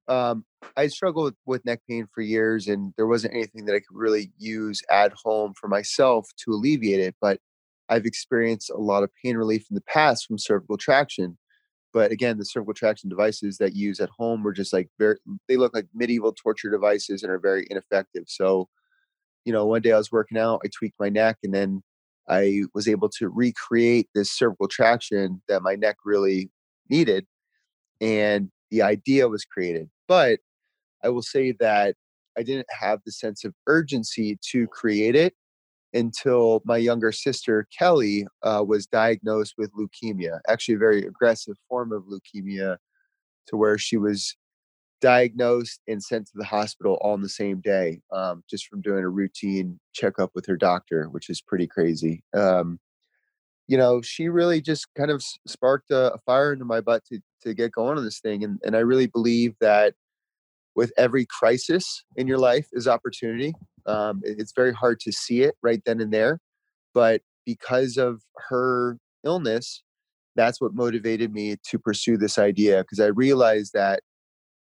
um, 0.09 0.45
I 0.77 0.89
struggled 0.89 1.25
with, 1.25 1.35
with 1.47 1.65
neck 1.65 1.81
pain 1.89 2.07
for 2.15 2.21
years, 2.21 2.69
and 2.69 2.93
there 2.99 3.07
wasn't 3.07 3.33
anything 3.33 3.65
that 3.65 3.75
I 3.75 3.79
could 3.79 3.97
really 3.97 4.31
use 4.37 4.83
at 4.91 5.15
home 5.15 5.55
for 5.59 5.69
myself 5.69 6.29
to 6.45 6.53
alleviate 6.53 7.01
it. 7.01 7.17
But 7.19 7.41
I've 7.89 8.05
experienced 8.05 8.69
a 8.69 8.77
lot 8.77 9.03
of 9.03 9.11
pain 9.25 9.39
relief 9.39 9.67
in 9.71 9.75
the 9.75 9.83
past 9.83 10.27
from 10.27 10.37
cervical 10.37 10.77
traction. 10.77 11.39
But 11.95 12.13
again, 12.13 12.37
the 12.37 12.45
cervical 12.45 12.75
traction 12.75 13.09
devices 13.09 13.57
that 13.57 13.75
you 13.75 13.89
use 13.89 14.01
at 14.01 14.11
home 14.11 14.43
were 14.43 14.53
just 14.53 14.75
like 14.75 14.91
very, 14.99 15.17
they 15.49 15.57
look 15.57 15.75
like 15.75 15.87
medieval 15.95 16.33
torture 16.35 16.71
devices 16.71 17.23
and 17.23 17.33
are 17.33 17.39
very 17.39 17.67
ineffective. 17.71 18.25
So, 18.27 18.69
you 19.45 19.53
know, 19.53 19.67
one 19.67 19.83
day 19.83 19.93
I 19.93 19.99
was 19.99 20.13
working 20.13 20.39
out, 20.39 20.61
I 20.65 20.69
tweaked 20.69 20.99
my 21.01 21.09
neck, 21.09 21.39
and 21.43 21.55
then 21.55 21.83
I 22.29 22.63
was 22.75 22.89
able 22.89 23.09
to 23.19 23.29
recreate 23.29 24.09
this 24.15 24.31
cervical 24.31 24.69
traction 24.69 25.43
that 25.49 25.63
my 25.63 25.75
neck 25.75 25.97
really 26.05 26.51
needed. 26.89 27.27
And 28.01 28.51
the 28.71 28.83
idea 28.83 29.29
was 29.29 29.45
created. 29.45 29.91
But 30.09 30.41
I 31.03 31.09
will 31.09 31.23
say 31.23 31.53
that 31.61 31.97
I 32.39 32.43
didn't 32.43 32.69
have 32.71 33.01
the 33.05 33.13
sense 33.13 33.45
of 33.45 33.55
urgency 33.67 34.39
to 34.51 34.67
create 34.69 35.15
it 35.15 35.35
until 35.93 36.63
my 36.65 36.79
younger 36.79 37.13
sister 37.13 37.67
Kelly 37.77 38.27
uh, 38.43 38.65
was 38.67 38.87
diagnosed 38.87 39.55
with 39.59 39.71
leukemia, 39.75 40.41
actually 40.49 40.77
a 40.77 40.79
very 40.79 41.05
aggressive 41.07 41.57
form 41.69 41.93
of 41.93 42.05
leukemia, 42.05 42.79
to 43.49 43.57
where 43.57 43.77
she 43.77 43.97
was 43.97 44.37
diagnosed 45.03 45.81
and 45.89 46.03
sent 46.03 46.27
to 46.27 46.33
the 46.37 46.45
hospital 46.45 46.97
all 47.03 47.15
in 47.15 47.21
the 47.21 47.29
same 47.29 47.61
day, 47.61 48.01
um, 48.13 48.43
just 48.49 48.67
from 48.69 48.81
doing 48.81 49.05
a 49.05 49.09
routine 49.09 49.79
checkup 49.93 50.31
with 50.35 50.47
her 50.47 50.57
doctor, 50.57 51.09
which 51.11 51.29
is 51.29 51.43
pretty 51.43 51.67
crazy. 51.67 52.23
Um, 52.33 52.79
you 53.67 53.77
know, 53.77 54.01
she 54.01 54.29
really 54.29 54.63
just 54.63 54.87
kind 54.97 55.11
of 55.11 55.23
sparked 55.47 55.91
a, 55.91 56.15
a, 56.15 56.19
fire 56.19 56.53
into 56.53 56.65
my 56.65 56.81
butt 56.81 57.05
to 57.07 57.21
to 57.43 57.53
get 57.53 57.73
going 57.73 57.99
on 57.99 58.05
this 58.05 58.21
thing, 58.21 58.45
and 58.45 58.59
and 58.65 58.77
I 58.77 58.81
really 58.81 59.07
believe 59.07 59.55
that 59.61 59.95
with 60.75 60.93
every 60.97 61.27
crisis 61.27 62.05
in 62.17 62.27
your 62.27 62.39
life 62.39 62.69
is 62.73 62.89
opportunity. 62.89 63.53
Um, 63.85 64.23
it's 64.25 64.53
very 64.55 64.73
hard 64.73 65.01
to 65.01 65.13
see 65.13 65.43
it 65.43 65.55
right 65.63 65.83
then 65.85 66.01
and 66.01 66.13
there, 66.13 66.39
but 66.95 67.21
because 67.45 67.97
of 67.97 68.23
her 68.49 68.99
illness, 69.25 69.83
that's 70.37 70.61
what 70.61 70.75
motivated 70.75 71.33
me 71.33 71.57
to 71.69 71.79
pursue 71.79 72.17
this 72.17 72.39
idea 72.39 72.83
because 72.83 73.01
I 73.01 73.07
realized 73.07 73.73
that 73.75 74.01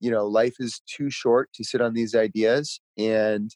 you 0.00 0.10
know 0.10 0.26
life 0.26 0.54
is 0.58 0.80
too 0.86 1.10
short 1.10 1.52
to 1.54 1.64
sit 1.64 1.80
on 1.80 1.94
these 1.94 2.14
ideas 2.14 2.80
and 2.98 3.54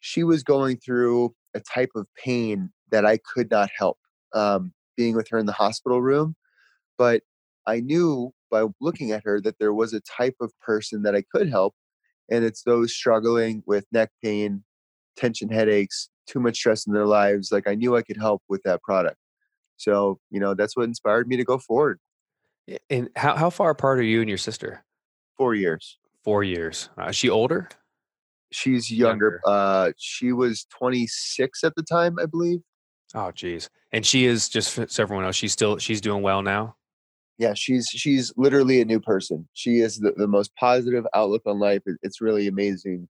she 0.00 0.22
was 0.22 0.42
going 0.42 0.76
through 0.76 1.34
a 1.54 1.60
type 1.60 1.90
of 1.94 2.06
pain 2.22 2.70
that 2.90 3.04
I 3.04 3.18
could 3.18 3.50
not 3.50 3.70
help 3.76 3.98
um, 4.34 4.72
being 4.96 5.16
with 5.16 5.28
her 5.30 5.38
in 5.38 5.46
the 5.46 5.52
hospital 5.52 6.02
room 6.02 6.34
but 6.96 7.22
I 7.66 7.80
knew 7.80 8.32
by 8.50 8.64
looking 8.80 9.12
at 9.12 9.24
her 9.24 9.40
that 9.42 9.58
there 9.58 9.74
was 9.74 9.92
a 9.92 10.00
type 10.00 10.36
of 10.40 10.52
person 10.60 11.02
that 11.02 11.14
I 11.14 11.22
could 11.32 11.48
help 11.50 11.74
and 12.30 12.44
it's 12.44 12.62
those 12.62 12.94
struggling 12.94 13.62
with 13.66 13.86
neck 13.92 14.10
pain, 14.22 14.64
tension 15.16 15.48
headaches, 15.48 16.10
too 16.26 16.40
much 16.40 16.56
stress 16.56 16.86
in 16.86 16.92
their 16.92 17.06
lives. 17.06 17.50
Like 17.50 17.66
I 17.66 17.74
knew 17.74 17.96
I 17.96 18.02
could 18.02 18.18
help 18.18 18.42
with 18.48 18.62
that 18.64 18.82
product. 18.82 19.16
So, 19.76 20.18
you 20.30 20.40
know, 20.40 20.54
that's 20.54 20.76
what 20.76 20.84
inspired 20.84 21.28
me 21.28 21.36
to 21.36 21.44
go 21.44 21.58
forward. 21.58 22.00
And 22.90 23.08
how, 23.16 23.36
how 23.36 23.50
far 23.50 23.70
apart 23.70 23.98
are 23.98 24.02
you 24.02 24.20
and 24.20 24.28
your 24.28 24.38
sister? 24.38 24.84
Four 25.38 25.54
years. 25.54 25.98
Four 26.24 26.44
years. 26.44 26.90
Uh, 26.98 27.06
is 27.06 27.16
she 27.16 27.30
older? 27.30 27.68
She's 28.52 28.90
younger. 28.90 29.40
younger. 29.44 29.46
Uh, 29.46 29.92
she 29.96 30.32
was 30.32 30.66
26 30.76 31.64
at 31.64 31.74
the 31.74 31.82
time, 31.82 32.18
I 32.20 32.26
believe. 32.26 32.60
Oh, 33.14 33.30
geez. 33.30 33.70
And 33.92 34.04
she 34.04 34.26
is 34.26 34.50
just 34.50 34.90
so 34.90 35.02
everyone 35.02 35.24
else. 35.24 35.36
She's 35.36 35.52
still 35.52 35.78
she's 35.78 36.02
doing 36.02 36.22
well 36.22 36.42
now 36.42 36.74
yeah 37.38 37.54
she's 37.54 37.88
she's 37.88 38.32
literally 38.36 38.80
a 38.80 38.84
new 38.84 39.00
person 39.00 39.48
she 39.54 39.78
is 39.78 39.98
the, 39.98 40.12
the 40.16 40.26
most 40.26 40.54
positive 40.56 41.06
outlook 41.14 41.42
on 41.46 41.58
life 41.58 41.82
it's 42.02 42.20
really 42.20 42.48
amazing 42.48 43.08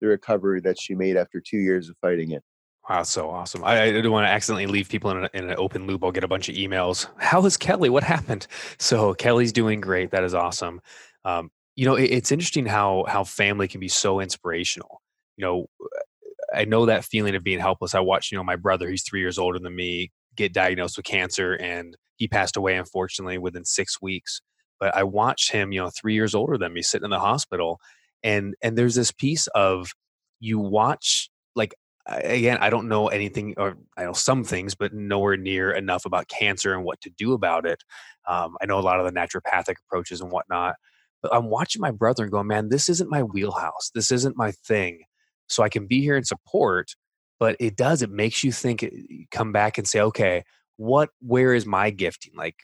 the 0.00 0.08
recovery 0.08 0.60
that 0.60 0.80
she 0.80 0.94
made 0.94 1.16
after 1.16 1.40
two 1.40 1.58
years 1.58 1.88
of 1.88 1.96
fighting 2.00 2.32
it 2.32 2.42
Wow, 2.88 3.02
so 3.02 3.28
awesome. 3.30 3.64
I, 3.64 3.82
I 3.82 4.00
don't 4.00 4.12
want 4.12 4.26
to 4.26 4.30
accidentally 4.30 4.68
leave 4.68 4.88
people 4.88 5.10
in, 5.10 5.24
a, 5.24 5.30
in, 5.34 5.50
an 5.50 5.56
open 5.58 5.88
loop. 5.88 6.04
I'll 6.04 6.12
get 6.12 6.22
a 6.22 6.28
bunch 6.28 6.48
of 6.48 6.54
emails. 6.54 7.08
How 7.16 7.44
is 7.44 7.56
Kelly? 7.56 7.90
What 7.90 8.04
happened? 8.04 8.46
So 8.78 9.12
Kelly's 9.12 9.50
doing 9.52 9.80
great. 9.80 10.12
That 10.12 10.22
is 10.22 10.34
awesome. 10.34 10.80
Um, 11.24 11.50
you 11.76 11.84
know, 11.86 11.94
it, 11.94 12.10
it's 12.10 12.32
interesting 12.32 12.66
how 12.66 13.04
how 13.08 13.24
family 13.24 13.68
can 13.68 13.80
be 13.80 13.88
so 13.88 14.20
inspirational. 14.20 15.02
You 15.36 15.44
know, 15.44 15.66
I 16.54 16.64
know 16.64 16.86
that 16.86 17.04
feeling 17.04 17.34
of 17.34 17.44
being 17.44 17.60
helpless. 17.60 17.94
I 17.94 18.00
watched, 18.00 18.32
you 18.32 18.38
know, 18.38 18.44
my 18.44 18.56
brother, 18.56 18.88
he's 18.88 19.02
three 19.02 19.20
years 19.20 19.38
older 19.38 19.58
than 19.58 19.76
me, 19.76 20.10
get 20.36 20.52
diagnosed 20.52 20.96
with 20.96 21.06
cancer 21.06 21.54
and 21.54 21.96
he 22.16 22.28
passed 22.28 22.56
away 22.56 22.76
unfortunately 22.76 23.38
within 23.38 23.64
six 23.64 24.00
weeks 24.00 24.40
but 24.78 24.94
i 24.94 25.02
watched 25.02 25.50
him 25.50 25.72
you 25.72 25.80
know 25.80 25.90
three 25.90 26.14
years 26.14 26.34
older 26.34 26.56
than 26.56 26.72
me 26.72 26.82
sitting 26.82 27.04
in 27.04 27.10
the 27.10 27.18
hospital 27.18 27.80
and 28.22 28.54
and 28.62 28.78
there's 28.78 28.94
this 28.94 29.10
piece 29.10 29.46
of 29.48 29.92
you 30.38 30.58
watch 30.58 31.30
like 31.56 31.74
again 32.06 32.58
i 32.60 32.70
don't 32.70 32.88
know 32.88 33.08
anything 33.08 33.54
or 33.56 33.76
i 33.96 34.04
know 34.04 34.12
some 34.12 34.44
things 34.44 34.74
but 34.74 34.92
nowhere 34.92 35.36
near 35.36 35.72
enough 35.72 36.04
about 36.04 36.28
cancer 36.28 36.72
and 36.72 36.84
what 36.84 37.00
to 37.00 37.10
do 37.10 37.32
about 37.32 37.66
it 37.66 37.82
um, 38.28 38.54
i 38.62 38.66
know 38.66 38.78
a 38.78 38.80
lot 38.80 39.00
of 39.00 39.06
the 39.06 39.18
naturopathic 39.18 39.74
approaches 39.86 40.20
and 40.20 40.30
whatnot 40.30 40.74
but 41.22 41.34
i'm 41.34 41.50
watching 41.50 41.80
my 41.80 41.90
brother 41.90 42.24
and 42.24 42.32
going 42.32 42.46
man 42.46 42.68
this 42.68 42.88
isn't 42.88 43.10
my 43.10 43.22
wheelhouse. 43.22 43.90
This 43.94 44.10
isn't 44.10 44.36
my 44.36 44.52
thing. 44.52 45.02
So 45.48 45.62
i 45.62 45.68
can 45.68 45.86
be 45.86 46.00
here 46.00 46.16
and 46.16 46.26
support 46.26 46.94
but 47.38 47.56
it 47.60 47.76
does 47.76 48.02
it 48.02 48.10
makes 48.10 48.42
you 48.44 48.52
think 48.52 48.82
eh, 48.82 48.90
come 49.30 49.52
back 49.52 49.78
and 49.78 49.86
say 49.86 50.00
okay 50.00 50.44
what 50.76 51.10
where 51.20 51.54
is 51.54 51.66
my 51.66 51.90
gifting? 51.90 52.32
Like 52.36 52.56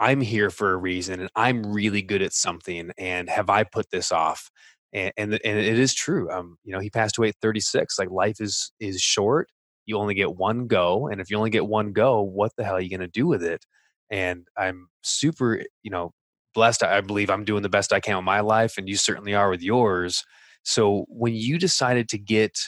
i'm 0.00 0.20
here 0.20 0.50
for 0.50 0.72
a 0.72 0.76
reason 0.76 1.20
and 1.20 1.30
i'm 1.36 1.62
really 1.72 2.02
good 2.02 2.20
at 2.20 2.32
something 2.32 2.90
and 2.98 3.30
have 3.30 3.48
i 3.50 3.64
put 3.64 3.90
this 3.90 4.12
off? 4.12 4.50
And 4.92 5.12
and, 5.16 5.32
and 5.44 5.58
it 5.58 5.78
is 5.78 5.94
true 5.94 6.30
um 6.30 6.56
you 6.64 6.72
know 6.72 6.80
he 6.80 6.90
passed 6.90 7.18
away 7.18 7.28
at 7.28 7.36
36 7.42 7.98
like 7.98 8.10
life 8.10 8.40
is 8.40 8.72
is 8.80 9.00
short. 9.00 9.48
You 9.86 9.98
only 9.98 10.14
get 10.14 10.36
one 10.36 10.66
go 10.66 11.08
and 11.08 11.20
if 11.20 11.30
you 11.30 11.36
only 11.36 11.50
get 11.50 11.66
one 11.66 11.92
go 11.92 12.22
what 12.22 12.52
the 12.56 12.64
hell 12.64 12.74
are 12.76 12.80
you 12.80 12.90
going 12.90 13.00
to 13.00 13.08
do 13.08 13.26
with 13.26 13.42
it? 13.42 13.64
And 14.10 14.46
i'm 14.56 14.88
super 15.02 15.62
you 15.82 15.90
know 15.90 16.12
blessed 16.54 16.82
i 16.82 17.00
believe 17.00 17.30
i'm 17.30 17.44
doing 17.44 17.62
the 17.62 17.68
best 17.68 17.92
i 17.92 18.00
can 18.00 18.16
with 18.16 18.24
my 18.24 18.40
life 18.40 18.78
and 18.78 18.88
you 18.88 18.96
certainly 18.96 19.34
are 19.34 19.50
with 19.50 19.62
yours. 19.62 20.24
So 20.66 21.04
when 21.08 21.34
you 21.34 21.58
decided 21.58 22.08
to 22.08 22.18
get 22.18 22.58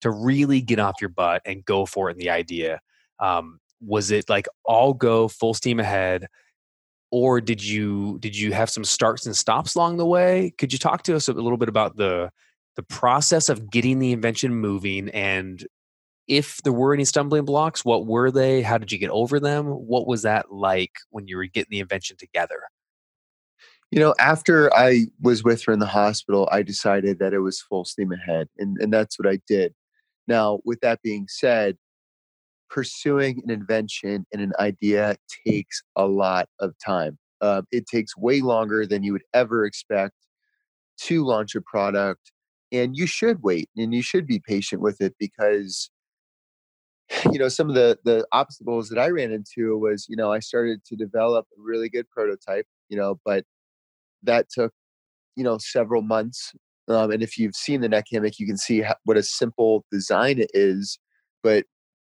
to 0.00 0.10
really 0.10 0.60
get 0.60 0.80
off 0.80 0.96
your 1.00 1.10
butt 1.10 1.42
and 1.44 1.64
go 1.64 1.86
for 1.86 2.08
it 2.08 2.14
in 2.14 2.18
the 2.18 2.30
idea 2.30 2.80
um, 3.20 3.60
was 3.80 4.10
it 4.10 4.28
like 4.28 4.46
all 4.64 4.94
go 4.94 5.28
full 5.28 5.54
steam 5.54 5.80
ahead 5.80 6.26
or 7.10 7.40
did 7.40 7.64
you 7.64 8.18
did 8.18 8.36
you 8.36 8.52
have 8.52 8.70
some 8.70 8.84
starts 8.84 9.26
and 9.26 9.36
stops 9.36 9.74
along 9.74 9.96
the 9.96 10.06
way? 10.06 10.52
Could 10.58 10.72
you 10.72 10.78
talk 10.78 11.02
to 11.04 11.16
us 11.16 11.28
a 11.28 11.32
little 11.32 11.56
bit 11.56 11.68
about 11.68 11.96
the 11.96 12.30
the 12.74 12.82
process 12.82 13.48
of 13.48 13.70
getting 13.70 13.98
the 13.98 14.12
invention 14.12 14.54
moving 14.54 15.08
and 15.10 15.66
if 16.28 16.58
there 16.64 16.72
were 16.72 16.92
any 16.92 17.04
stumbling 17.04 17.44
blocks 17.44 17.84
what 17.84 18.06
were 18.06 18.30
they? 18.30 18.62
How 18.62 18.78
did 18.78 18.90
you 18.92 18.98
get 18.98 19.10
over 19.10 19.38
them? 19.38 19.66
What 19.66 20.06
was 20.06 20.22
that 20.22 20.52
like 20.52 20.92
when 21.10 21.28
you 21.28 21.36
were 21.36 21.46
getting 21.46 21.70
the 21.70 21.80
invention 21.80 22.16
together 22.18 22.60
you 23.90 24.00
know 24.00 24.14
after 24.18 24.72
i 24.74 25.06
was 25.20 25.44
with 25.44 25.62
her 25.64 25.72
in 25.72 25.78
the 25.78 25.86
hospital 25.86 26.48
i 26.52 26.62
decided 26.62 27.18
that 27.18 27.32
it 27.32 27.40
was 27.40 27.60
full 27.60 27.84
steam 27.84 28.12
ahead 28.12 28.48
and, 28.58 28.78
and 28.80 28.92
that's 28.92 29.18
what 29.18 29.28
i 29.28 29.38
did 29.46 29.74
now 30.28 30.58
with 30.64 30.80
that 30.80 31.00
being 31.02 31.26
said 31.28 31.76
pursuing 32.68 33.42
an 33.44 33.50
invention 33.50 34.26
and 34.32 34.42
an 34.42 34.52
idea 34.58 35.16
takes 35.46 35.82
a 35.96 36.06
lot 36.06 36.48
of 36.60 36.74
time. 36.84 37.18
Uh, 37.40 37.62
it 37.70 37.86
takes 37.86 38.16
way 38.16 38.40
longer 38.40 38.86
than 38.86 39.02
you 39.02 39.12
would 39.12 39.24
ever 39.34 39.64
expect 39.64 40.14
to 40.98 41.24
launch 41.24 41.54
a 41.54 41.60
product. 41.60 42.32
And 42.72 42.96
you 42.96 43.06
should 43.06 43.42
wait 43.42 43.68
and 43.76 43.94
you 43.94 44.02
should 44.02 44.26
be 44.26 44.40
patient 44.40 44.82
with 44.82 45.00
it 45.00 45.14
because, 45.18 45.90
you 47.32 47.38
know, 47.38 47.48
some 47.48 47.68
of 47.68 47.74
the, 47.74 47.98
the 48.04 48.26
obstacles 48.32 48.88
that 48.88 48.98
I 48.98 49.08
ran 49.08 49.32
into 49.32 49.78
was, 49.78 50.06
you 50.08 50.16
know, 50.16 50.32
I 50.32 50.40
started 50.40 50.84
to 50.86 50.96
develop 50.96 51.46
a 51.56 51.62
really 51.62 51.88
good 51.88 52.08
prototype, 52.10 52.66
you 52.88 52.96
know, 52.96 53.20
but 53.24 53.44
that 54.26 54.48
took, 54.50 54.72
you 55.36 55.44
know, 55.44 55.58
several 55.58 56.02
months. 56.02 56.52
Um, 56.88 57.10
and 57.10 57.22
if 57.22 57.38
you've 57.38 57.56
seen 57.56 57.80
the 57.80 57.88
neck 57.88 58.06
hammock, 58.12 58.38
you 58.38 58.46
can 58.46 58.56
see 58.58 58.82
how, 58.82 58.94
what 59.04 59.16
a 59.16 59.22
simple 59.22 59.84
design 59.90 60.38
it 60.38 60.50
is. 60.54 60.98
But 61.42 61.64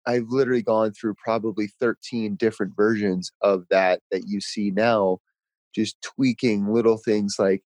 I've 0.08 0.28
literally 0.30 0.64
gone 0.64 0.94
through 0.94 1.16
probably 1.24 1.68
13 1.80 2.36
different 2.36 2.76
versions 2.76 3.32
of 3.42 3.66
that 3.70 4.02
that 4.12 4.24
you 4.28 4.42
see 4.42 4.72
now, 4.72 5.20
just 5.76 6.02
tweaking 6.02 6.74
little 6.74 6.98
things 6.98 7.36
like, 7.38 7.62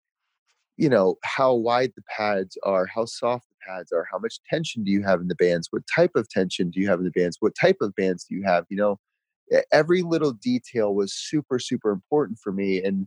you 0.76 0.88
know, 0.88 1.16
how 1.24 1.54
wide 1.54 1.92
the 1.96 2.02
pads 2.16 2.56
are, 2.64 2.86
how 2.86 3.04
soft 3.04 3.46
the 3.50 3.56
pads 3.68 3.92
are, 3.92 4.06
how 4.10 4.18
much 4.18 4.40
tension 4.48 4.82
do 4.84 4.90
you 4.90 5.02
have 5.02 5.20
in 5.20 5.28
the 5.28 5.34
bands, 5.34 5.68
what 5.70 5.82
type 5.94 6.12
of 6.16 6.28
tension 6.28 6.70
do 6.70 6.80
you 6.80 6.88
have 6.88 6.98
in 6.98 7.04
the 7.04 7.10
bands, 7.10 7.36
what 7.40 7.54
type 7.60 7.76
of 7.80 7.94
bands 7.94 8.24
do 8.24 8.34
you 8.34 8.42
have, 8.44 8.64
you 8.70 8.76
know, 8.76 8.98
every 9.72 10.02
little 10.02 10.32
detail 10.32 10.94
was 10.94 11.12
super, 11.12 11.58
super 11.58 11.90
important 11.90 12.38
for 12.42 12.52
me. 12.52 12.82
And, 12.82 13.06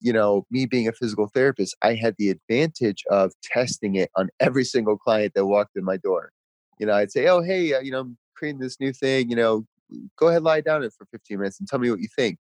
you 0.00 0.12
know, 0.12 0.46
me 0.50 0.66
being 0.66 0.88
a 0.88 0.92
physical 0.92 1.28
therapist, 1.34 1.76
I 1.82 1.94
had 1.94 2.14
the 2.18 2.30
advantage 2.30 3.04
of 3.10 3.32
testing 3.42 3.96
it 3.96 4.10
on 4.16 4.28
every 4.40 4.64
single 4.64 4.96
client 4.98 5.32
that 5.34 5.46
walked 5.46 5.76
in 5.76 5.84
my 5.84 5.96
door. 5.96 6.32
You 6.78 6.86
know, 6.86 6.94
I'd 6.94 7.10
say, 7.12 7.26
oh, 7.28 7.42
hey, 7.42 7.74
uh, 7.74 7.80
you 7.80 7.90
know, 7.90 8.00
I'm 8.00 8.18
creating 8.36 8.60
this 8.60 8.78
new 8.80 8.92
thing, 8.92 9.30
you 9.30 9.36
know, 9.36 9.66
go 10.18 10.28
ahead, 10.28 10.42
lie 10.42 10.60
down 10.60 10.82
it 10.84 10.92
for 10.96 11.06
15 11.10 11.38
minutes 11.38 11.58
and 11.60 11.68
tell 11.68 11.78
me 11.80 11.90
what 11.90 12.00
you 12.00 12.08
think. 12.16 12.38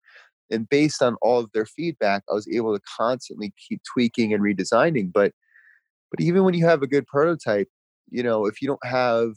and 0.52 0.70
based 0.70 1.02
on 1.02 1.16
all 1.22 1.40
of 1.42 1.52
their 1.54 1.66
feedback, 1.66 2.24
I 2.30 2.34
was 2.34 2.48
able 2.50 2.76
to 2.78 2.82
constantly 2.98 3.54
keep 3.70 3.82
tweaking 3.94 4.34
and 4.34 4.44
redesigning. 4.44 5.12
But 5.14 5.34
but 6.12 6.22
even 6.22 6.44
when 6.44 6.54
you 6.54 6.66
have 6.66 6.82
a 6.84 6.88
good 6.88 7.08
prototype, 7.08 7.70
you 8.12 8.24
know, 8.24 8.46
if 8.46 8.62
you 8.62 8.68
don't 8.68 8.86
have 8.86 9.32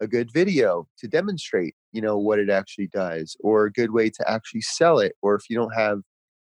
a 0.00 0.06
good 0.06 0.30
video 0.32 0.86
to 0.98 1.08
demonstrate, 1.08 1.74
you 1.92 2.02
know, 2.02 2.18
what 2.18 2.38
it 2.38 2.50
actually 2.50 2.88
does, 2.88 3.36
or 3.40 3.66
a 3.66 3.72
good 3.72 3.92
way 3.92 4.10
to 4.10 4.30
actually 4.30 4.62
sell 4.62 4.98
it, 4.98 5.14
or 5.22 5.34
if 5.34 5.50
you 5.50 5.56
don't 5.56 5.74
have 5.74 6.00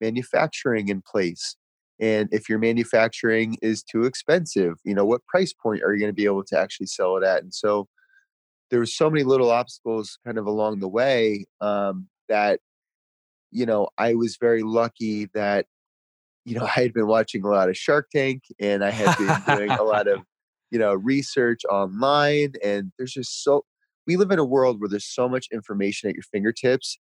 manufacturing 0.02 0.88
in 0.88 1.02
place, 1.02 1.56
and 1.98 2.28
if 2.30 2.48
your 2.48 2.58
manufacturing 2.58 3.56
is 3.62 3.82
too 3.82 4.04
expensive, 4.04 4.74
you 4.84 4.94
know, 4.94 5.06
what 5.06 5.24
price 5.26 5.54
point 5.54 5.82
are 5.82 5.94
you 5.94 6.00
going 6.00 6.10
to 6.12 6.14
be 6.14 6.26
able 6.26 6.44
to 6.44 6.58
actually 6.58 6.86
sell 6.86 7.16
it 7.16 7.24
at? 7.24 7.42
And 7.42 7.54
so 7.54 7.88
there 8.70 8.80
were 8.80 8.86
so 8.86 9.10
many 9.10 9.22
little 9.22 9.50
obstacles 9.50 10.18
kind 10.24 10.38
of 10.38 10.46
along 10.46 10.80
the 10.80 10.88
way 10.88 11.44
um, 11.60 12.08
that 12.28 12.58
you 13.52 13.66
know 13.66 13.88
i 13.98 14.14
was 14.14 14.38
very 14.40 14.62
lucky 14.62 15.28
that 15.34 15.66
you 16.44 16.58
know 16.58 16.64
i 16.76 16.80
had 16.80 16.92
been 16.92 17.06
watching 17.06 17.44
a 17.44 17.48
lot 17.48 17.68
of 17.68 17.76
shark 17.76 18.08
tank 18.10 18.42
and 18.58 18.82
i 18.82 18.90
had 18.90 19.16
been 19.18 19.56
doing 19.56 19.70
a 19.70 19.82
lot 19.82 20.08
of 20.08 20.20
you 20.70 20.78
know 20.78 20.94
research 20.94 21.60
online 21.70 22.54
and 22.64 22.90
there's 22.96 23.12
just 23.12 23.44
so 23.44 23.64
we 24.06 24.16
live 24.16 24.30
in 24.32 24.38
a 24.38 24.44
world 24.44 24.80
where 24.80 24.88
there's 24.88 25.06
so 25.06 25.28
much 25.28 25.46
information 25.52 26.08
at 26.08 26.14
your 26.14 26.24
fingertips 26.32 26.98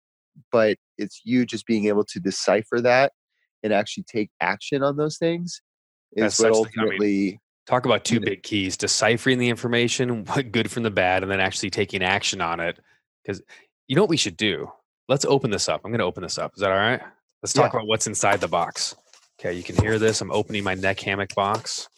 but 0.51 0.77
it's 0.97 1.21
you 1.23 1.45
just 1.45 1.65
being 1.65 1.85
able 1.85 2.03
to 2.05 2.19
decipher 2.19 2.81
that 2.81 3.13
and 3.63 3.73
actually 3.73 4.03
take 4.03 4.29
action 4.41 4.83
on 4.83 4.97
those 4.97 5.17
things 5.17 5.61
is 6.13 6.37
That's 6.37 6.39
what 6.39 6.53
ultimately 6.53 7.27
I 7.27 7.31
mean, 7.31 7.39
talk 7.67 7.85
about 7.85 8.05
two 8.05 8.19
big 8.19 8.43
keys 8.43 8.77
deciphering 8.77 9.39
the 9.39 9.49
information 9.49 10.25
what 10.25 10.51
good 10.51 10.69
from 10.69 10.83
the 10.83 10.91
bad 10.91 11.23
and 11.23 11.31
then 11.31 11.39
actually 11.39 11.69
taking 11.69 12.03
action 12.03 12.41
on 12.41 12.59
it 12.59 12.79
because 13.23 13.41
you 13.87 13.95
know 13.95 14.01
what 14.01 14.09
we 14.09 14.17
should 14.17 14.37
do 14.37 14.71
let's 15.09 15.25
open 15.25 15.51
this 15.51 15.67
up 15.67 15.81
i'm 15.83 15.91
going 15.91 15.99
to 15.99 16.05
open 16.05 16.23
this 16.23 16.37
up 16.37 16.53
is 16.55 16.61
that 16.61 16.71
all 16.71 16.77
right 16.77 17.01
let's 17.41 17.53
talk 17.53 17.73
yeah. 17.73 17.79
about 17.79 17.87
what's 17.87 18.07
inside 18.07 18.39
the 18.39 18.47
box 18.47 18.95
okay 19.39 19.53
you 19.53 19.63
can 19.63 19.75
hear 19.77 19.97
this 19.97 20.21
i'm 20.21 20.31
opening 20.31 20.63
my 20.63 20.75
neck 20.75 20.99
hammock 20.99 21.33
box 21.33 21.89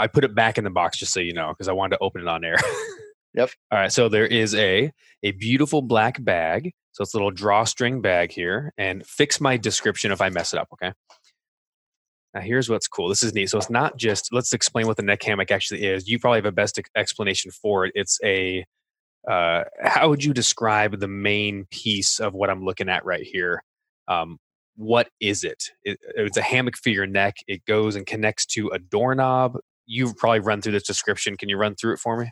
I 0.00 0.06
put 0.06 0.24
it 0.24 0.34
back 0.34 0.56
in 0.56 0.64
the 0.64 0.70
box 0.70 0.98
just 0.98 1.12
so 1.12 1.20
you 1.20 1.34
know 1.34 1.50
because 1.50 1.68
I 1.68 1.72
wanted 1.72 1.96
to 1.96 2.02
open 2.02 2.22
it 2.22 2.28
on 2.28 2.42
air. 2.42 2.56
yep. 3.34 3.50
All 3.70 3.78
right. 3.78 3.92
So 3.92 4.08
there 4.08 4.26
is 4.26 4.54
a 4.54 4.90
a 5.22 5.32
beautiful 5.32 5.82
black 5.82 6.22
bag. 6.22 6.72
So 6.92 7.02
it's 7.02 7.14
a 7.14 7.16
little 7.16 7.30
drawstring 7.30 8.00
bag 8.00 8.32
here, 8.32 8.72
and 8.78 9.06
fix 9.06 9.40
my 9.40 9.56
description 9.56 10.12
if 10.12 10.20
I 10.20 10.28
mess 10.28 10.52
it 10.52 10.58
up. 10.58 10.68
Okay. 10.74 10.92
Now 12.34 12.40
here's 12.40 12.68
what's 12.68 12.88
cool. 12.88 13.08
This 13.08 13.22
is 13.22 13.34
neat. 13.34 13.50
So 13.50 13.58
it's 13.58 13.70
not 13.70 13.96
just. 13.96 14.32
Let's 14.32 14.52
explain 14.52 14.86
what 14.86 14.96
the 14.96 15.02
neck 15.02 15.22
hammock 15.22 15.50
actually 15.50 15.84
is. 15.84 16.08
You 16.08 16.18
probably 16.18 16.38
have 16.38 16.46
a 16.46 16.52
best 16.52 16.80
explanation 16.96 17.50
for 17.50 17.86
it. 17.86 17.92
It's 17.94 18.18
a. 18.24 18.64
Uh, 19.30 19.64
how 19.82 20.08
would 20.08 20.24
you 20.24 20.32
describe 20.32 20.98
the 20.98 21.08
main 21.08 21.66
piece 21.70 22.20
of 22.20 22.34
what 22.34 22.48
I'm 22.48 22.64
looking 22.64 22.88
at 22.88 23.04
right 23.04 23.22
here? 23.22 23.62
Um, 24.08 24.38
what 24.76 25.08
is 25.20 25.44
it? 25.44 25.62
it? 25.84 25.98
It's 26.16 26.38
a 26.38 26.42
hammock 26.42 26.76
for 26.76 26.88
your 26.88 27.06
neck. 27.06 27.36
It 27.46 27.64
goes 27.66 27.96
and 27.96 28.06
connects 28.06 28.46
to 28.46 28.68
a 28.68 28.78
doorknob 28.78 29.58
you've 29.90 30.16
probably 30.16 30.40
run 30.40 30.62
through 30.62 30.72
this 30.72 30.84
description. 30.84 31.36
Can 31.36 31.48
you 31.48 31.56
run 31.56 31.74
through 31.74 31.94
it 31.94 31.98
for 31.98 32.16
me? 32.16 32.30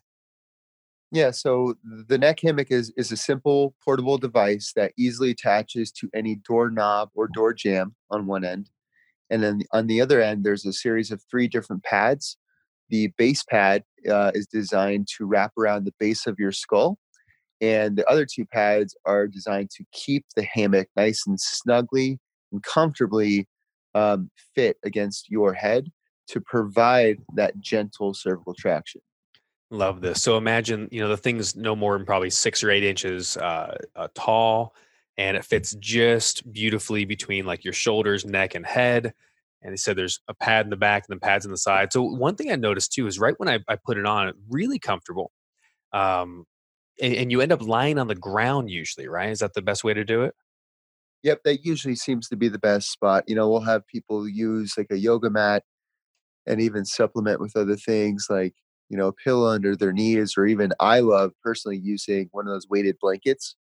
Yeah, 1.11 1.31
so 1.31 1.75
the 1.83 2.19
neck 2.19 2.41
hammock 2.41 2.71
is 2.71 2.93
is 2.97 3.11
a 3.13 3.17
simple 3.17 3.75
portable 3.83 4.19
device 4.19 4.73
that 4.77 4.93
easily 4.99 5.31
attaches 5.31 5.91
to 5.93 6.11
any 6.15 6.37
doorknob 6.37 7.11
or 7.15 7.29
door 7.29 7.55
jamb 7.55 7.95
on 8.11 8.27
one 8.27 8.45
end. 8.45 8.71
And 9.31 9.43
then 9.43 9.63
on 9.73 9.87
the 9.89 10.01
other 10.03 10.23
end, 10.23 10.45
there's 10.45 10.67
a 10.67 10.73
series 10.73 11.11
of 11.11 11.23
three 11.31 11.49
different 11.49 11.85
pads. 11.85 12.37
The 12.91 13.09
base 13.19 13.45
pad 13.45 13.85
uh, 14.11 14.33
is 14.35 14.47
designed 14.47 15.09
to 15.19 15.27
wrap 15.27 15.53
around 15.59 15.85
the 15.85 15.95
base 16.01 16.27
of 16.27 16.39
your 16.39 16.53
skull. 16.53 16.99
And 17.61 17.97
the 17.97 18.07
other 18.09 18.27
two 18.27 18.47
pads 18.47 18.97
are 19.07 19.27
designed 19.29 19.71
to 19.73 19.85
keep 19.93 20.27
the 20.37 20.45
hammock 20.45 20.89
nice 20.97 21.27
and 21.27 21.41
snugly 21.41 22.21
and 22.53 22.63
comfortably 22.63 23.49
um, 23.95 24.31
fit 24.55 24.79
against 24.85 25.31
your 25.31 25.55
head 25.55 25.91
to 26.29 26.41
provide 26.41 27.19
that 27.35 27.59
gentle 27.61 28.15
cervical 28.15 28.55
traction. 28.55 29.01
Love 29.71 30.01
this. 30.01 30.23
So 30.23 30.39
imagine, 30.39 30.89
you 30.91 31.01
know, 31.03 31.09
the 31.09 31.17
thing's 31.17 31.55
no 31.55 31.77
more 31.77 31.97
than 31.97 32.07
probably 32.07 32.31
six 32.31 32.65
or 32.65 32.71
eight 32.71 32.85
inches 32.85 33.37
uh, 33.37 33.77
uh, 33.95 34.09
tall, 34.15 34.75
and 35.19 35.37
it 35.37 35.45
fits 35.45 35.75
just 35.79 36.51
beautifully 36.51 37.05
between 37.05 37.45
like 37.45 37.65
your 37.65 37.75
shoulders, 37.75 38.25
neck, 38.25 38.55
and 38.55 38.65
head. 38.65 39.13
And 39.61 39.73
he 39.73 39.77
said 39.77 39.97
there's 39.97 40.21
a 40.29 40.35
pad 40.35 40.65
in 40.65 40.71
the 40.71 40.77
back 40.77 41.05
and 41.09 41.17
the 41.17 41.21
pads 41.21 41.45
in 41.45 41.51
the 41.51 41.59
side. 41.59 41.93
So 41.93 42.03
one 42.03 42.35
thing 42.35 42.51
I 42.51 42.57
noticed 42.57 42.93
too 42.93 43.07
is 43.07 43.19
right 43.19 43.35
when 43.37 43.49
I, 43.49 43.59
I 43.69 43.77
put 43.77 43.99
it 43.99 44.07
on, 44.07 44.33
really 44.49 44.79
comfortable. 44.79 45.33
Um, 45.93 46.47
and, 47.03 47.15
and 47.15 47.33
you 47.33 47.41
end 47.41 47.53
up 47.53 47.61
lying 47.61 47.99
on 47.99 48.07
the 48.07 48.15
ground 48.15 48.71
usually, 48.71 49.09
right? 49.09 49.31
Is 49.31 49.41
that 49.41 49.55
the 49.55 49.63
best 49.63 49.85
way 49.85 49.93
to 49.93 50.05
do 50.05 50.23
it? 50.23 50.35
Yep, 51.25 51.41
that 51.45 51.65
usually 51.65 51.97
seems 51.97 52.29
to 52.29 52.37
be 52.37 52.49
the 52.49 52.59
best 52.59 52.91
spot. 52.91 53.25
You 53.27 53.35
know, 53.35 53.51
we'll 53.51 53.61
have 53.61 53.87
people 53.87 54.29
use 54.29 54.75
like 54.79 54.87
a 54.91 54.97
yoga 54.99 55.29
mat 55.29 55.65
and 56.47 56.61
even 56.61 56.85
supplement 56.85 57.41
with 57.41 57.57
other 57.57 57.77
things 57.77 58.29
like 58.31 58.55
you 58.89 58.97
know 58.97 59.09
a 59.09 59.13
pillow 59.13 59.49
under 59.49 59.77
their 59.77 59.93
knees 59.93 60.37
or 60.37 60.47
even 60.47 60.73
i 60.81 61.01
love 61.01 61.33
personally 61.43 61.79
using 61.79 62.29
one 62.33 62.47
of 62.47 62.53
those 62.53 62.69
weighted 62.69 62.97
blankets. 63.01 63.57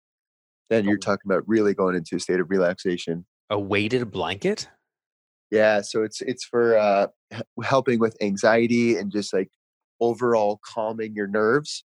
Then 0.70 0.85
you're 0.85 0.94
oh. 0.94 0.98
talking 0.98 1.30
about 1.30 1.46
really 1.46 1.74
going 1.74 1.94
into 1.94 2.16
a 2.16 2.20
state 2.20 2.40
of 2.40 2.48
relaxation. 2.48 3.26
A 3.50 3.58
weighted 3.58 4.11
blanket? 4.11 4.68
Yeah 5.50 5.82
so 5.82 6.02
it's 6.02 6.20
it's 6.22 6.44
for 6.44 6.76
uh 6.76 7.08
helping 7.62 7.98
with 7.98 8.16
anxiety 8.22 8.96
and 8.96 9.12
just 9.12 9.32
like 9.32 9.50
overall 10.00 10.61
calming 10.64 11.14
your 11.14 11.26
nerves. 11.26 11.85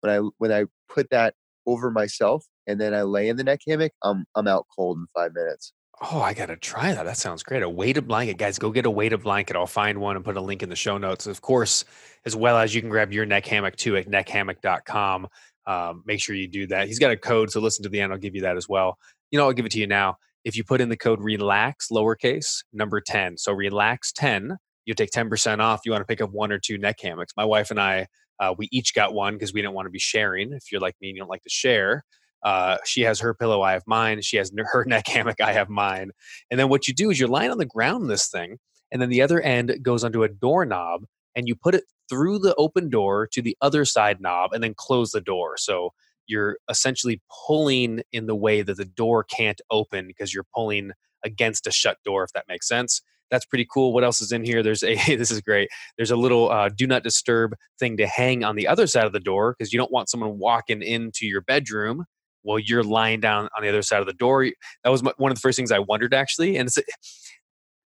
When 0.00 0.12
i 0.12 0.28
when 0.38 0.52
i 0.52 0.64
put 0.88 1.10
that 1.10 1.34
over 1.66 1.90
myself 1.90 2.46
and 2.66 2.80
then 2.80 2.94
i 2.94 3.02
lay 3.02 3.28
in 3.28 3.36
the 3.36 3.44
neck 3.44 3.60
hammock 3.66 3.92
i'm 4.02 4.24
i'm 4.36 4.46
out 4.46 4.66
cold 4.74 4.98
in 4.98 5.06
five 5.14 5.34
minutes 5.34 5.72
Oh, 6.00 6.20
I 6.20 6.34
gotta 6.34 6.56
try 6.56 6.92
that. 6.92 7.04
That 7.04 7.16
sounds 7.16 7.42
great. 7.42 7.62
A 7.62 7.68
weighted 7.68 8.06
blanket, 8.06 8.36
guys. 8.36 8.58
Go 8.58 8.70
get 8.70 8.84
a 8.84 8.90
weighted 8.90 9.22
blanket. 9.22 9.56
I'll 9.56 9.66
find 9.66 9.98
one 9.98 10.16
and 10.16 10.24
put 10.24 10.36
a 10.36 10.40
link 10.42 10.62
in 10.62 10.68
the 10.68 10.76
show 10.76 10.98
notes. 10.98 11.26
Of 11.26 11.40
course, 11.40 11.86
as 12.26 12.36
well 12.36 12.58
as 12.58 12.74
you 12.74 12.82
can 12.82 12.90
grab 12.90 13.12
your 13.12 13.24
neck 13.24 13.46
hammock 13.46 13.76
too 13.76 13.96
at 13.96 14.06
neckhammock.com. 14.06 15.28
Um, 15.66 16.02
make 16.04 16.20
sure 16.20 16.34
you 16.34 16.48
do 16.48 16.66
that. 16.66 16.86
He's 16.86 16.98
got 16.98 17.12
a 17.12 17.16
code, 17.16 17.50
so 17.50 17.60
listen 17.60 17.82
to 17.84 17.88
the 17.88 18.00
end. 18.00 18.12
I'll 18.12 18.18
give 18.18 18.34
you 18.34 18.42
that 18.42 18.58
as 18.58 18.68
well. 18.68 18.98
You 19.30 19.38
know, 19.38 19.46
I'll 19.46 19.54
give 19.54 19.64
it 19.64 19.72
to 19.72 19.80
you 19.80 19.86
now. 19.86 20.16
If 20.44 20.54
you 20.54 20.64
put 20.64 20.80
in 20.82 20.90
the 20.90 20.96
code 20.98 21.20
relax 21.20 21.88
lowercase 21.90 22.62
number 22.74 23.00
10, 23.00 23.38
so 23.38 23.52
relax 23.52 24.12
10, 24.12 24.56
you'll 24.84 24.94
take 24.96 25.10
10% 25.10 25.60
off. 25.60 25.80
You 25.84 25.92
want 25.92 26.02
to 26.02 26.06
pick 26.06 26.20
up 26.20 26.30
one 26.30 26.52
or 26.52 26.58
two 26.58 26.78
neck 26.78 27.00
hammocks. 27.00 27.32
My 27.36 27.44
wife 27.44 27.70
and 27.70 27.80
I, 27.80 28.06
uh, 28.38 28.54
we 28.56 28.68
each 28.70 28.94
got 28.94 29.14
one 29.14 29.34
because 29.34 29.52
we 29.52 29.62
didn't 29.62 29.74
want 29.74 29.86
to 29.86 29.90
be 29.90 29.98
sharing. 29.98 30.52
If 30.52 30.70
you're 30.70 30.80
like 30.80 30.94
me 31.00 31.08
and 31.08 31.16
you 31.16 31.22
don't 31.22 31.30
like 31.30 31.42
to 31.42 31.50
share, 31.50 32.04
uh, 32.46 32.78
she 32.84 33.00
has 33.02 33.18
her 33.18 33.34
pillow, 33.34 33.62
I 33.62 33.72
have 33.72 33.82
mine. 33.88 34.22
She 34.22 34.36
has 34.36 34.52
her 34.56 34.84
neck 34.86 35.08
hammock, 35.08 35.40
I 35.40 35.52
have 35.52 35.68
mine. 35.68 36.12
And 36.48 36.60
then 36.60 36.68
what 36.68 36.86
you 36.86 36.94
do 36.94 37.10
is 37.10 37.18
you're 37.18 37.28
lying 37.28 37.50
on 37.50 37.58
the 37.58 37.66
ground 37.66 38.02
in 38.02 38.08
this 38.08 38.28
thing, 38.28 38.58
and 38.92 39.02
then 39.02 39.08
the 39.08 39.20
other 39.20 39.40
end 39.40 39.76
goes 39.82 40.04
onto 40.04 40.22
a 40.22 40.28
doorknob, 40.28 41.06
and 41.34 41.48
you 41.48 41.56
put 41.56 41.74
it 41.74 41.82
through 42.08 42.38
the 42.38 42.54
open 42.54 42.88
door 42.88 43.28
to 43.32 43.42
the 43.42 43.56
other 43.60 43.84
side 43.84 44.20
knob, 44.20 44.52
and 44.52 44.62
then 44.62 44.74
close 44.76 45.10
the 45.10 45.20
door. 45.20 45.56
So 45.56 45.92
you're 46.28 46.58
essentially 46.70 47.20
pulling 47.48 48.02
in 48.12 48.26
the 48.26 48.36
way 48.36 48.62
that 48.62 48.76
the 48.76 48.84
door 48.84 49.24
can't 49.24 49.60
open 49.72 50.06
because 50.06 50.32
you're 50.32 50.46
pulling 50.54 50.92
against 51.24 51.66
a 51.66 51.72
shut 51.72 51.98
door, 52.04 52.22
if 52.22 52.32
that 52.34 52.46
makes 52.46 52.68
sense. 52.68 53.02
That's 53.28 53.44
pretty 53.44 53.66
cool. 53.68 53.92
What 53.92 54.04
else 54.04 54.20
is 54.20 54.30
in 54.30 54.44
here? 54.44 54.62
There's 54.62 54.84
a 54.84 54.94
this 55.16 55.32
is 55.32 55.40
great. 55.40 55.68
There's 55.96 56.12
a 56.12 56.16
little 56.16 56.48
uh, 56.48 56.68
do 56.68 56.86
not 56.86 57.02
disturb 57.02 57.56
thing 57.80 57.96
to 57.96 58.06
hang 58.06 58.44
on 58.44 58.54
the 58.54 58.68
other 58.68 58.86
side 58.86 59.04
of 59.04 59.12
the 59.12 59.18
door 59.18 59.56
because 59.58 59.72
you 59.72 59.80
don't 59.80 59.90
want 59.90 60.08
someone 60.08 60.38
walking 60.38 60.80
into 60.80 61.26
your 61.26 61.40
bedroom 61.40 62.04
while 62.46 62.58
you're 62.58 62.84
lying 62.84 63.20
down 63.20 63.48
on 63.56 63.62
the 63.62 63.68
other 63.68 63.82
side 63.82 64.00
of 64.00 64.06
the 64.06 64.12
door. 64.12 64.46
That 64.84 64.90
was 64.90 65.02
one 65.02 65.32
of 65.32 65.36
the 65.36 65.40
first 65.40 65.56
things 65.56 65.72
I 65.72 65.80
wondered 65.80 66.14
actually. 66.14 66.56
And 66.56 66.68
it's, 66.68 66.78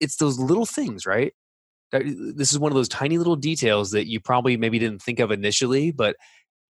it's 0.00 0.16
those 0.16 0.38
little 0.38 0.66
things, 0.66 1.06
right? 1.06 1.32
This 1.92 2.52
is 2.52 2.58
one 2.58 2.70
of 2.70 2.76
those 2.76 2.88
tiny 2.88 3.18
little 3.18 3.36
details 3.36 3.90
that 3.92 4.06
you 4.06 4.20
probably 4.20 4.56
maybe 4.56 4.78
didn't 4.78 5.02
think 5.02 5.18
of 5.18 5.30
initially, 5.30 5.90
but 5.90 6.16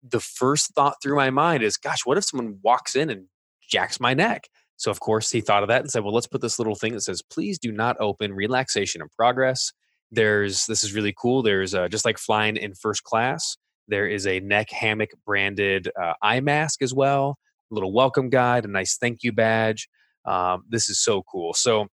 the 0.03 0.19
first 0.19 0.73
thought 0.73 0.95
through 1.01 1.15
my 1.15 1.29
mind 1.29 1.63
is, 1.63 1.77
gosh, 1.77 2.05
what 2.05 2.17
if 2.17 2.25
someone 2.25 2.59
walks 2.63 2.95
in 2.95 3.09
and 3.09 3.27
jacks 3.69 3.99
my 3.99 4.13
neck? 4.13 4.49
So, 4.77 4.91
of 4.91 4.99
course, 4.99 5.31
he 5.31 5.39
thought 5.39 5.63
of 5.63 5.69
that 5.69 5.81
and 5.81 5.89
said, 5.89 6.03
well, 6.03 6.13
let's 6.13 6.27
put 6.27 6.41
this 6.41 6.59
little 6.59 6.75
thing 6.75 6.93
that 6.93 7.01
says, 7.01 7.21
please 7.21 7.57
do 7.57 7.71
not 7.71 7.95
open 7.99 8.33
relaxation 8.33 9.01
in 9.01 9.07
progress. 9.15 9.71
There's, 10.11 10.65
this 10.65 10.83
is 10.83 10.93
really 10.93 11.13
cool. 11.17 11.43
There's 11.43 11.73
uh, 11.73 11.87
just 11.87 12.03
like 12.03 12.17
flying 12.17 12.57
in 12.57 12.73
first 12.73 13.03
class, 13.03 13.57
there 13.87 14.07
is 14.07 14.25
a 14.27 14.39
neck 14.39 14.69
hammock 14.71 15.11
branded 15.25 15.89
uh, 15.99 16.13
eye 16.21 16.39
mask 16.39 16.81
as 16.81 16.93
well 16.93 17.37
little 17.71 17.93
welcome 17.93 18.29
guide, 18.29 18.65
a 18.65 18.67
nice 18.67 18.97
thank 18.97 19.23
you 19.23 19.31
badge. 19.31 19.87
Um, 20.25 20.63
this 20.69 20.89
is 20.89 20.99
so 20.99 21.23
cool. 21.23 21.53
So, 21.53 21.87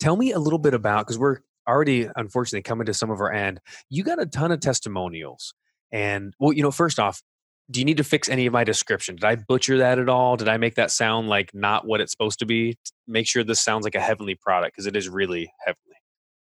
tell 0.00 0.16
me 0.16 0.32
a 0.32 0.38
little 0.38 0.58
bit 0.58 0.74
about 0.74 1.06
because 1.06 1.18
we're 1.18 1.38
already 1.68 2.08
unfortunately 2.16 2.62
coming 2.62 2.86
to 2.86 2.94
some 2.94 3.10
of 3.10 3.20
our 3.20 3.32
end. 3.32 3.60
You 3.88 4.04
got 4.04 4.20
a 4.20 4.26
ton 4.26 4.52
of 4.52 4.60
testimonials, 4.60 5.54
and 5.92 6.34
well, 6.38 6.52
you 6.52 6.62
know, 6.62 6.70
first 6.70 6.98
off, 6.98 7.22
do 7.70 7.80
you 7.80 7.84
need 7.84 7.96
to 7.96 8.04
fix 8.04 8.28
any 8.28 8.46
of 8.46 8.52
my 8.52 8.64
description? 8.64 9.16
Did 9.16 9.24
I 9.24 9.34
butcher 9.36 9.78
that 9.78 9.98
at 9.98 10.08
all? 10.08 10.36
Did 10.36 10.48
I 10.48 10.56
make 10.56 10.76
that 10.76 10.90
sound 10.90 11.28
like 11.28 11.52
not 11.52 11.86
what 11.86 12.00
it's 12.00 12.12
supposed 12.12 12.38
to 12.38 12.46
be? 12.46 12.78
Make 13.08 13.26
sure 13.26 13.42
this 13.42 13.60
sounds 13.60 13.84
like 13.84 13.94
a 13.94 14.00
heavenly 14.00 14.36
product 14.36 14.76
because 14.76 14.86
it 14.86 14.96
is 14.96 15.08
really 15.08 15.52
heavenly. 15.64 15.96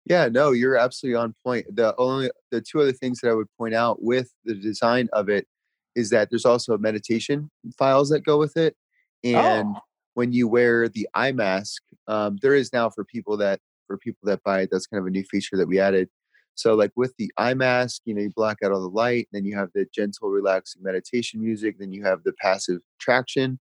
Yeah, 0.04 0.28
no, 0.28 0.52
you're 0.52 0.76
absolutely 0.76 1.16
on 1.16 1.34
point. 1.44 1.66
The 1.74 1.94
only 1.96 2.30
the 2.50 2.60
two 2.60 2.80
other 2.80 2.92
things 2.92 3.20
that 3.20 3.30
I 3.30 3.34
would 3.34 3.48
point 3.58 3.74
out 3.74 4.02
with 4.02 4.32
the 4.44 4.54
design 4.54 5.08
of 5.12 5.28
it 5.28 5.46
is 5.98 6.10
that 6.10 6.30
there's 6.30 6.46
also 6.46 6.78
meditation 6.78 7.50
files 7.76 8.08
that 8.10 8.24
go 8.24 8.38
with 8.38 8.56
it. 8.56 8.76
And 9.24 9.74
oh. 9.76 9.80
when 10.14 10.32
you 10.32 10.46
wear 10.46 10.88
the 10.88 11.08
eye 11.12 11.32
mask, 11.32 11.82
um, 12.06 12.38
there 12.40 12.54
is 12.54 12.72
now 12.72 12.88
for 12.88 13.04
people 13.04 13.36
that 13.38 13.58
for 13.88 13.98
people 13.98 14.20
that 14.24 14.42
buy 14.44 14.60
it, 14.60 14.68
that's 14.70 14.86
kind 14.86 15.00
of 15.00 15.06
a 15.06 15.10
new 15.10 15.24
feature 15.24 15.56
that 15.56 15.66
we 15.66 15.80
added. 15.80 16.08
So 16.54 16.74
like 16.74 16.92
with 16.94 17.14
the 17.18 17.32
eye 17.36 17.54
mask, 17.54 18.02
you 18.04 18.14
know, 18.14 18.22
you 18.22 18.30
block 18.30 18.58
out 18.62 18.70
all 18.70 18.80
the 18.80 18.88
light, 18.88 19.28
then 19.32 19.44
you 19.44 19.56
have 19.56 19.70
the 19.74 19.86
gentle, 19.92 20.28
relaxing 20.28 20.82
meditation 20.82 21.40
music, 21.40 21.76
then 21.78 21.92
you 21.92 22.04
have 22.04 22.22
the 22.22 22.32
passive 22.40 22.78
traction. 23.00 23.58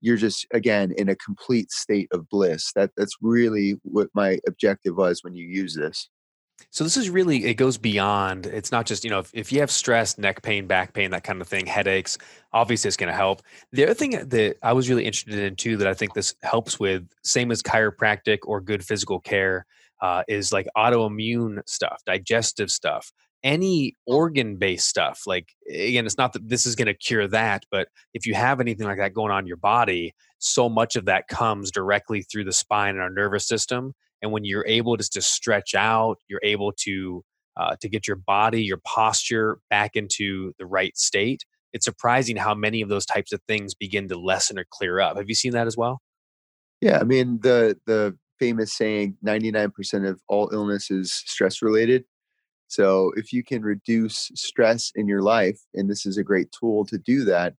You're 0.00 0.16
just 0.16 0.46
again 0.52 0.92
in 0.96 1.08
a 1.08 1.16
complete 1.16 1.70
state 1.70 2.08
of 2.12 2.28
bliss. 2.28 2.72
That 2.74 2.90
that's 2.96 3.16
really 3.22 3.78
what 3.82 4.08
my 4.14 4.40
objective 4.48 4.96
was 4.96 5.22
when 5.22 5.36
you 5.36 5.46
use 5.46 5.76
this. 5.76 6.08
So 6.70 6.84
this 6.84 6.96
is 6.96 7.08
really 7.08 7.44
it 7.46 7.54
goes 7.54 7.78
beyond. 7.78 8.46
It's 8.46 8.70
not 8.72 8.86
just 8.86 9.04
you 9.04 9.10
know 9.10 9.20
if, 9.20 9.30
if 9.32 9.52
you 9.52 9.60
have 9.60 9.70
stress, 9.70 10.18
neck 10.18 10.42
pain, 10.42 10.66
back 10.66 10.92
pain, 10.92 11.10
that 11.12 11.24
kind 11.24 11.40
of 11.40 11.48
thing, 11.48 11.66
headaches. 11.66 12.18
Obviously, 12.52 12.88
it's 12.88 12.96
going 12.96 13.10
to 13.10 13.16
help. 13.16 13.42
The 13.72 13.84
other 13.84 13.94
thing 13.94 14.10
that 14.10 14.56
I 14.62 14.72
was 14.72 14.88
really 14.88 15.04
interested 15.04 15.38
in 15.38 15.56
too, 15.56 15.76
that 15.78 15.88
I 15.88 15.94
think 15.94 16.14
this 16.14 16.34
helps 16.42 16.78
with, 16.78 17.08
same 17.22 17.50
as 17.50 17.62
chiropractic 17.62 18.38
or 18.44 18.60
good 18.60 18.84
physical 18.84 19.20
care, 19.20 19.66
uh, 20.00 20.22
is 20.28 20.52
like 20.52 20.66
autoimmune 20.76 21.60
stuff, 21.66 22.02
digestive 22.06 22.70
stuff, 22.70 23.12
any 23.42 23.94
organ 24.06 24.56
based 24.56 24.88
stuff. 24.88 25.22
Like 25.26 25.48
again, 25.68 26.06
it's 26.06 26.18
not 26.18 26.32
that 26.34 26.48
this 26.48 26.66
is 26.66 26.74
going 26.76 26.86
to 26.86 26.94
cure 26.94 27.28
that, 27.28 27.64
but 27.70 27.88
if 28.14 28.26
you 28.26 28.34
have 28.34 28.60
anything 28.60 28.86
like 28.86 28.98
that 28.98 29.14
going 29.14 29.32
on 29.32 29.44
in 29.44 29.46
your 29.46 29.56
body, 29.56 30.14
so 30.38 30.68
much 30.68 30.96
of 30.96 31.06
that 31.06 31.28
comes 31.28 31.70
directly 31.70 32.22
through 32.22 32.44
the 32.44 32.52
spine 32.52 32.90
and 32.90 33.00
our 33.00 33.10
nervous 33.10 33.46
system 33.46 33.94
and 34.22 34.32
when 34.32 34.44
you're 34.44 34.66
able 34.66 34.96
just 34.96 35.12
to 35.12 35.22
stretch 35.22 35.74
out 35.74 36.18
you're 36.28 36.40
able 36.42 36.72
to 36.72 37.24
uh, 37.56 37.74
to 37.80 37.88
get 37.88 38.06
your 38.06 38.16
body 38.16 38.62
your 38.62 38.80
posture 38.84 39.58
back 39.70 39.96
into 39.96 40.52
the 40.58 40.66
right 40.66 40.96
state 40.96 41.44
it's 41.72 41.84
surprising 41.84 42.36
how 42.36 42.54
many 42.54 42.80
of 42.80 42.88
those 42.88 43.06
types 43.06 43.32
of 43.32 43.40
things 43.46 43.74
begin 43.74 44.08
to 44.08 44.18
lessen 44.18 44.58
or 44.58 44.66
clear 44.70 45.00
up. 45.00 45.16
Have 45.16 45.28
you 45.28 45.34
seen 45.34 45.52
that 45.52 45.66
as 45.66 45.76
well? 45.76 46.00
Yeah 46.80 46.98
i 47.00 47.04
mean 47.04 47.40
the 47.42 47.76
the 47.86 48.16
famous 48.38 48.72
saying 48.72 49.16
99% 49.26 50.08
of 50.08 50.20
all 50.28 50.48
illness 50.52 50.92
is 50.92 51.12
stress 51.12 51.60
related. 51.60 52.04
So 52.68 53.12
if 53.16 53.32
you 53.32 53.42
can 53.42 53.62
reduce 53.62 54.30
stress 54.36 54.92
in 54.94 55.08
your 55.08 55.22
life 55.22 55.58
and 55.74 55.90
this 55.90 56.06
is 56.06 56.18
a 56.18 56.22
great 56.22 56.52
tool 56.52 56.84
to 56.86 56.98
do 56.98 57.24
that 57.24 57.54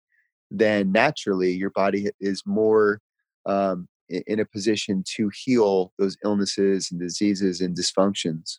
then 0.50 0.92
naturally 0.92 1.52
your 1.52 1.70
body 1.70 2.10
is 2.20 2.42
more 2.46 3.00
um, 3.44 3.88
in 4.08 4.40
a 4.40 4.44
position 4.44 5.04
to 5.16 5.30
heal 5.34 5.92
those 5.98 6.16
illnesses 6.24 6.90
and 6.90 7.00
diseases 7.00 7.60
and 7.60 7.76
dysfunctions. 7.76 8.58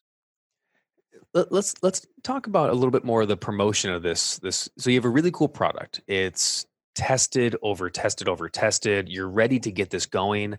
Let's 1.34 1.76
let's 1.84 2.08
talk 2.24 2.48
about 2.48 2.72
a 2.72 2.74
little 2.74 2.92
bit 2.92 3.04
more 3.04 3.22
of 3.22 3.28
the 3.28 3.38
promotion 3.38 3.92
of 3.92 4.02
this 4.02 4.40
this 4.40 4.68
so 4.78 4.90
you 4.90 4.98
have 4.98 5.06
a 5.06 5.10
really 5.10 5.32
cool 5.32 5.48
product. 5.48 6.02
It's 6.08 6.66
tested 6.96 7.56
over 7.62 7.90
tested 7.90 8.28
over 8.28 8.50
tested. 8.50 9.10
You're 9.10 9.30
ready 9.30 9.60
to 9.60 9.72
get 9.72 9.90
this 9.92 10.06
going 10.06 10.58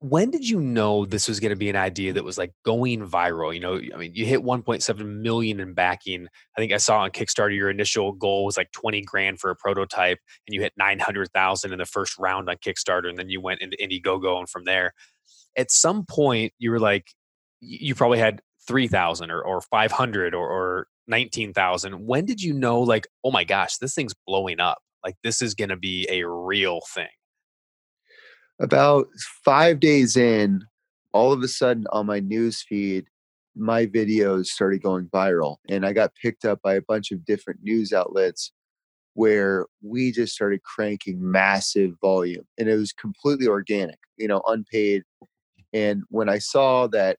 when 0.00 0.30
did 0.30 0.48
you 0.48 0.60
know 0.60 1.04
this 1.04 1.28
was 1.28 1.40
going 1.40 1.50
to 1.50 1.56
be 1.56 1.70
an 1.70 1.76
idea 1.76 2.12
that 2.12 2.24
was 2.24 2.38
like 2.38 2.52
going 2.64 3.06
viral? 3.06 3.54
You 3.54 3.60
know, 3.60 3.80
I 3.94 3.98
mean, 3.98 4.12
you 4.14 4.26
hit 4.26 4.42
1.7 4.42 5.20
million 5.20 5.60
in 5.60 5.74
backing. 5.74 6.26
I 6.56 6.60
think 6.60 6.72
I 6.72 6.76
saw 6.78 7.00
on 7.00 7.10
Kickstarter 7.10 7.54
your 7.54 7.70
initial 7.70 8.12
goal 8.12 8.44
was 8.44 8.56
like 8.56 8.72
20 8.72 9.02
grand 9.02 9.40
for 9.40 9.50
a 9.50 9.56
prototype, 9.56 10.18
and 10.46 10.54
you 10.54 10.60
hit 10.60 10.72
900,000 10.76 11.72
in 11.72 11.78
the 11.78 11.86
first 11.86 12.18
round 12.18 12.48
on 12.48 12.56
Kickstarter, 12.56 13.08
and 13.08 13.18
then 13.18 13.28
you 13.28 13.40
went 13.40 13.60
into 13.60 13.76
Indiegogo, 13.76 14.38
and 14.38 14.48
from 14.48 14.64
there, 14.64 14.92
at 15.56 15.70
some 15.70 16.04
point, 16.06 16.52
you 16.58 16.70
were 16.70 16.80
like, 16.80 17.08
you 17.60 17.94
probably 17.94 18.18
had 18.18 18.40
3,000 18.66 19.30
or, 19.30 19.42
or 19.42 19.60
500 19.60 20.34
or, 20.34 20.48
or 20.48 20.86
19,000. 21.08 22.06
When 22.06 22.24
did 22.24 22.42
you 22.42 22.52
know, 22.52 22.80
like, 22.80 23.06
oh 23.24 23.30
my 23.30 23.44
gosh, 23.44 23.76
this 23.78 23.94
thing's 23.94 24.14
blowing 24.26 24.60
up? 24.60 24.78
Like, 25.04 25.16
this 25.22 25.42
is 25.42 25.54
going 25.54 25.70
to 25.70 25.76
be 25.76 26.06
a 26.10 26.26
real 26.26 26.80
thing? 26.94 27.08
About 28.62 29.08
five 29.44 29.80
days 29.80 30.16
in, 30.16 30.64
all 31.12 31.32
of 31.32 31.42
a 31.42 31.48
sudden 31.48 31.84
on 31.92 32.06
my 32.06 32.20
news 32.20 32.62
feed, 32.62 33.06
my 33.54 33.84
videos 33.86 34.46
started 34.46 34.82
going 34.82 35.06
viral. 35.08 35.56
And 35.68 35.84
I 35.84 35.92
got 35.92 36.14
picked 36.14 36.44
up 36.44 36.60
by 36.62 36.74
a 36.74 36.82
bunch 36.82 37.10
of 37.10 37.24
different 37.24 37.60
news 37.62 37.92
outlets 37.92 38.52
where 39.14 39.66
we 39.82 40.10
just 40.10 40.32
started 40.32 40.62
cranking 40.62 41.18
massive 41.20 41.92
volume. 42.00 42.44
And 42.56 42.68
it 42.68 42.76
was 42.76 42.92
completely 42.92 43.46
organic, 43.46 43.98
you 44.16 44.28
know, 44.28 44.40
unpaid. 44.46 45.02
And 45.74 46.04
when 46.08 46.28
I 46.28 46.38
saw 46.38 46.86
that 46.88 47.18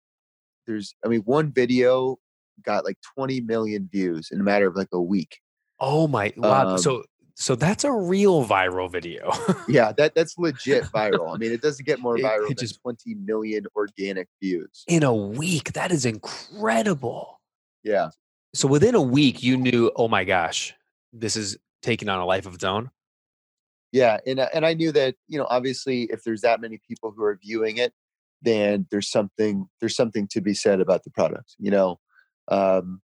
there's, 0.65 0.95
I 1.06 1.10
mean, 1.10 1.21
one 1.21 1.51
video 1.51 2.17
got 2.63 2.86
like 2.86 2.97
20 3.15 3.41
million 3.41 3.89
views 3.91 4.29
in 4.32 4.39
a 4.39 4.43
matter 4.43 4.67
of 4.67 4.75
like 4.75 4.88
a 4.93 5.01
week. 5.01 5.39
Oh 5.79 6.08
my 6.08 6.34
wow. 6.38 6.69
Um, 6.69 6.77
so 6.77 7.03
so 7.36 7.56
that's 7.56 7.84
a 7.84 7.91
real 7.91 8.46
viral 8.46 8.91
video. 8.91 9.32
yeah, 9.67 9.91
that 9.93 10.13
that's 10.15 10.38
legit 10.38 10.84
viral. 10.86 11.34
I 11.34 11.38
mean, 11.38 11.52
it 11.52 11.62
doesn't 11.62 11.86
get 11.86 12.00
more 12.00 12.17
viral 12.17 12.48
it, 12.48 12.52
it 12.52 12.58
than 12.58 12.67
just, 12.67 12.82
20 12.82 13.15
million 13.15 13.65
organic 13.76 14.28
views 14.41 14.84
in 14.88 15.04
a 15.04 15.13
week. 15.13 15.74
That 15.74 15.91
is 15.91 16.06
incredible. 16.06 17.41
Yeah. 17.84 18.10
So 18.54 18.67
within 18.67 18.96
a 18.96 19.02
week, 19.02 19.41
you 19.41 19.58
knew, 19.58 19.91
oh 19.96 20.08
my 20.08 20.24
gosh, 20.24 20.76
this 21.12 21.36
is 21.36 21.58
taking 21.82 22.08
on 22.08 22.19
a 22.19 22.26
life 22.26 22.46
of 22.46 22.54
its 22.56 22.63
own. 22.63 22.91
Yeah, 23.91 24.19
and 24.26 24.39
uh, 24.39 24.50
and 24.54 24.65
I 24.65 24.74
knew 24.74 24.91
that 24.91 25.15
you 25.28 25.38
know 25.38 25.48
obviously 25.50 26.04
if 26.12 26.24
there's 26.24 26.41
that 26.41 26.62
many 26.62 26.80
people 26.88 27.13
who 27.15 27.24
are 27.24 27.39
viewing 27.41 27.78
it, 27.78 27.93
then 28.41 28.88
there's 28.89 29.10
something 29.10 29.67
there's 29.80 29.96
something 29.96 30.28
to 30.30 30.41
be 30.41 30.54
said 30.54 30.82
about 30.82 31.04
the 31.04 31.12
product. 31.12 31.56
You 31.60 31.72
know, 31.72 32.00
um, 32.48 33.02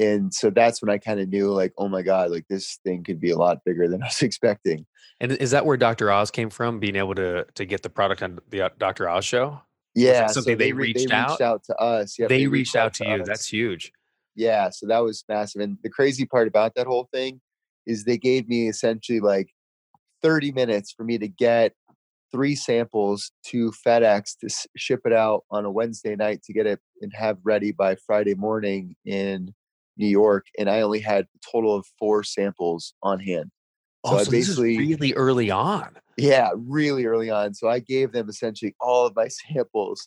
and 0.00 0.32
so 0.32 0.48
that's 0.48 0.80
when 0.80 0.88
I 0.88 0.96
kind 0.96 1.20
of 1.20 1.28
knew, 1.28 1.50
like, 1.50 1.74
oh 1.76 1.88
my 1.88 2.00
god, 2.00 2.30
like 2.30 2.46
this 2.48 2.78
thing 2.84 3.04
could 3.04 3.20
be 3.20 3.30
a 3.30 3.36
lot 3.36 3.58
bigger 3.66 3.86
than 3.86 4.02
I 4.02 4.06
was 4.06 4.22
expecting. 4.22 4.86
And 5.20 5.32
is 5.32 5.50
that 5.50 5.66
where 5.66 5.76
Dr. 5.76 6.10
Oz 6.10 6.30
came 6.30 6.48
from, 6.48 6.80
being 6.80 6.96
able 6.96 7.14
to 7.16 7.44
to 7.54 7.64
get 7.66 7.82
the 7.82 7.90
product 7.90 8.22
on 8.22 8.38
the 8.48 8.62
uh, 8.62 8.68
Dr. 8.78 9.08
Oz 9.08 9.24
show? 9.24 9.60
Yeah, 9.94 10.28
something 10.28 10.54
so 10.54 10.56
they, 10.56 10.66
they, 10.66 10.72
reached, 10.72 11.08
they 11.08 11.14
out? 11.14 11.30
reached 11.30 11.40
out 11.42 11.64
to 11.64 11.76
us. 11.76 12.16
Yeah, 12.18 12.28
they, 12.28 12.38
they, 12.38 12.46
reached, 12.46 12.76
out, 12.76 12.86
out 12.86 12.94
to 12.94 13.08
you. 13.08 13.20
Us. 13.22 13.26
That's 13.26 13.46
huge. 13.46 13.92
Yeah, 14.36 14.70
so 14.70 14.86
that 14.86 15.00
was 15.00 15.24
massive. 15.28 15.60
And 15.60 15.78
the 15.82 15.90
crazy 15.90 16.24
part 16.24 16.48
about 16.48 16.74
that 16.76 16.86
whole 16.86 17.08
thing 17.12 17.40
is 17.86 18.04
they 18.04 18.16
gave 18.16 18.48
me 18.48 18.68
essentially 18.68 19.20
like 19.20 19.50
30 20.22 20.52
minutes 20.52 20.92
for 20.92 21.04
me 21.04 21.18
to 21.18 21.28
get 21.28 21.74
three 22.30 22.54
samples 22.54 23.32
to 23.46 23.72
FedEx 23.84 24.38
to 24.38 24.68
ship 24.76 25.00
it 25.04 25.12
out 25.12 25.44
on 25.50 25.64
a 25.64 25.70
Wednesday 25.70 26.14
night 26.14 26.42
to 26.44 26.52
get 26.52 26.66
it 26.66 26.78
and 27.02 27.12
have 27.12 27.38
ready 27.42 27.72
by 27.72 27.96
Friday 27.96 28.34
morning 28.34 28.94
in 29.04 29.52
New 30.00 30.08
York, 30.08 30.46
and 30.58 30.68
I 30.68 30.80
only 30.80 30.98
had 30.98 31.24
a 31.24 31.52
total 31.52 31.76
of 31.76 31.86
four 31.98 32.24
samples 32.24 32.94
on 33.02 33.20
hand. 33.20 33.50
So, 34.06 34.14
oh, 34.14 34.22
so 34.22 34.28
I 34.28 34.30
basically 34.30 34.78
really 34.78 35.14
early 35.14 35.50
on. 35.50 35.90
Yeah, 36.16 36.50
really 36.56 37.04
early 37.04 37.30
on. 37.30 37.54
So 37.54 37.68
I 37.68 37.78
gave 37.78 38.12
them 38.12 38.28
essentially 38.28 38.74
all 38.80 39.06
of 39.06 39.14
my 39.14 39.28
samples. 39.52 40.02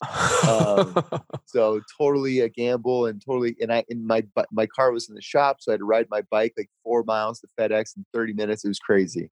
Um, 0.48 1.02
so 1.46 1.80
totally 1.96 2.40
a 2.40 2.48
gamble, 2.48 3.06
and 3.06 3.22
totally. 3.24 3.56
And 3.60 3.72
I, 3.72 3.84
in 3.88 4.06
my 4.06 4.24
my 4.52 4.66
car 4.66 4.92
was 4.92 5.08
in 5.08 5.14
the 5.14 5.22
shop, 5.22 5.58
so 5.60 5.70
I 5.70 5.74
had 5.74 5.78
to 5.78 5.84
ride 5.84 6.06
my 6.10 6.22
bike 6.30 6.54
like 6.58 6.70
four 6.82 7.04
miles 7.04 7.40
to 7.40 7.48
FedEx 7.58 7.96
in 7.96 8.04
thirty 8.12 8.32
minutes. 8.32 8.64
It 8.64 8.68
was 8.68 8.80
crazy. 8.80 9.30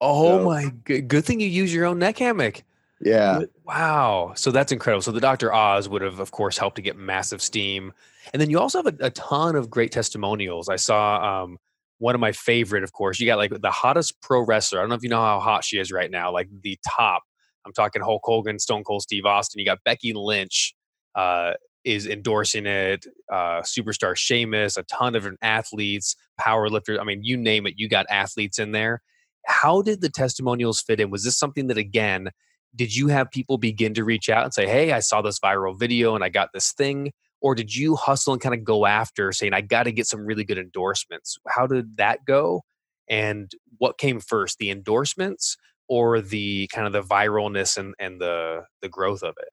Oh 0.00 0.38
so, 0.38 0.44
my 0.44 0.72
good! 0.84 1.08
Good 1.08 1.24
thing 1.24 1.40
you 1.40 1.48
use 1.48 1.72
your 1.72 1.86
own 1.86 2.00
neck 2.00 2.18
hammock. 2.18 2.64
Yeah. 3.00 3.42
Wow. 3.64 4.32
So 4.36 4.50
that's 4.50 4.72
incredible. 4.72 5.02
So 5.02 5.12
the 5.12 5.20
Dr. 5.20 5.52
Oz 5.52 5.88
would 5.88 6.02
have, 6.02 6.20
of 6.20 6.32
course, 6.32 6.58
helped 6.58 6.76
to 6.76 6.82
get 6.82 6.96
massive 6.96 7.40
steam. 7.40 7.92
And 8.32 8.40
then 8.40 8.50
you 8.50 8.58
also 8.58 8.82
have 8.82 8.94
a, 9.00 9.06
a 9.06 9.10
ton 9.10 9.56
of 9.56 9.70
great 9.70 9.90
testimonials. 9.90 10.68
I 10.68 10.76
saw 10.76 11.44
um, 11.44 11.58
one 11.98 12.14
of 12.14 12.20
my 12.20 12.32
favorite, 12.32 12.84
of 12.84 12.92
course. 12.92 13.18
You 13.18 13.26
got 13.26 13.38
like 13.38 13.58
the 13.60 13.70
hottest 13.70 14.20
pro 14.20 14.44
wrestler. 14.44 14.80
I 14.80 14.82
don't 14.82 14.90
know 14.90 14.96
if 14.96 15.02
you 15.02 15.08
know 15.08 15.20
how 15.20 15.40
hot 15.40 15.64
she 15.64 15.78
is 15.78 15.90
right 15.90 16.10
now, 16.10 16.30
like 16.30 16.48
the 16.62 16.78
top. 16.86 17.22
I'm 17.64 17.72
talking 17.72 18.02
Hulk 18.02 18.22
Hogan, 18.24 18.58
Stone 18.58 18.84
Cold 18.84 19.02
Steve 19.02 19.24
Austin. 19.24 19.58
You 19.60 19.66
got 19.66 19.78
Becky 19.84 20.12
Lynch 20.12 20.74
uh, 21.14 21.52
is 21.84 22.06
endorsing 22.06 22.66
it, 22.66 23.06
uh, 23.32 23.60
superstar 23.62 24.16
Sheamus, 24.16 24.76
a 24.76 24.82
ton 24.84 25.14
of 25.14 25.26
athletes, 25.42 26.16
power 26.38 26.68
lifters. 26.68 26.98
I 27.00 27.04
mean, 27.04 27.22
you 27.22 27.36
name 27.36 27.66
it, 27.66 27.74
you 27.76 27.88
got 27.88 28.06
athletes 28.10 28.58
in 28.58 28.72
there. 28.72 29.02
How 29.46 29.82
did 29.82 30.00
the 30.00 30.10
testimonials 30.10 30.80
fit 30.80 31.00
in? 31.00 31.10
Was 31.10 31.24
this 31.24 31.38
something 31.38 31.66
that, 31.68 31.78
again, 31.78 32.30
did 32.74 32.94
you 32.94 33.08
have 33.08 33.30
people 33.30 33.58
begin 33.58 33.94
to 33.94 34.04
reach 34.04 34.28
out 34.28 34.44
and 34.44 34.54
say, 34.54 34.66
Hey, 34.66 34.92
I 34.92 35.00
saw 35.00 35.22
this 35.22 35.38
viral 35.38 35.78
video 35.78 36.14
and 36.14 36.24
I 36.24 36.28
got 36.28 36.50
this 36.52 36.72
thing? 36.72 37.12
Or 37.42 37.54
did 37.54 37.74
you 37.74 37.96
hustle 37.96 38.32
and 38.32 38.42
kind 38.42 38.54
of 38.54 38.64
go 38.64 38.86
after 38.86 39.32
saying, 39.32 39.54
I 39.54 39.62
got 39.62 39.84
to 39.84 39.92
get 39.92 40.06
some 40.06 40.26
really 40.26 40.44
good 40.44 40.58
endorsements? 40.58 41.38
How 41.48 41.66
did 41.66 41.96
that 41.96 42.24
go? 42.26 42.62
And 43.08 43.50
what 43.78 43.98
came 43.98 44.20
first, 44.20 44.58
the 44.58 44.70
endorsements 44.70 45.56
or 45.88 46.20
the 46.20 46.68
kind 46.72 46.86
of 46.86 46.92
the 46.92 47.02
viralness 47.02 47.76
and, 47.76 47.94
and 47.98 48.20
the, 48.20 48.64
the 48.82 48.88
growth 48.88 49.22
of 49.22 49.34
it? 49.38 49.48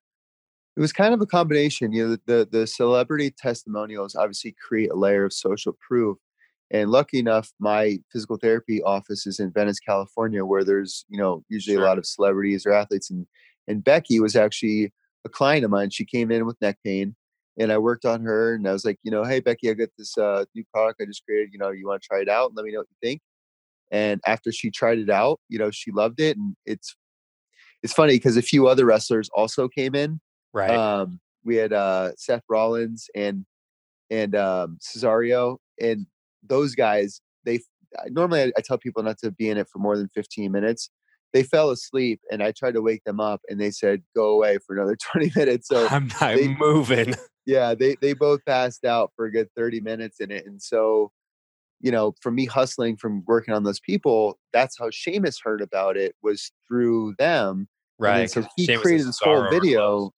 It 0.76 0.80
was 0.80 0.92
kind 0.92 1.12
of 1.12 1.20
a 1.20 1.26
combination. 1.26 1.92
You 1.92 2.08
know, 2.08 2.16
the, 2.26 2.48
the 2.48 2.66
celebrity 2.66 3.34
testimonials 3.36 4.14
obviously 4.14 4.54
create 4.64 4.90
a 4.90 4.94
layer 4.94 5.24
of 5.24 5.32
social 5.32 5.76
proof 5.80 6.18
and 6.70 6.90
lucky 6.90 7.18
enough, 7.18 7.50
my 7.58 7.98
physical 8.12 8.36
therapy 8.36 8.82
office 8.82 9.26
is 9.26 9.40
in 9.40 9.50
Venice, 9.50 9.80
California, 9.80 10.44
where 10.44 10.64
there's 10.64 11.04
you 11.08 11.18
know 11.18 11.42
usually 11.48 11.76
sure. 11.76 11.84
a 11.84 11.86
lot 11.86 11.98
of 11.98 12.06
celebrities 12.06 12.66
or 12.66 12.72
athletes. 12.72 13.10
And 13.10 13.26
and 13.66 13.82
Becky 13.82 14.20
was 14.20 14.36
actually 14.36 14.92
a 15.24 15.28
client 15.28 15.64
of 15.64 15.70
mine. 15.70 15.90
She 15.90 16.04
came 16.04 16.30
in 16.30 16.46
with 16.46 16.60
neck 16.60 16.78
pain, 16.84 17.16
and 17.58 17.72
I 17.72 17.78
worked 17.78 18.04
on 18.04 18.22
her. 18.22 18.54
And 18.54 18.68
I 18.68 18.72
was 18.72 18.84
like, 18.84 18.98
you 19.02 19.10
know, 19.10 19.24
hey 19.24 19.40
Becky, 19.40 19.70
I 19.70 19.74
got 19.74 19.88
this 19.96 20.16
uh, 20.18 20.44
new 20.54 20.64
product 20.72 21.00
I 21.00 21.06
just 21.06 21.24
created. 21.24 21.50
You 21.52 21.58
know, 21.58 21.70
you 21.70 21.86
want 21.86 22.02
to 22.02 22.06
try 22.06 22.20
it 22.20 22.28
out? 22.28 22.48
And 22.48 22.56
let 22.56 22.66
me 22.66 22.72
know 22.72 22.80
what 22.80 22.88
you 22.90 23.08
think. 23.08 23.20
And 23.90 24.20
after 24.26 24.52
she 24.52 24.70
tried 24.70 24.98
it 24.98 25.10
out, 25.10 25.40
you 25.48 25.58
know, 25.58 25.70
she 25.70 25.90
loved 25.90 26.20
it, 26.20 26.36
and 26.36 26.54
it's 26.66 26.94
it's 27.82 27.94
funny 27.94 28.14
because 28.14 28.36
a 28.36 28.42
few 28.42 28.68
other 28.68 28.84
wrestlers 28.84 29.30
also 29.32 29.68
came 29.68 29.94
in. 29.94 30.20
Right. 30.52 30.70
Um, 30.70 31.20
we 31.44 31.56
had 31.56 31.72
uh, 31.72 32.12
Seth 32.16 32.42
Rollins 32.48 33.08
and 33.14 33.46
and 34.10 34.34
um, 34.34 34.78
Cesaro, 34.82 35.58
and 35.80 36.06
those 36.42 36.74
guys. 36.74 37.20
They 37.44 37.60
normally 38.06 38.42
I, 38.42 38.52
I 38.58 38.60
tell 38.60 38.78
people 38.78 39.02
not 39.02 39.18
to 39.18 39.30
be 39.30 39.48
in 39.48 39.58
it 39.58 39.68
for 39.72 39.78
more 39.78 39.96
than 39.96 40.08
15 40.14 40.50
minutes. 40.52 40.90
They 41.34 41.42
fell 41.42 41.70
asleep, 41.70 42.20
and 42.30 42.42
I 42.42 42.52
tried 42.52 42.72
to 42.72 42.80
wake 42.82 43.04
them 43.04 43.20
up, 43.20 43.42
and 43.48 43.60
they 43.60 43.70
said, 43.70 44.02
"Go 44.16 44.30
away 44.30 44.58
for 44.66 44.74
another 44.76 44.96
20 45.12 45.32
minutes." 45.36 45.68
So 45.68 45.86
I'm 45.88 46.08
not 46.20 46.36
they- 46.36 46.48
moving. 46.54 47.14
yeah, 47.46 47.74
they 47.74 47.96
they 48.00 48.14
both 48.14 48.44
passed 48.46 48.84
out 48.84 49.12
for 49.14 49.26
a 49.26 49.32
good 49.32 49.48
30 49.56 49.80
minutes 49.80 50.20
in 50.20 50.30
it, 50.30 50.46
and 50.46 50.60
so 50.60 51.12
you 51.80 51.92
know, 51.92 52.14
for 52.20 52.30
me 52.32 52.44
hustling 52.44 52.96
from 52.96 53.22
working 53.26 53.54
on 53.54 53.62
those 53.62 53.80
people, 53.80 54.38
that's 54.52 54.76
how 54.78 54.90
Sheamus 54.90 55.38
heard 55.42 55.60
about 55.60 55.96
it 55.96 56.14
was 56.22 56.50
through 56.66 57.14
them. 57.18 57.68
Right. 58.00 58.30
so 58.30 58.44
he 58.56 58.64
Sheamus 58.66 58.82
created 58.82 59.06
this 59.06 59.20
whole 59.20 59.48
video. 59.48 60.12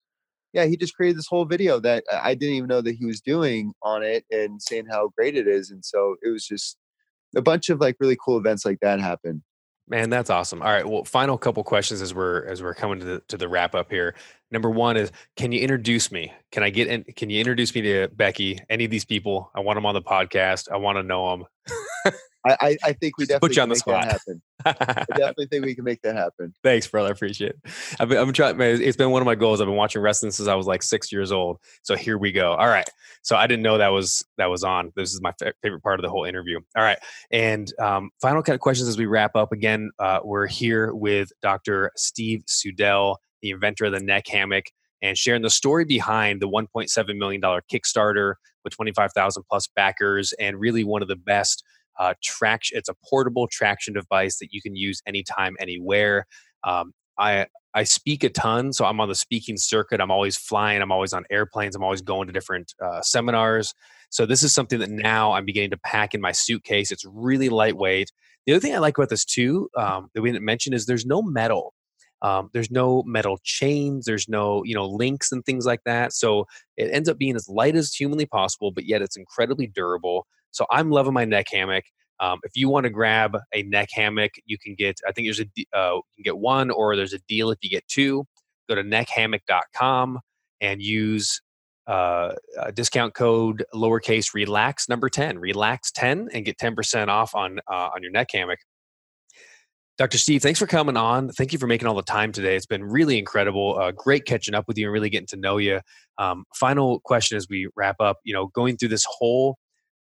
Yeah, 0.53 0.67
he 0.67 0.77
just 0.77 0.95
created 0.95 1.17
this 1.19 1.29
whole 1.29 1.45
video 1.45 1.81
that 1.81 2.05
I 2.13 2.31
I 2.31 2.35
didn't 2.35 2.57
even 2.57 2.69
know 2.69 2.81
that 2.81 2.97
he 2.97 3.07
was 3.07 3.21
doing 3.21 3.73
on 3.83 4.03
it 4.03 4.25
and 4.31 4.61
saying 4.61 4.87
how 4.91 5.11
great 5.17 5.37
it 5.37 5.47
is. 5.47 5.71
And 5.71 5.85
so 5.85 6.17
it 6.23 6.31
was 6.31 6.47
just 6.47 6.77
a 7.37 7.43
bunch 7.43 7.69
of 7.69 7.81
like 7.81 7.97
really 8.01 8.17
cool 8.25 8.39
events 8.39 8.65
like 8.65 8.79
that 8.81 9.01
happen. 9.01 9.43
Man, 9.89 10.09
that's 10.09 10.31
awesome. 10.31 10.63
All 10.63 10.69
right. 10.69 10.89
Well, 10.89 11.03
final 11.05 11.37
couple 11.37 11.65
questions 11.65 12.01
as 12.01 12.15
we're 12.15 12.45
as 12.47 12.63
we're 12.63 12.75
coming 12.75 13.01
to 13.01 13.05
the 13.05 13.23
to 13.27 13.37
the 13.37 13.49
wrap 13.49 13.75
up 13.75 13.91
here. 13.91 14.15
Number 14.53 14.71
one 14.71 14.97
is, 14.97 15.11
can 15.37 15.51
you 15.51 15.61
introduce 15.61 16.13
me? 16.13 16.33
Can 16.53 16.63
I 16.63 16.71
get 16.71 16.87
in? 16.87 17.03
Can 17.17 17.29
you 17.29 17.41
introduce 17.41 17.75
me 17.75 17.83
to 17.83 18.09
Becky? 18.09 18.61
Any 18.69 18.85
of 18.85 18.93
these 18.93 19.05
people? 19.05 19.51
I 19.53 19.61
want 19.61 19.77
them 19.77 19.87
on 19.87 19.95
the 19.95 20.03
podcast. 20.03 20.71
I 20.71 20.77
want 20.77 20.99
to 20.99 21.03
know 21.03 21.45
them. 21.67 22.15
I, 22.47 22.77
I, 22.85 22.93
think 22.95 23.19
we 23.19 23.27
definitely 23.27 23.49
put 23.49 23.57
you 23.57 23.63
on 23.63 23.69
can 23.69 23.79
the 23.79 23.93
make 24.03 24.03
that 24.03 24.21
spot. 24.65 24.75
happen. 24.75 25.05
I 25.11 25.17
definitely 25.19 25.47
think 25.47 25.65
we 25.65 25.75
can 25.75 25.85
make 25.85 26.01
that 26.03 26.17
happen. 26.17 26.55
Thanks, 26.63 26.87
brother. 26.87 27.09
I 27.09 27.13
appreciate 27.13 27.51
it. 27.51 27.59
I've 27.99 28.09
been, 28.09 28.25
been 28.25 28.33
trying, 28.33 28.57
man, 28.57 28.81
it's 28.81 28.97
been 28.97 29.11
one 29.11 29.21
of 29.21 29.27
my 29.27 29.35
goals. 29.35 29.61
I've 29.61 29.67
been 29.67 29.77
watching 29.77 30.01
wrestling 30.01 30.33
since 30.33 30.49
I 30.49 30.55
was 30.55 30.67
like 30.67 30.83
six 30.83 31.13
years 31.13 31.33
old. 31.33 31.59
So 31.83 31.97
here 31.97 32.17
we 32.17 32.33
go. 32.33 32.53
All 32.55 32.69
right. 32.69 32.89
So 33.23 33.37
I 33.37 33.47
didn't 33.47 33.63
know 33.63 33.77
that 33.77 33.89
was 33.89 34.25
that 34.39 34.47
was 34.47 34.65
on. 34.65 34.93
This 34.97 35.13
is 35.13 35.21
my 35.21 35.33
fa- 35.39 35.53
favorite 35.63 35.83
part 35.83 36.01
of 36.01 36.03
the 36.03 36.11
whole 36.11 36.25
interview. 36.25 36.61
All 36.77 36.83
right. 36.83 36.99
And 37.31 37.71
um, 37.79 38.11
final 38.23 38.43
kind 38.43 38.55
of 38.55 38.61
questions 38.61 38.89
as 38.89 38.97
we 38.97 39.07
wrap 39.07 39.37
up. 39.37 39.53
Again, 39.53 39.91
uh, 39.99 40.21
we're 40.25 40.47
here 40.47 40.95
with 40.95 41.31
Dr. 41.43 41.91
Steve 41.97 42.45
Sudell, 42.47 43.17
the 43.43 43.51
inventor 43.51 43.87
of 43.87 43.93
the 43.93 44.01
neck 44.01 44.27
hammock, 44.29 44.67
and 45.03 45.17
sharing 45.17 45.43
the 45.43 45.51
story 45.51 45.85
behind 45.85 46.41
the 46.41 46.49
1.7 46.49 47.17
million 47.19 47.41
dollar 47.41 47.63
Kickstarter 47.71 48.35
with 48.65 48.75
25,000 48.75 49.43
plus 49.49 49.69
backers, 49.75 50.33
and 50.39 50.59
really 50.59 50.85
one 50.85 51.03
of 51.03 51.09
the 51.09 51.17
best 51.17 51.65
uh, 52.01 52.15
traction. 52.23 52.79
It's 52.79 52.89
a 52.89 52.95
portable 53.09 53.47
traction 53.47 53.95
device 53.95 54.39
that 54.39 54.49
you 54.51 54.63
can 54.63 54.75
use 54.75 55.03
anytime, 55.07 55.55
anywhere. 55.61 56.27
Um, 56.65 56.93
I 57.19 57.47
I 57.75 57.85
speak 57.85 58.25
a 58.25 58.31
ton, 58.31 58.73
so 58.73 58.85
I'm 58.85 59.01
on 59.01 59.09
the 59.09 59.15
speaking 59.15 59.57
circuit. 59.57 60.01
I'm 60.01 60.11
always 60.11 60.37
flying. 60.37 60.83
I'm 60.83 60.91
always 60.91 61.13
on 61.13 61.25
airplanes. 61.31 61.77
I'm 61.77 61.85
always 61.85 62.01
going 62.01 62.27
to 62.27 62.33
different 62.33 62.75
uh, 62.85 63.03
seminars. 63.03 63.75
So 64.09 64.27
this 64.27 64.43
is 64.43 64.53
something 64.53 64.81
that 64.81 64.91
now 64.91 65.33
I'm 65.33 65.45
beginning 65.45 65.71
to 65.71 65.79
pack 65.79 66.15
in 66.15 66.21
my 66.21 66.33
suitcase. 66.33 66.91
It's 66.91 67.05
really 67.05 67.49
lightweight. 67.49 68.11
The 68.47 68.55
other 68.55 68.61
thing 68.61 68.75
I 68.75 68.79
like 68.79 68.99
about 68.99 69.11
this 69.11 69.25
too 69.25 69.69
um, 69.77 70.09
that 70.15 70.23
we 70.23 70.33
didn't 70.33 70.45
mention 70.45 70.73
is 70.73 70.87
there's 70.87 71.07
no 71.07 71.23
metal. 71.23 71.75
Um, 72.23 72.51
there's 72.53 72.71
no 72.71 73.03
metal 73.05 73.39
chains. 73.45 74.05
There's 74.05 74.29
no 74.29 74.63
you 74.65 74.75
know 74.75 74.87
links 74.87 75.33
and 75.33 75.45
things 75.45 75.67
like 75.67 75.81
that. 75.85 76.13
So 76.13 76.47
it 76.77 76.91
ends 76.93 77.09
up 77.09 77.19
being 77.19 77.37
as 77.37 77.49
light 77.49 77.77
as 77.77 77.95
humanly 77.95 78.27
possible, 78.27 78.71
but 78.73 78.85
yet 78.85 79.03
it's 79.03 79.17
incredibly 79.17 79.67
durable. 79.67 80.27
So 80.51 80.67
I'm 80.71 80.91
loving 80.91 81.15
my 81.15 81.25
neck 81.25 81.47
hammock. 81.53 81.85
Um, 82.21 82.39
if 82.43 82.53
you 82.55 82.69
want 82.69 82.85
to 82.85 82.91
grab 82.91 83.37
a 83.55 83.63
neck 83.63 83.89
hammock, 83.93 84.33
you 84.45 84.59
can 84.59 84.75
get. 84.75 85.01
I 85.09 85.13
think 85.13 85.27
there's 85.27 85.41
a 85.41 85.47
uh, 85.77 85.95
you 85.95 86.03
can 86.17 86.25
get 86.25 86.39
one, 86.39 86.71
or 86.71 86.95
there's 86.95 87.15
a 87.15 87.21
deal 87.29 87.51
if 87.51 87.59
you 87.63 87.71
get 87.71 87.87
two. 87.89 88.27
Go 88.69 88.75
to 88.75 88.83
neckhammock.com 88.83 90.21
and 90.61 90.83
use 90.83 91.41
uh, 91.87 92.35
discount 92.75 93.15
code 93.15 93.65
lowercase 93.75 94.35
relax 94.35 94.89
number 94.89 95.09
ten 95.09 95.39
relax 95.39 95.91
ten 95.91 96.29
and 96.33 96.45
get 96.45 96.59
ten 96.59 96.75
percent 96.75 97.11
off 97.11 97.35
on 97.35 97.59
uh, 97.71 97.89
on 97.95 98.03
your 98.03 98.13
neck 98.13 98.29
hammock. 98.33 98.59
Dr. 100.01 100.17
Steve, 100.17 100.41
thanks 100.41 100.59
for 100.59 100.67
coming 100.67 100.97
on. 100.97 101.29
Thank 101.29 101.53
you 101.53 101.59
for 101.59 101.67
making 101.67 101.87
all 101.87 101.95
the 101.95 102.01
time 102.01 102.33
today. 102.33 102.57
It's 102.57 102.65
been 102.65 102.83
really 102.83 103.19
incredible. 103.19 103.79
Uh, 103.79 103.91
great 103.91 104.25
catching 104.25 104.55
up 104.55 104.67
with 104.67 104.79
you 104.79 104.87
and 104.87 104.95
really 104.95 105.11
getting 105.11 105.27
to 105.27 105.37
know 105.37 105.59
you. 105.59 105.83
Um, 106.17 106.47
final 106.55 107.01
question 107.01 107.37
as 107.37 107.49
we 107.51 107.69
wrap 107.77 107.97
up. 108.01 108.17
You 108.25 108.33
know, 108.33 108.47
going 108.47 108.79
through 108.79 108.89
this 108.89 109.05
whole 109.07 109.59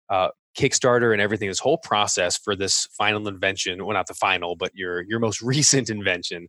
uh, 0.09 0.29
Kickstarter 0.57 1.11
and 1.11 1.21
everything, 1.21 1.49
this 1.49 1.59
whole 1.59 1.79
process 1.79 2.37
for 2.37 2.55
this 2.55 2.87
final 2.97 3.27
invention, 3.27 3.85
well, 3.85 3.93
not 3.93 4.07
the 4.07 4.13
final, 4.13 4.55
but 4.55 4.71
your 4.73 5.01
your 5.01 5.19
most 5.19 5.41
recent 5.41 5.89
invention. 5.89 6.47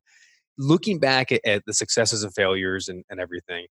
Looking 0.56 1.00
back 1.00 1.32
at, 1.32 1.40
at 1.44 1.64
the 1.66 1.74
successes 1.74 2.22
and 2.22 2.32
failures 2.32 2.88
and, 2.88 3.02
and 3.10 3.18
everything, 3.18 3.66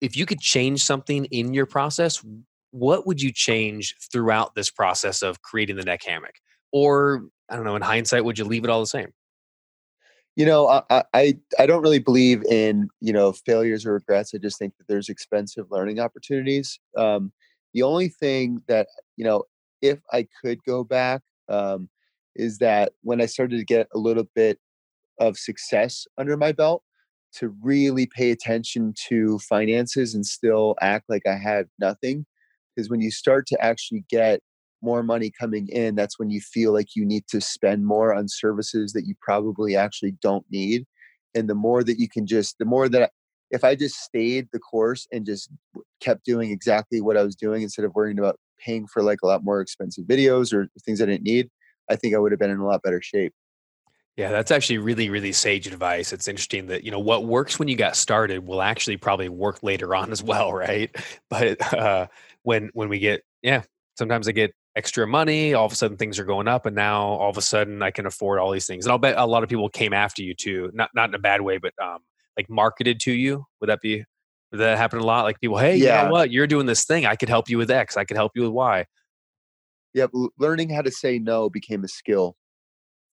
if 0.00 0.16
you 0.16 0.26
could 0.26 0.38
change 0.38 0.84
something 0.84 1.24
in 1.32 1.54
your 1.54 1.66
process, 1.66 2.24
what 2.70 3.04
would 3.04 3.20
you 3.20 3.32
change 3.32 3.96
throughout 4.12 4.54
this 4.54 4.70
process 4.70 5.22
of 5.22 5.42
creating 5.42 5.74
the 5.74 5.84
neck 5.84 6.04
hammock? 6.04 6.34
Or 6.70 7.24
I 7.48 7.56
don't 7.56 7.64
know, 7.64 7.76
in 7.76 7.82
hindsight, 7.82 8.24
would 8.24 8.38
you 8.38 8.44
leave 8.44 8.64
it 8.64 8.70
all 8.70 8.80
the 8.80 8.86
same? 8.86 9.12
You 10.36 10.44
know, 10.46 10.68
I, 10.68 11.02
I- 11.14 11.38
I 11.58 11.66
don't 11.66 11.82
really 11.82 11.98
believe 11.98 12.42
in 12.44 12.88
you 13.00 13.12
know 13.12 13.32
failures 13.32 13.86
or 13.86 13.94
regrets. 13.94 14.34
I 14.34 14.38
just 14.38 14.58
think 14.58 14.76
that 14.78 14.86
there's 14.88 15.08
expensive 15.08 15.66
learning 15.70 15.98
opportunities. 16.00 16.78
Um, 16.96 17.32
the 17.74 17.82
only 17.82 18.08
thing 18.08 18.62
that 18.68 18.88
you 19.16 19.24
know, 19.24 19.44
if 19.82 20.00
I 20.12 20.26
could 20.42 20.62
go 20.64 20.84
back, 20.84 21.22
um, 21.48 21.88
is 22.34 22.58
that 22.58 22.92
when 23.02 23.20
I 23.20 23.26
started 23.26 23.56
to 23.58 23.64
get 23.64 23.88
a 23.94 23.98
little 23.98 24.24
bit 24.34 24.58
of 25.20 25.38
success 25.38 26.06
under 26.18 26.36
my 26.36 26.52
belt, 26.52 26.82
to 27.34 27.54
really 27.62 28.06
pay 28.06 28.30
attention 28.30 28.94
to 29.08 29.38
finances 29.40 30.14
and 30.14 30.26
still 30.26 30.76
act 30.82 31.06
like 31.08 31.22
I 31.26 31.36
had 31.36 31.66
nothing. 31.80 32.26
Because 32.74 32.90
when 32.90 33.00
you 33.00 33.10
start 33.10 33.46
to 33.48 33.64
actually 33.64 34.04
get 34.10 34.40
more 34.86 35.02
money 35.02 35.32
coming 35.38 35.68
in, 35.68 35.96
that's 35.96 36.18
when 36.18 36.30
you 36.30 36.40
feel 36.40 36.72
like 36.72 36.94
you 36.94 37.04
need 37.04 37.26
to 37.28 37.40
spend 37.40 37.84
more 37.84 38.14
on 38.14 38.28
services 38.28 38.92
that 38.92 39.04
you 39.06 39.14
probably 39.20 39.76
actually 39.76 40.12
don't 40.22 40.46
need. 40.50 40.86
And 41.34 41.50
the 41.50 41.54
more 41.54 41.82
that 41.82 41.98
you 41.98 42.08
can 42.08 42.26
just, 42.26 42.56
the 42.58 42.64
more 42.64 42.88
that 42.88 43.02
I, 43.02 43.08
if 43.50 43.64
I 43.64 43.74
just 43.74 43.96
stayed 43.96 44.48
the 44.52 44.60
course 44.60 45.06
and 45.12 45.26
just 45.26 45.50
kept 46.00 46.24
doing 46.24 46.50
exactly 46.50 47.00
what 47.00 47.16
I 47.16 47.22
was 47.24 47.34
doing 47.34 47.62
instead 47.62 47.84
of 47.84 47.94
worrying 47.94 48.18
about 48.18 48.38
paying 48.64 48.86
for 48.86 49.02
like 49.02 49.18
a 49.22 49.26
lot 49.26 49.44
more 49.44 49.60
expensive 49.60 50.04
videos 50.04 50.54
or 50.54 50.68
things 50.84 51.02
I 51.02 51.06
didn't 51.06 51.24
need, 51.24 51.50
I 51.90 51.96
think 51.96 52.14
I 52.14 52.18
would 52.18 52.32
have 52.32 52.38
been 52.38 52.50
in 52.50 52.60
a 52.60 52.66
lot 52.66 52.82
better 52.82 53.02
shape. 53.02 53.34
Yeah, 54.16 54.30
that's 54.30 54.50
actually 54.50 54.78
really, 54.78 55.10
really 55.10 55.32
sage 55.32 55.66
advice. 55.66 56.12
It's 56.12 56.26
interesting 56.26 56.68
that, 56.68 56.84
you 56.84 56.90
know, 56.90 56.98
what 56.98 57.26
works 57.26 57.58
when 57.58 57.68
you 57.68 57.76
got 57.76 57.96
started 57.96 58.46
will 58.46 58.62
actually 58.62 58.96
probably 58.96 59.28
work 59.28 59.62
later 59.62 59.94
on 59.94 60.10
as 60.10 60.22
well, 60.22 60.52
right? 60.66 60.94
But 61.28 61.74
uh, 61.74 62.06
when 62.42 62.70
when 62.72 62.88
we 62.88 62.98
get, 62.98 63.24
yeah, 63.42 63.62
sometimes 63.98 64.26
I 64.26 64.32
get 64.32 64.54
extra 64.76 65.06
money, 65.06 65.54
all 65.54 65.66
of 65.66 65.72
a 65.72 65.74
sudden 65.74 65.96
things 65.96 66.18
are 66.18 66.24
going 66.24 66.46
up, 66.46 66.66
and 66.66 66.76
now 66.76 67.02
all 67.02 67.30
of 67.30 67.36
a 67.38 67.42
sudden 67.42 67.82
I 67.82 67.90
can 67.90 68.06
afford 68.06 68.38
all 68.38 68.50
these 68.52 68.66
things. 68.66 68.84
And 68.86 68.92
I'll 68.92 68.98
bet 68.98 69.16
a 69.16 69.26
lot 69.26 69.42
of 69.42 69.48
people 69.48 69.68
came 69.68 69.92
after 69.92 70.22
you 70.22 70.34
too, 70.34 70.70
not 70.74 70.90
not 70.94 71.08
in 71.08 71.14
a 71.14 71.18
bad 71.18 71.40
way, 71.40 71.58
but 71.58 71.72
um, 71.82 72.00
like 72.36 72.48
marketed 72.48 73.00
to 73.00 73.12
you. 73.12 73.44
Would 73.60 73.70
that 73.70 73.80
be? 73.80 74.04
Would 74.52 74.58
that 74.58 74.78
happen 74.78 75.00
a 75.00 75.04
lot? 75.04 75.24
Like 75.24 75.40
people, 75.40 75.58
hey, 75.58 75.76
you 75.76 75.84
Yeah. 75.84 76.04
know 76.04 76.12
what? 76.12 76.30
You're 76.30 76.46
doing 76.46 76.66
this 76.66 76.84
thing. 76.84 77.04
I 77.06 77.16
could 77.16 77.28
help 77.28 77.48
you 77.48 77.58
with 77.58 77.70
X. 77.70 77.96
I 77.96 78.04
could 78.04 78.16
help 78.16 78.32
you 78.36 78.42
with 78.42 78.52
Y. 78.52 78.86
Yeah, 79.92 80.06
learning 80.38 80.70
how 80.70 80.82
to 80.82 80.90
say 80.90 81.18
no 81.18 81.48
became 81.48 81.82
a 81.82 81.88
skill. 81.88 82.36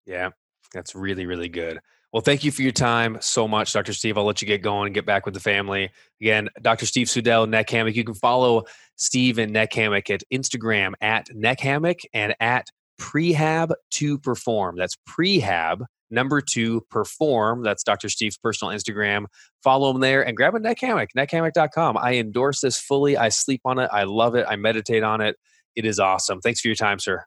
Yeah, 0.05 0.31
that's 0.73 0.95
really, 0.95 1.25
really 1.25 1.47
good. 1.49 1.79
Well, 2.13 2.21
thank 2.21 2.43
you 2.43 2.51
for 2.51 2.61
your 2.61 2.71
time 2.71 3.17
so 3.21 3.47
much, 3.47 3.73
Dr. 3.73 3.91
Steve. 3.91 4.19
I'll 4.19 4.23
let 4.23 4.39
you 4.39 4.47
get 4.47 4.61
going 4.61 4.85
and 4.85 4.93
get 4.93 5.05
back 5.05 5.25
with 5.25 5.33
the 5.33 5.39
family. 5.39 5.89
Again, 6.21 6.47
Dr. 6.61 6.85
Steve 6.85 7.07
Sudell, 7.07 7.49
Neck 7.49 7.69
Hammock. 7.71 7.95
You 7.95 8.03
can 8.03 8.13
follow 8.13 8.65
Steve 8.97 9.39
and 9.39 9.51
Neck 9.51 9.73
Hammock 9.73 10.11
at 10.11 10.21
Instagram 10.31 10.93
at 11.01 11.33
Neck 11.33 11.59
Hammock 11.61 12.01
and 12.13 12.35
at 12.39 12.67
Prehab 13.01 13.71
to 13.91 14.19
Perform. 14.19 14.77
That's 14.77 14.95
Prehab 15.09 15.85
number 16.13 16.39
two 16.39 16.81
perform. 16.89 17.63
That's 17.63 17.83
Dr. 17.83 18.07
Steve's 18.07 18.37
personal 18.37 18.73
Instagram. 18.73 19.25
Follow 19.63 19.89
him 19.89 19.99
there 19.99 20.25
and 20.25 20.37
grab 20.37 20.55
a 20.55 20.59
neck 20.59 20.79
hammock, 20.79 21.09
neckhammock.com. 21.17 21.97
I 21.97 22.13
endorse 22.13 22.61
this 22.61 22.79
fully. 22.79 23.17
I 23.17 23.29
sleep 23.29 23.61
on 23.65 23.79
it. 23.79 23.89
I 23.91 24.03
love 24.03 24.35
it. 24.35 24.45
I 24.47 24.55
meditate 24.55 25.03
on 25.03 25.19
it. 25.19 25.35
It 25.75 25.85
is 25.85 25.99
awesome. 25.99 26.39
Thanks 26.39 26.61
for 26.61 26.67
your 26.67 26.75
time, 26.75 26.99
sir. 26.99 27.25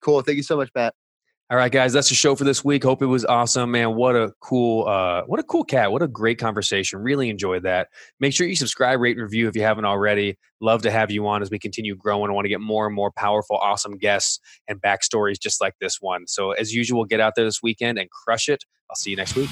Cool. 0.00 0.22
Thank 0.22 0.36
you 0.36 0.42
so 0.42 0.56
much, 0.56 0.70
Matt. 0.74 0.94
All 1.54 1.58
right, 1.58 1.70
guys, 1.70 1.92
that's 1.92 2.08
the 2.08 2.16
show 2.16 2.34
for 2.34 2.42
this 2.42 2.64
week. 2.64 2.82
Hope 2.82 3.00
it 3.00 3.06
was 3.06 3.24
awesome, 3.24 3.70
man. 3.70 3.94
What 3.94 4.16
a 4.16 4.32
cool, 4.40 4.88
uh, 4.88 5.22
what 5.26 5.38
a 5.38 5.44
cool 5.44 5.62
cat. 5.62 5.92
What 5.92 6.02
a 6.02 6.08
great 6.08 6.36
conversation. 6.36 6.98
Really 6.98 7.30
enjoyed 7.30 7.62
that. 7.62 7.90
Make 8.18 8.34
sure 8.34 8.48
you 8.48 8.56
subscribe, 8.56 8.98
rate, 8.98 9.16
and 9.16 9.22
review 9.22 9.46
if 9.46 9.54
you 9.54 9.62
haven't 9.62 9.84
already. 9.84 10.36
Love 10.60 10.82
to 10.82 10.90
have 10.90 11.12
you 11.12 11.24
on 11.28 11.42
as 11.42 11.52
we 11.52 11.60
continue 11.60 11.94
growing. 11.94 12.28
I 12.28 12.34
want 12.34 12.46
to 12.46 12.48
get 12.48 12.60
more 12.60 12.86
and 12.86 12.96
more 12.96 13.12
powerful, 13.12 13.56
awesome 13.58 13.98
guests 13.98 14.40
and 14.66 14.82
backstories 14.82 15.40
just 15.40 15.60
like 15.60 15.74
this 15.80 15.98
one. 16.00 16.26
So, 16.26 16.50
as 16.50 16.74
usual, 16.74 17.04
get 17.04 17.20
out 17.20 17.34
there 17.36 17.44
this 17.44 17.62
weekend 17.62 18.00
and 18.00 18.10
crush 18.10 18.48
it. 18.48 18.64
I'll 18.90 18.96
see 18.96 19.10
you 19.10 19.16
next 19.16 19.36
week. 19.36 19.48